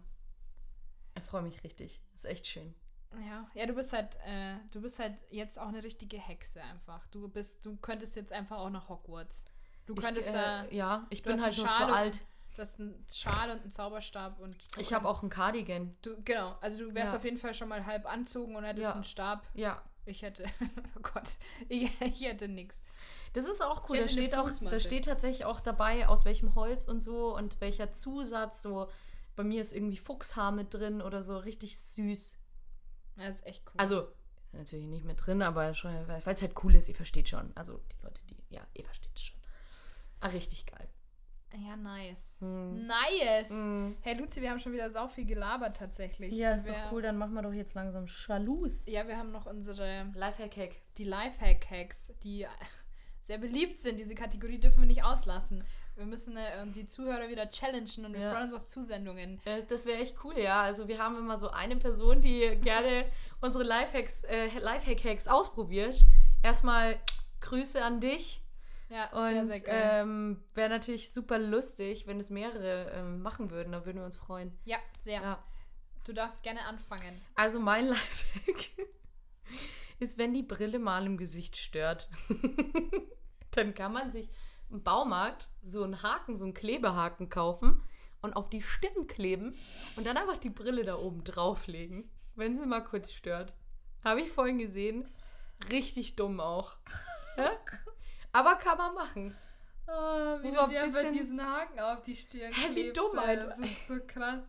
Ich 1.16 1.24
freue 1.24 1.42
mich 1.42 1.62
richtig. 1.64 2.00
Ist 2.14 2.26
echt 2.26 2.46
schön. 2.46 2.74
Ja, 3.28 3.46
ja, 3.54 3.66
du 3.66 3.74
bist 3.74 3.92
halt, 3.92 4.16
äh, 4.24 4.56
du 4.70 4.80
bist 4.80 4.98
halt 4.98 5.18
jetzt 5.30 5.58
auch 5.58 5.68
eine 5.68 5.84
richtige 5.84 6.16
Hexe 6.16 6.62
einfach. 6.62 7.06
Du 7.08 7.28
bist, 7.28 7.66
du 7.66 7.76
könntest 7.76 8.16
jetzt 8.16 8.32
einfach 8.32 8.56
auch 8.58 8.70
nach 8.70 8.88
Hogwarts. 8.88 9.44
Du 9.86 9.94
könntest 9.94 10.28
ich, 10.28 10.34
da. 10.34 10.64
äh, 10.64 10.76
Ja, 10.76 11.06
ich 11.10 11.22
bin 11.22 11.40
halt 11.42 11.56
nur 11.56 11.70
zu 11.70 11.86
alt. 11.92 12.20
Du 12.54 12.60
hast 12.60 12.78
einen 12.78 13.04
Schal 13.10 13.50
und 13.50 13.62
einen 13.62 13.70
Zauberstab 13.70 14.38
und. 14.38 14.56
Ich 14.76 14.92
habe 14.92 15.08
auch 15.08 15.22
einen 15.22 15.30
Cardigan. 15.30 15.96
Du, 16.02 16.22
genau, 16.22 16.54
also 16.60 16.78
du 16.86 16.94
wärst 16.94 17.12
Ja. 17.12 17.18
auf 17.18 17.24
jeden 17.24 17.38
Fall 17.38 17.54
schon 17.54 17.68
mal 17.68 17.86
halb 17.86 18.04
anzogen 18.06 18.54
und 18.56 18.64
hättest 18.64 18.84
Ja. 18.84 18.92
einen 18.92 19.04
Stab. 19.04 19.46
Ja. 19.54 19.82
Ich 20.04 20.22
hätte. 20.22 20.44
Oh 20.96 21.00
Gott. 21.00 21.36
Ich, 21.68 21.90
ich 22.00 22.20
hätte 22.26 22.48
nichts. 22.48 22.82
Das 23.32 23.46
ist 23.46 23.62
auch 23.62 23.88
cool. 23.88 23.98
Da 23.98 24.08
steht, 24.08 24.36
auch, 24.36 24.50
da 24.70 24.78
steht 24.80 25.06
tatsächlich 25.06 25.46
auch 25.46 25.60
dabei, 25.60 26.06
aus 26.08 26.24
welchem 26.26 26.54
Holz 26.54 26.86
und 26.86 27.00
so 27.02 27.34
und 27.34 27.60
welcher 27.62 27.90
Zusatz. 27.92 28.60
So, 28.62 28.88
bei 29.36 29.44
mir 29.44 29.62
ist 29.62 29.72
irgendwie 29.72 29.96
Fuchshaar 29.96 30.52
mit 30.52 30.74
drin 30.74 31.00
oder 31.00 31.22
so. 31.22 31.38
Richtig 31.38 31.78
süß. 31.78 32.36
Das 33.16 33.36
ist 33.36 33.46
echt 33.46 33.62
cool. 33.66 33.74
Also, 33.78 34.08
natürlich 34.52 34.86
nicht 34.86 35.04
mit 35.04 35.24
drin, 35.24 35.40
aber 35.40 35.72
schon, 35.72 35.92
weil 36.08 36.20
es 36.26 36.42
halt 36.42 36.62
cool 36.62 36.74
ist, 36.74 36.88
ihr 36.88 36.94
versteht 36.94 37.28
schon. 37.30 37.50
Also, 37.54 37.78
die 37.92 38.02
Leute, 38.04 38.20
die, 38.28 38.36
ja, 38.50 38.66
ihr 38.74 38.84
versteht 38.84 39.12
es 39.14 39.22
schon. 39.22 39.40
Ah, 40.22 40.28
richtig 40.28 40.66
geil. 40.66 40.88
ja, 41.68 41.76
nice. 41.76 42.36
Hm. 42.40 42.86
Nice. 42.86 43.50
Mm. 43.64 43.92
Hey 44.02 44.14
Luzi, 44.16 44.40
wir 44.40 44.50
haben 44.50 44.60
schon 44.60 44.72
wieder 44.72 44.88
sau 44.88 45.08
viel 45.08 45.26
gelabert 45.26 45.76
tatsächlich. 45.76 46.32
Ja, 46.32 46.54
ist 46.54 46.66
wir, 46.66 46.74
doch 46.74 46.92
cool. 46.92 47.02
Dann 47.02 47.18
machen 47.18 47.34
wir 47.34 47.42
doch 47.42 47.52
jetzt 47.52 47.74
langsam 47.74 48.06
Schalus. 48.06 48.86
Ja, 48.86 49.06
wir 49.08 49.18
haben 49.18 49.32
noch 49.32 49.46
unsere, 49.46 50.10
Lifehack-Hack. 50.14 50.76
die 50.96 51.04
Lifehack-Hacks, 51.04 52.14
die 52.22 52.46
sehr 53.20 53.38
beliebt 53.38 53.80
sind. 53.82 53.98
Diese 53.98 54.14
Kategorie 54.14 54.58
dürfen 54.60 54.80
wir 54.80 54.86
nicht 54.86 55.04
auslassen. 55.04 55.64
Wir 55.96 56.06
müssen 56.06 56.36
äh, 56.36 56.66
die 56.68 56.86
Zuhörer 56.86 57.28
wieder 57.28 57.50
challengen 57.50 58.06
und 58.06 58.14
wir 58.14 58.20
Ja. 58.20 58.30
freuen 58.30 58.44
uns 58.44 58.54
auf 58.54 58.64
Zusendungen. 58.64 59.40
Äh, 59.44 59.64
Das 59.68 59.84
wäre 59.86 60.00
echt 60.00 60.24
cool, 60.24 60.38
ja. 60.38 60.62
Also 60.62 60.88
wir 60.88 60.98
haben 60.98 61.16
immer 61.16 61.36
so 61.38 61.50
eine 61.50 61.76
Person, 61.76 62.20
die 62.20 62.56
gerne 62.62 63.04
unsere 63.40 63.64
Lifehacks, 63.64 64.22
äh, 64.24 64.46
Lifehack-Hacks 64.58 65.26
ausprobiert. 65.28 66.04
Erstmal 66.44 66.98
Grüße 67.40 67.82
an 67.84 68.00
dich. 68.00 68.40
Ja, 68.92 69.08
sehr, 69.10 69.40
Und 69.40 69.46
sehr 69.46 69.60
geil. 69.60 69.90
ähm, 70.02 70.44
wäre 70.54 70.68
natürlich 70.68 71.12
super 71.12 71.38
lustig, 71.38 72.06
wenn 72.06 72.20
es 72.20 72.28
mehrere 72.30 72.90
ähm, 72.90 73.22
machen 73.22 73.50
würden. 73.50 73.72
Da 73.72 73.86
würden 73.86 73.98
wir 73.98 74.04
uns 74.04 74.16
freuen. 74.16 74.56
ja, 74.64 74.76
sehr. 74.98 75.22
Ja. 75.22 75.42
Du 76.04 76.12
darfst 76.12 76.42
gerne 76.42 76.64
anfangen. 76.66 77.20
Also 77.34 77.58
mein 77.60 77.86
Lifehack 77.88 78.70
ist, 80.00 80.18
wenn 80.18 80.34
die 80.34 80.42
Brille 80.42 80.78
mal 80.78 81.06
im 81.06 81.16
Gesicht 81.16 81.56
stört, 81.56 82.08
dann 83.52 83.74
kann 83.74 83.92
man 83.92 84.10
sich 84.10 84.28
im 84.68 84.82
Baumarkt 84.82 85.48
so 85.62 85.84
einen 85.84 86.02
Haken, 86.02 86.36
so 86.36 86.44
einen 86.44 86.54
Klebehaken 86.54 87.28
kaufen 87.28 87.82
und 88.20 88.34
auf 88.34 88.50
die 88.50 88.62
Stirn 88.62 89.06
kleben 89.06 89.54
und 89.96 90.06
dann 90.06 90.16
einfach 90.16 90.38
die 90.38 90.50
Brille 90.50 90.84
da 90.84 90.96
oben 90.98 91.22
drauflegen, 91.24 92.10
wenn 92.34 92.56
sie 92.56 92.66
mal 92.66 92.80
kurz 92.82 93.12
stört. 93.12 93.54
Habe 94.04 94.20
ich 94.22 94.30
vorhin 94.30 94.58
gesehen. 94.58 95.08
Richtig 95.70 96.16
dumm 96.16 96.40
auch. 96.40 96.76
Ja? 97.38 97.50
Aber 98.32 98.54
kann 98.56 98.78
man 98.78 98.94
machen. 98.94 99.34
Oh, 99.86 100.42
wie 100.42 100.50
du 100.50 100.66
dir 100.68 100.82
einfach 100.84 101.10
diesen 101.10 101.40
Haken 101.44 101.80
auf 101.80 102.02
die 102.02 102.14
Stirn 102.16 102.52
Hä, 102.52 102.68
wie 102.74 102.92
dumm. 102.92 103.18
Alter. 103.18 103.46
Das 103.46 103.58
ist 103.58 103.86
so 103.86 103.94
krass. 104.06 104.42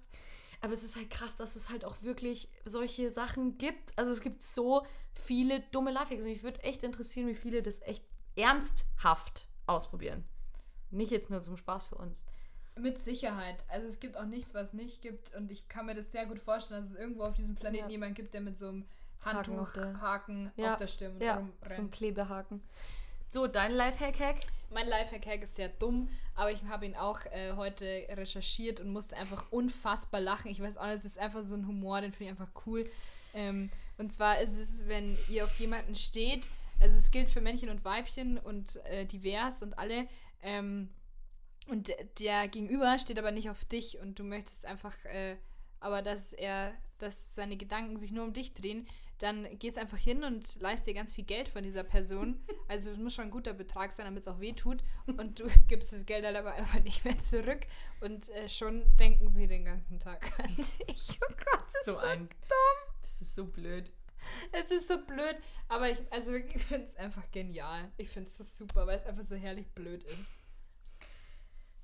Aber 0.62 0.72
es 0.74 0.84
ist 0.84 0.96
halt 0.96 1.10
krass, 1.10 1.36
dass 1.36 1.56
es 1.58 1.70
halt 1.70 1.84
auch 1.84 2.02
wirklich 2.04 2.50
solche 2.64 3.12
Sachen 3.12 3.58
gibt. 3.58 3.98
Also 3.98 4.12
es 4.12 4.22
gibt 4.22 4.42
so 4.44 4.86
viele 5.14 5.60
dumme 5.72 5.92
Lifehacks. 5.92 6.22
Und 6.22 6.30
mich 6.30 6.44
würde 6.44 6.64
echt 6.64 6.84
interessieren, 6.84 7.28
wie 7.28 7.36
viele 7.36 7.62
das 7.62 7.82
echt 7.82 8.06
ernsthaft 8.36 9.48
ausprobieren. 9.68 10.24
Nicht 10.92 11.12
jetzt 11.12 11.30
nur 11.30 11.42
zum 11.42 11.58
Spaß 11.58 11.86
für 11.86 11.96
uns. 11.96 12.24
Mit 12.80 13.02
Sicherheit. 13.04 13.64
Also 13.68 13.88
es 13.88 14.00
gibt 14.00 14.18
auch 14.18 14.26
nichts, 14.26 14.54
was 14.54 14.74
nicht 14.74 15.02
gibt. 15.02 15.36
Und 15.36 15.52
ich 15.52 15.68
kann 15.68 15.86
mir 15.88 15.96
das 15.96 16.12
sehr 16.12 16.26
gut 16.26 16.40
vorstellen, 16.40 16.82
dass 16.82 16.92
es 16.92 16.98
irgendwo 16.98 17.24
auf 17.24 17.34
diesem 17.34 17.56
Planeten 17.56 17.86
Ja. 17.86 17.92
jemand 17.92 18.16
gibt, 18.16 18.34
der 18.34 18.42
mit 18.42 18.58
so 18.58 18.70
einem 18.70 18.86
Haken 19.26 19.60
auf 19.60 19.74
der- 19.74 19.84
Handtuchhaken 19.86 20.48
auf, 20.48 20.58
Ja, 20.58 20.76
der 20.76 20.88
Stirn 20.88 21.20
Ja, 21.22 21.36
rumrennt. 21.36 21.70
so 21.70 21.82
ein 21.82 21.92
Klebehaken. 21.92 22.64
So, 23.34 23.48
dein 23.48 23.72
Lifehack-Hack? 23.72 24.42
Mein 24.70 24.88
Lifehack-Hack 24.88 25.42
ist 25.42 25.56
sehr 25.56 25.70
dumm, 25.70 26.08
aber 26.36 26.52
ich 26.52 26.64
habe 26.66 26.86
ihn 26.86 26.96
auch 26.96 27.20
äh, 27.32 27.54
heute 27.56 27.84
recherchiert 28.10 28.80
und 28.80 28.94
musste 28.94 29.18
einfach 29.18 29.52
unfassbar 29.52 30.22
lachen. 30.22 30.52
Ich 30.52 30.62
weiß 30.62 30.78
auch 30.78 30.86
es 30.86 31.04
ist 31.04 31.18
einfach 31.18 31.42
so 31.42 31.56
ein 31.56 31.66
Humor, 31.66 32.02
den 32.02 32.12
finde 32.12 32.26
ich 32.26 32.40
einfach 32.40 32.52
cool. 32.68 32.88
Ähm, 33.34 33.72
und 33.98 34.14
zwar 34.14 34.40
ist 34.40 34.56
es, 34.60 34.88
wenn 34.88 35.18
ihr 35.30 35.46
auf 35.46 35.60
jemanden 35.60 35.96
steht, 35.96 36.48
also 36.80 36.96
es 36.96 37.10
gilt 37.10 37.28
für 37.28 37.42
Männchen 37.42 37.70
und 37.70 37.84
Weibchen 37.84 38.38
und 38.38 38.76
äh, 38.86 39.08
divers 39.08 39.64
und 39.64 39.80
alle, 39.80 40.08
ähm, 40.44 40.90
und 41.66 41.92
der 42.20 42.48
Gegenüber 42.48 43.00
steht 43.00 43.18
aber 43.18 43.32
nicht 43.32 43.50
auf 43.50 43.66
dich 43.66 43.98
und 43.98 44.20
du 44.20 44.24
möchtest 44.24 44.68
einfach, 44.68 44.94
äh, 45.06 45.38
aber 45.80 46.04
dass 46.04 46.34
er, 46.34 46.72
dass 47.00 47.34
seine 47.34 47.58
Gedanken 47.58 47.98
sich 47.98 48.12
nur 48.12 48.26
um 48.26 48.34
dich 48.34 48.54
drehen, 48.54 48.86
dann 49.20 49.48
gehst 49.60 49.78
einfach 49.78 49.98
hin 49.98 50.24
und 50.24 50.60
leist 50.60 50.86
dir 50.88 50.94
ganz 50.94 51.14
viel 51.16 51.24
Geld 51.24 51.48
von 51.48 51.64
dieser 51.64 51.84
Person. 51.84 52.40
Also 52.70 52.92
es 52.92 52.98
muss 52.98 53.14
schon 53.14 53.26
ein 53.26 53.32
guter 53.32 53.54
Betrag 53.54 53.92
sein, 53.92 54.06
damit 54.06 54.22
es 54.24 54.28
auch 54.28 54.40
weh 54.40 54.54
tut. 54.54 54.84
Und 55.06 55.40
du 55.40 55.48
gibst 55.68 55.94
das 55.94 56.06
Geld 56.06 56.24
dann 56.26 56.36
aber 56.36 56.54
einfach 56.54 56.80
nicht 56.82 57.04
mehr 57.06 57.18
zurück. 57.20 57.68
Und 58.00 58.30
äh, 58.30 58.50
schon 58.50 58.84
denken 58.98 59.32
sie 59.34 59.48
den 59.48 59.66
ganzen 59.66 60.00
Tag 60.00 60.32
an 60.40 60.56
dich. 60.58 61.20
Oh 61.22 61.28
Gott, 61.34 61.60
das 61.60 61.68
ist 61.76 61.86
So 61.86 61.92
so 61.92 61.98
ein. 62.00 62.20
dumm. 62.30 62.94
Das 63.04 63.22
ist 63.22 63.36
so 63.36 63.46
blöd. 63.46 63.92
es 64.54 64.72
ist 64.72 64.88
so 64.88 65.06
blöd, 65.06 65.36
aber 65.68 65.90
ich, 65.90 65.98
also 66.12 66.34
ich 66.34 66.64
finde 66.64 66.86
es 66.86 66.96
einfach 66.96 67.30
genial. 67.32 67.92
Ich 67.98 68.10
finde 68.10 68.30
es 68.30 68.38
so 68.38 68.44
super, 68.46 68.88
weil 68.88 68.96
es 68.96 69.06
einfach 69.06 69.24
so 69.24 69.36
herrlich 69.36 69.70
blöd 69.76 70.04
ist. 70.06 70.40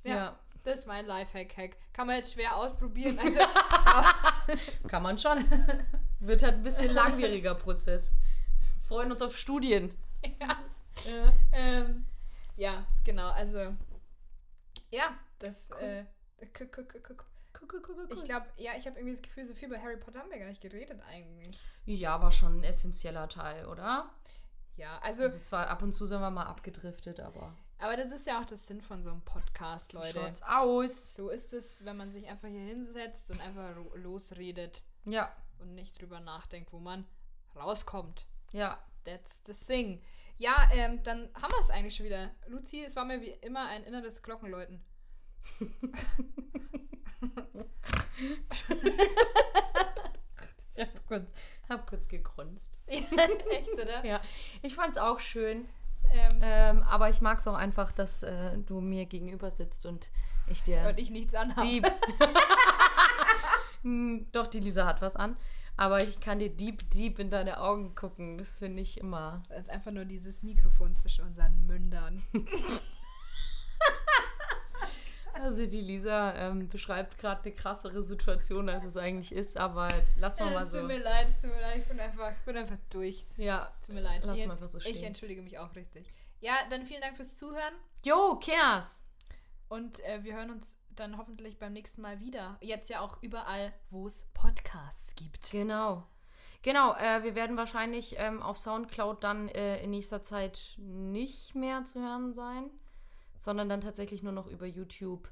Ja, 0.03 0.15
Ja. 0.15 0.39
das 0.63 0.79
ist 0.79 0.85
mein 0.87 1.05
Lifehack-Hack. 1.05 1.77
Kann 1.93 2.07
man 2.07 2.15
jetzt 2.15 2.33
schwer 2.33 2.55
ausprobieren. 2.55 3.19
Also, 3.19 3.39
Kann 4.87 5.03
man 5.03 5.19
schon. 5.19 5.43
Wird 6.19 6.43
halt 6.43 6.55
ein 6.55 6.63
bisschen 6.63 6.93
langwieriger 6.93 7.55
Prozess. 7.55 8.15
Freuen 8.87 9.11
uns 9.11 9.21
auf 9.21 9.37
Studien. 9.37 9.93
ja, 10.39 10.57
Ja. 11.05 11.33
ähm, 11.53 12.05
ja, 12.55 12.85
genau. 13.05 13.29
Also, 13.31 13.75
ja, 14.91 15.17
das. 15.39 15.71
Äh, 15.71 16.05
Cool, 17.71 17.81
cool. 17.87 18.07
ich 18.15 18.23
glaube, 18.23 18.45
ja, 18.57 18.71
ich 18.77 18.87
habe 18.87 18.97
irgendwie 18.97 19.15
das 19.15 19.21
Gefühl, 19.21 19.45
so 19.45 19.53
viel 19.53 19.67
bei 19.69 19.79
Harry 19.79 19.97
Potter 19.97 20.19
haben 20.19 20.31
wir 20.31 20.39
gar 20.39 20.47
nicht 20.47 20.61
geredet 20.61 21.01
eigentlich. 21.09 21.59
Ja, 21.85 22.21
war 22.21 22.31
schon 22.31 22.59
ein 22.59 22.63
essentieller 22.63 23.27
Teil, 23.27 23.65
oder? 23.65 24.09
Ja, 24.77 24.97
also, 25.03 25.23
Also 25.25 25.39
zwar 25.39 25.67
ab 25.67 25.83
und 25.83 25.91
zu 25.93 26.05
sind 26.05 26.21
wir 26.21 26.31
mal 26.31 26.45
abgedriftet, 26.45 27.19
aber 27.19 27.53
aber 27.81 27.95
das 27.95 28.11
ist 28.11 28.27
ja 28.27 28.41
auch 28.41 28.45
das 28.45 28.67
Sinn 28.67 28.81
von 28.81 29.03
so 29.03 29.11
einem 29.11 29.21
Podcast, 29.21 29.93
so 29.93 29.99
Leute. 29.99 30.19
schaut's 30.19 30.43
aus. 30.43 31.15
So 31.15 31.29
ist 31.29 31.53
es, 31.53 31.83
wenn 31.85 31.95
man 31.97 32.09
sich 32.09 32.27
einfach 32.27 32.47
hier 32.49 32.59
hinsetzt 32.61 33.31
und 33.31 33.39
einfach 33.41 33.69
losredet 33.95 34.83
Ja, 35.05 35.31
und 35.59 35.75
nicht 35.75 35.99
drüber 36.01 36.19
nachdenkt, 36.19 36.71
wo 36.73 36.79
man 36.79 37.05
rauskommt. 37.55 38.25
ja. 38.51 38.77
That's 39.05 39.41
the 39.45 39.53
thing. 39.53 40.01
Ja, 40.37 40.69
ähm, 40.73 41.01
dann 41.03 41.29
haben 41.41 41.51
wir 41.51 41.59
es 41.59 41.69
eigentlich 41.69 41.95
schon 41.95 42.05
wieder. 42.05 42.31
Luzi, 42.47 42.83
es 42.83 42.95
war 42.97 43.05
mir 43.05 43.21
wie 43.21 43.29
immer 43.29 43.65
ein 43.67 43.83
inneres 43.85 44.21
Glockenläuten. 44.21 44.83
Ich 50.75 50.85
hab 50.85 51.07
kurz, 51.07 51.33
hab 51.67 51.87
kurz 51.89 52.07
gegrunzt. 52.07 52.77
Echt, 52.87 53.73
oder? 53.73 54.05
Ja, 54.05 54.21
ich 54.61 54.75
fand's 54.75 54.97
auch 54.97 55.19
schön. 55.19 55.67
Ähm, 56.11 56.39
Ähm, 56.41 56.83
aber 56.83 57.09
ich 57.09 57.21
mag's 57.21 57.47
auch 57.47 57.55
einfach, 57.55 57.91
dass 57.91 58.23
äh, 58.23 58.57
du 58.57 58.79
mir 58.81 59.05
gegenüber 59.05 59.51
sitzt 59.51 59.85
und 59.85 60.09
ich 60.47 60.63
dir 60.63 60.85
und 60.87 60.97
ich 60.97 61.09
nichts 61.11 61.35
anhabe. 61.35 61.81
Hm, 63.83 64.27
Doch, 64.31 64.47
die 64.47 64.59
Lisa 64.59 64.85
hat 64.85 65.01
was 65.01 65.15
an. 65.15 65.37
Aber 65.77 66.03
ich 66.03 66.19
kann 66.19 66.39
dir 66.39 66.49
deep, 66.49 66.89
deep 66.89 67.19
in 67.19 67.29
deine 67.29 67.61
Augen 67.61 67.95
gucken. 67.95 68.37
Das 68.37 68.59
finde 68.59 68.81
ich 68.81 68.97
immer. 68.99 69.41
Das 69.47 69.59
ist 69.59 69.69
einfach 69.69 69.91
nur 69.91 70.03
dieses 70.05 70.43
Mikrofon 70.43 70.95
zwischen 70.95 71.25
unseren 71.25 71.65
Mündern. 71.65 72.21
Also 75.33 75.65
die 75.65 75.79
Lisa 75.79 76.33
ähm, 76.35 76.67
beschreibt 76.67 77.17
gerade 77.17 77.41
eine 77.43 77.53
krassere 77.53 78.03
Situation, 78.03 78.67
als 78.67 78.83
es 78.83 78.97
eigentlich 78.97 79.31
ist. 79.31 79.57
Aber 79.57 79.87
lass 80.17 80.37
mal 80.39 80.53
mal 80.53 80.65
es 80.65 80.71
so. 80.73 80.79
tut 80.79 80.87
mir 80.87 80.97
leid, 80.97 81.29
es 81.29 81.39
tut 81.41 81.51
mir 81.51 81.61
leid. 81.61 81.77
Ich 81.77 81.85
bin 81.87 81.99
einfach, 81.99 82.33
bin 82.45 82.57
einfach 82.57 82.75
durch. 82.89 83.25
Ja, 83.37 83.71
Tut 83.85 83.95
mir 83.95 84.01
leid. 84.01 84.23
Lass 84.25 84.37
ich, 84.37 84.47
mal 84.47 84.53
einfach 84.53 84.67
so 84.67 84.79
Ich 84.79 84.83
stehen. 84.85 85.03
entschuldige 85.03 85.41
mich 85.41 85.57
auch 85.57 85.73
richtig. 85.75 86.11
Ja, 86.41 86.55
dann 86.69 86.85
vielen 86.85 87.01
Dank 87.01 87.15
fürs 87.15 87.37
Zuhören. 87.37 87.73
Jo, 88.03 88.35
Kers! 88.37 89.01
Und 89.69 89.99
äh, 90.05 90.23
wir 90.23 90.35
hören 90.35 90.49
uns 90.49 90.77
dann 90.99 91.17
hoffentlich 91.17 91.57
beim 91.59 91.73
nächsten 91.73 92.01
Mal 92.01 92.19
wieder. 92.19 92.57
Jetzt 92.61 92.89
ja 92.89 92.99
auch 93.01 93.21
überall, 93.23 93.73
wo 93.89 94.07
es 94.07 94.25
Podcasts 94.33 95.15
gibt. 95.15 95.49
Genau. 95.51 96.05
Genau, 96.61 96.93
äh, 96.95 97.23
wir 97.23 97.35
werden 97.35 97.55
wahrscheinlich 97.55 98.15
ähm, 98.17 98.41
auf 98.43 98.57
Soundcloud 98.57 99.23
dann 99.23 99.47
äh, 99.49 99.81
in 99.81 99.91
nächster 99.91 100.23
Zeit 100.23 100.75
nicht 100.77 101.55
mehr 101.55 101.85
zu 101.85 102.01
hören 102.01 102.33
sein, 102.33 102.69
sondern 103.35 103.69
dann 103.69 103.79
tatsächlich 103.79 104.23
nur 104.23 104.33
noch 104.33 104.45
über 104.47 104.65
YouTube, 104.65 105.31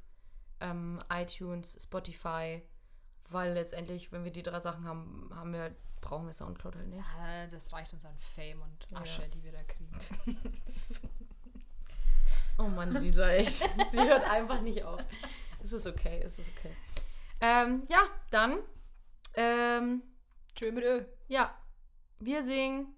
ähm, 0.61 1.01
iTunes, 1.11 1.78
Spotify, 1.84 2.61
weil 3.30 3.53
letztendlich, 3.53 4.11
wenn 4.13 4.24
wir 4.24 4.32
die 4.32 4.41
drei 4.43 4.61
Sachen 4.61 4.86
haben, 4.88 5.30
haben 5.36 5.51
wir, 5.51 5.76
brauchen 5.99 6.28
wir 6.28 6.34
Soundcloud 6.34 6.78
halt 6.78 6.88
nicht. 6.88 7.03
Ah, 7.20 7.45
Das 7.47 7.74
reicht 7.74 7.91
uns 7.91 8.05
an 8.05 8.15
Fame 8.20 8.61
und 8.61 8.88
Ja. 8.89 8.99
Asche, 8.99 9.28
die 9.28 9.43
wir 9.43 9.51
da 9.51 9.63
kriegen. 9.63 9.91
Oh 12.59 12.68
Mann, 12.70 12.91
Lisa, 12.95 13.30
echt. 13.30 13.59
Sie 13.91 13.99
hört 13.99 14.28
einfach 14.30 14.61
nicht 14.61 14.84
auf. 14.84 14.99
Es 15.68 15.74
ist 15.74 15.88
okay, 15.88 16.22
es 16.24 16.39
ist 16.39 16.49
okay. 16.57 16.72
Ähm, 17.41 17.84
ja, 17.89 17.99
dann, 18.32 18.59
ähm, 19.34 20.01
Tschö 20.55 20.72
mit 20.72 20.86
Ö. 20.86 21.03
ja, 21.28 21.53
wir 22.20 22.41
singen. 22.41 22.95